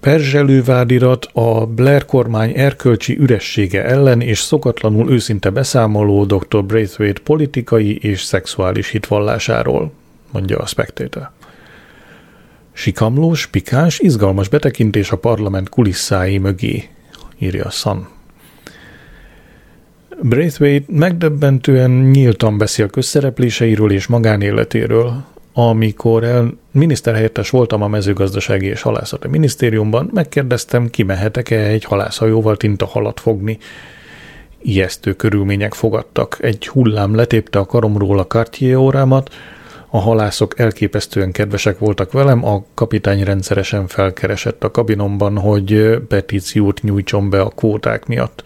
Perzselővádirat 0.00 1.28
a 1.32 1.66
Blair 1.66 2.04
kormány 2.04 2.52
erkölcsi 2.56 3.18
üressége 3.18 3.84
ellen 3.84 4.20
és 4.20 4.38
szokatlanul 4.38 5.10
őszinte 5.10 5.50
beszámoló 5.50 6.24
dr. 6.24 6.64
Braithwaite 6.64 7.20
politikai 7.24 7.98
és 7.98 8.22
szexuális 8.22 8.88
hitvallásáról, 8.88 9.92
mondja 10.32 10.58
a 10.58 10.66
Spectator. 10.66 11.30
Sikamlós, 12.76 13.46
pikáns, 13.46 13.98
izgalmas 13.98 14.48
betekintés 14.48 15.10
a 15.10 15.16
parlament 15.16 15.68
kulisszái 15.68 16.38
mögé, 16.38 16.88
írja 17.38 17.64
a 17.64 17.70
Sun. 17.70 18.08
Braithwaite 20.22 20.84
megdöbbentően 20.88 21.90
nyíltan 21.90 22.58
beszél 22.58 22.86
közszerepléseiről 22.86 23.92
és 23.92 24.06
magánéletéről. 24.06 25.24
Amikor 25.52 26.24
el 26.24 26.58
miniszterhelyettes 26.70 27.50
voltam 27.50 27.82
a 27.82 27.88
mezőgazdasági 27.88 28.66
és 28.66 28.82
halászati 28.82 29.28
minisztériumban, 29.28 30.10
megkérdeztem, 30.12 30.90
kimehetek-e 30.90 31.66
egy 31.66 31.84
halászhajóval 31.84 32.56
halat 32.78 33.20
fogni. 33.20 33.58
Ijesztő 34.62 35.12
körülmények 35.12 35.74
fogadtak. 35.74 36.38
Egy 36.40 36.68
hullám 36.68 37.14
letépte 37.14 37.58
a 37.58 37.66
karomról 37.66 38.18
a 38.18 38.26
Cartier 38.26 38.76
órámat, 38.76 39.30
a 39.88 39.98
halászok 39.98 40.58
elképesztően 40.58 41.32
kedvesek 41.32 41.78
voltak 41.78 42.12
velem, 42.12 42.44
a 42.44 42.64
kapitány 42.74 43.24
rendszeresen 43.24 43.86
felkeresett 43.86 44.64
a 44.64 44.70
kabinomban, 44.70 45.38
hogy 45.38 45.98
petíciót 46.08 46.82
nyújtson 46.82 47.30
be 47.30 47.40
a 47.40 47.48
kvóták 47.48 48.06
miatt. 48.06 48.44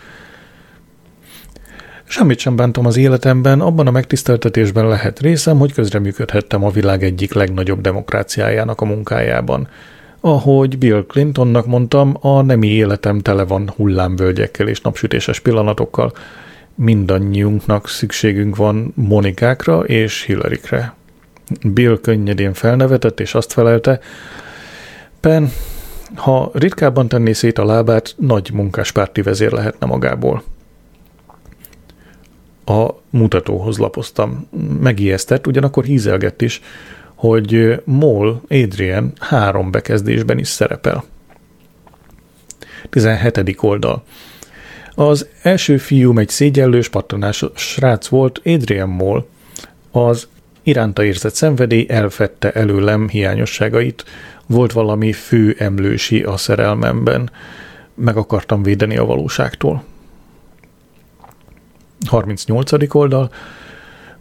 Semmit 2.05 2.39
sem 2.39 2.57
bántam 2.57 2.87
az 2.87 2.97
életemben, 2.97 3.61
abban 3.61 3.87
a 3.87 3.91
megtiszteltetésben 3.91 4.89
lehet 4.89 5.21
részem, 5.21 5.59
hogy 5.59 5.73
közreműködhettem 5.73 6.65
a 6.65 6.71
világ 6.71 7.03
egyik 7.03 7.33
legnagyobb 7.33 7.81
demokráciájának 7.81 8.81
a 8.81 8.85
munkájában. 8.85 9.69
Ahogy 10.21 10.79
Bill 10.79 11.05
Clintonnak 11.09 11.67
mondtam, 11.67 12.17
a 12.21 12.43
nemi 12.43 12.67
életem 12.67 13.19
tele 13.19 13.45
van 13.45 13.73
hullámvölgyekkel 13.77 14.69
és 14.69 14.81
napsütéses 14.81 15.41
pillanatokkal. 15.41 16.13
Mindannyiunknak 16.75 17.89
szükségünk 17.89 18.57
van 18.57 18.93
Monikákra 18.95 19.81
és 19.85 20.23
Hillarykre. 20.23 20.95
Bill 21.63 21.99
könnyedén 22.01 22.53
felnevetett, 22.53 23.21
és 23.21 23.35
azt 23.35 23.53
felelte, 23.53 24.01
Pen, 25.21 25.51
ha 26.15 26.51
ritkábban 26.53 27.09
tenné 27.09 27.33
szét 27.33 27.59
a 27.59 27.65
lábát, 27.65 28.15
nagy 28.19 28.51
munkáspárti 28.53 29.23
vezér 29.23 29.53
lehetne 29.53 29.87
magából. 29.87 30.43
A 32.65 32.89
mutatóhoz 33.11 33.79
lapoztam. 33.79 34.49
Megijesztett, 34.81 35.47
ugyanakkor 35.47 35.85
hízelgett 35.85 36.43
is, 36.43 36.61
hogy 37.15 37.83
Moll 37.85 38.41
Adrian 38.49 39.13
három 39.19 39.71
bekezdésben 39.71 40.39
is 40.39 40.49
szerepel. 40.49 41.05
17. 42.91 43.57
oldal. 43.61 44.03
Az 44.95 45.27
első 45.43 45.77
fiúm 45.77 46.19
egy 46.19 46.29
szégyellős, 46.29 46.89
pattanás 46.89 47.45
srác 47.55 48.07
volt, 48.07 48.41
Adrian 48.45 48.89
Moll. 48.89 49.27
Az 49.91 50.29
iránta 50.63 51.05
érzett 51.05 51.35
szenvedély 51.35 51.87
elfette 51.89 52.51
előlem 52.53 53.09
hiányosságait, 53.09 54.05
volt 54.47 54.73
valami 54.73 55.13
fő 55.13 55.55
emlősi 55.59 56.23
a 56.23 56.37
szerelmemben, 56.37 57.31
meg 57.95 58.17
akartam 58.17 58.63
védeni 58.63 58.97
a 58.97 59.05
valóságtól. 59.05 59.85
38. 62.07 62.95
oldal. 62.95 63.31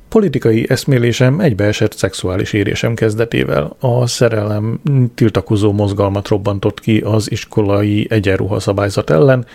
Politikai 0.10 0.66
eszmélésem 0.70 1.40
egybeesett 1.40 1.94
szexuális 1.94 2.54
érésem 2.54 2.94
kezdetével. 2.94 3.76
A 3.80 4.08
szerelem 4.08 4.82
tiltakozó 5.16 5.72
mozgalmat 5.72 6.28
robbantott 6.28 6.80
ki 6.80 7.00
az 7.00 7.32
iskolai 7.32 8.08
egyenruha 8.10 8.60
szabályzat 8.60 9.10
ellen, 9.10 9.46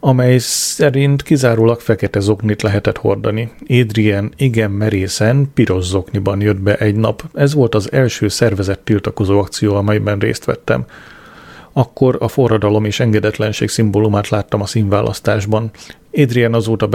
amely 0.00 0.38
szerint 0.38 1.22
kizárólag 1.22 1.80
fekete 1.80 2.20
zoknit 2.20 2.62
lehetett 2.62 2.96
hordani. 2.96 3.52
Adrian 3.68 4.32
igen 4.36 4.70
merészen 4.70 5.50
piros 5.54 5.84
zokniban 5.84 6.40
jött 6.40 6.60
be 6.60 6.76
egy 6.76 6.96
nap. 6.96 7.22
Ez 7.34 7.54
volt 7.54 7.74
az 7.74 7.92
első 7.92 8.28
szervezett 8.28 8.84
tiltakozó 8.84 9.38
akció, 9.38 9.74
amelyben 9.74 10.18
részt 10.18 10.44
vettem. 10.44 10.84
Akkor 11.72 12.16
a 12.20 12.28
forradalom 12.28 12.84
és 12.84 13.00
engedetlenség 13.00 13.68
szimbólumát 13.68 14.28
láttam 14.28 14.60
a 14.60 14.66
színválasztásban. 14.66 15.70
Adrian 16.12 16.54
azóta 16.54 16.86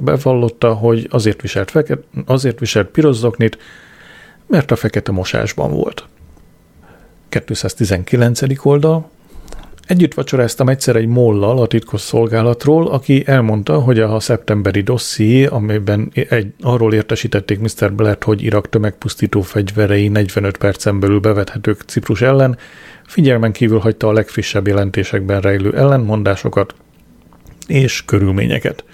bevallotta, 0.00 0.74
hogy 0.74 1.06
azért 1.10 1.40
viselt, 1.40 1.70
feket, 1.70 2.02
azért 2.26 2.58
viselt 2.58 2.88
piros 2.88 3.16
zoknit, 3.16 3.58
mert 4.46 4.70
a 4.70 4.76
fekete 4.76 5.12
mosásban 5.12 5.72
volt. 5.72 6.04
219. 7.28 8.40
oldal 8.62 9.10
Együtt 9.90 10.14
vacsoráztam 10.14 10.68
egyszer 10.68 10.96
egy 10.96 11.06
mollal 11.06 11.58
a 11.58 11.66
titkos 11.66 12.00
szolgálatról, 12.00 12.88
aki 12.88 13.22
elmondta, 13.26 13.78
hogy 13.78 13.98
a 13.98 14.20
szeptemberi 14.20 14.80
dosszié, 14.80 15.44
amelyben 15.46 16.10
egy, 16.12 16.52
arról 16.60 16.94
értesítették 16.94 17.58
Mr. 17.60 17.92
Blatt, 17.92 18.24
hogy 18.24 18.42
Irak 18.42 18.68
tömegpusztító 18.68 19.40
fegyverei 19.40 20.08
45 20.08 20.56
percen 20.56 21.00
belül 21.00 21.20
bevethetők 21.20 21.80
Ciprus 21.86 22.20
ellen, 22.20 22.58
figyelmen 23.06 23.52
kívül 23.52 23.78
hagyta 23.78 24.08
a 24.08 24.12
legfrissebb 24.12 24.66
jelentésekben 24.66 25.40
rejlő 25.40 25.76
ellenmondásokat 25.76 26.74
és 27.66 28.04
körülményeket. 28.04 28.84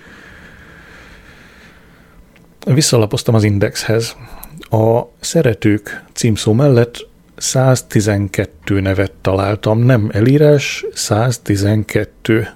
Visszalapoztam 2.67 3.35
az 3.35 3.45
indexhez. 3.45 4.17
A 4.61 5.01
szeretők 5.21 6.05
címszó 6.13 6.53
mellett 6.53 7.09
112 7.37 8.81
nevet 8.81 9.13
találtam, 9.21 9.79
nem 9.79 10.11
elírás, 10.13 10.85
112. 10.93 12.49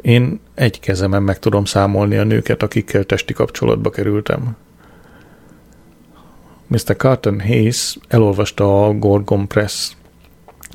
Én 0.00 0.40
egy 0.54 0.80
kezemen 0.80 1.22
meg 1.22 1.38
tudom 1.38 1.64
számolni 1.64 2.16
a 2.16 2.24
nőket, 2.24 2.62
akikkel 2.62 3.04
testi 3.04 3.32
kapcsolatba 3.32 3.90
kerültem. 3.90 4.56
Mr. 6.66 6.96
Carton 6.96 7.40
Hayes 7.40 7.98
elolvasta 8.08 8.86
a 8.86 8.92
Gorgon 8.92 9.48
Press 9.48 9.92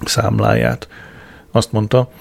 számláját. 0.05 0.87
Azt 1.51 1.71
mondta, 1.71 2.11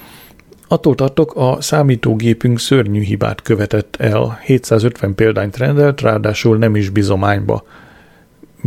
attól 0.67 0.95
tartok, 0.95 1.35
a 1.35 1.61
számítógépünk 1.61 2.59
szörnyű 2.59 3.01
hibát 3.01 3.41
követett 3.41 3.95
el, 3.95 4.39
750 4.43 5.15
példányt 5.15 5.57
rendelt, 5.57 6.01
ráadásul 6.01 6.57
nem 6.57 6.75
is 6.75 6.89
bizományba– 6.89 7.63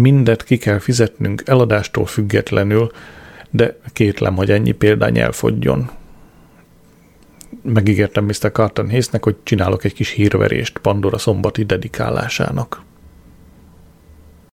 mindet 0.01 0.45
ki 0.45 0.57
kell 0.57 0.79
fizetnünk 0.79 1.43
eladástól 1.47 2.07
függetlenül, 2.07 2.91
de 3.51 3.77
kétlem, 3.93 4.37
hogy 4.37 4.51
ennyi 4.51 4.73
példány 4.73 5.19
elfogjon. 5.19 5.91
Megígértem 7.63 8.25
Mr. 8.25 8.53
Carton 8.53 8.89
Hésznek, 8.89 9.25
hogy 9.25 9.37
csinálok 9.43 9.85
egy 9.85 9.95
kis 9.95 10.11
hírverést 10.11 10.79
Pandora 10.79 11.19
szombati 11.19 11.65
dedikálásának. 11.65 12.83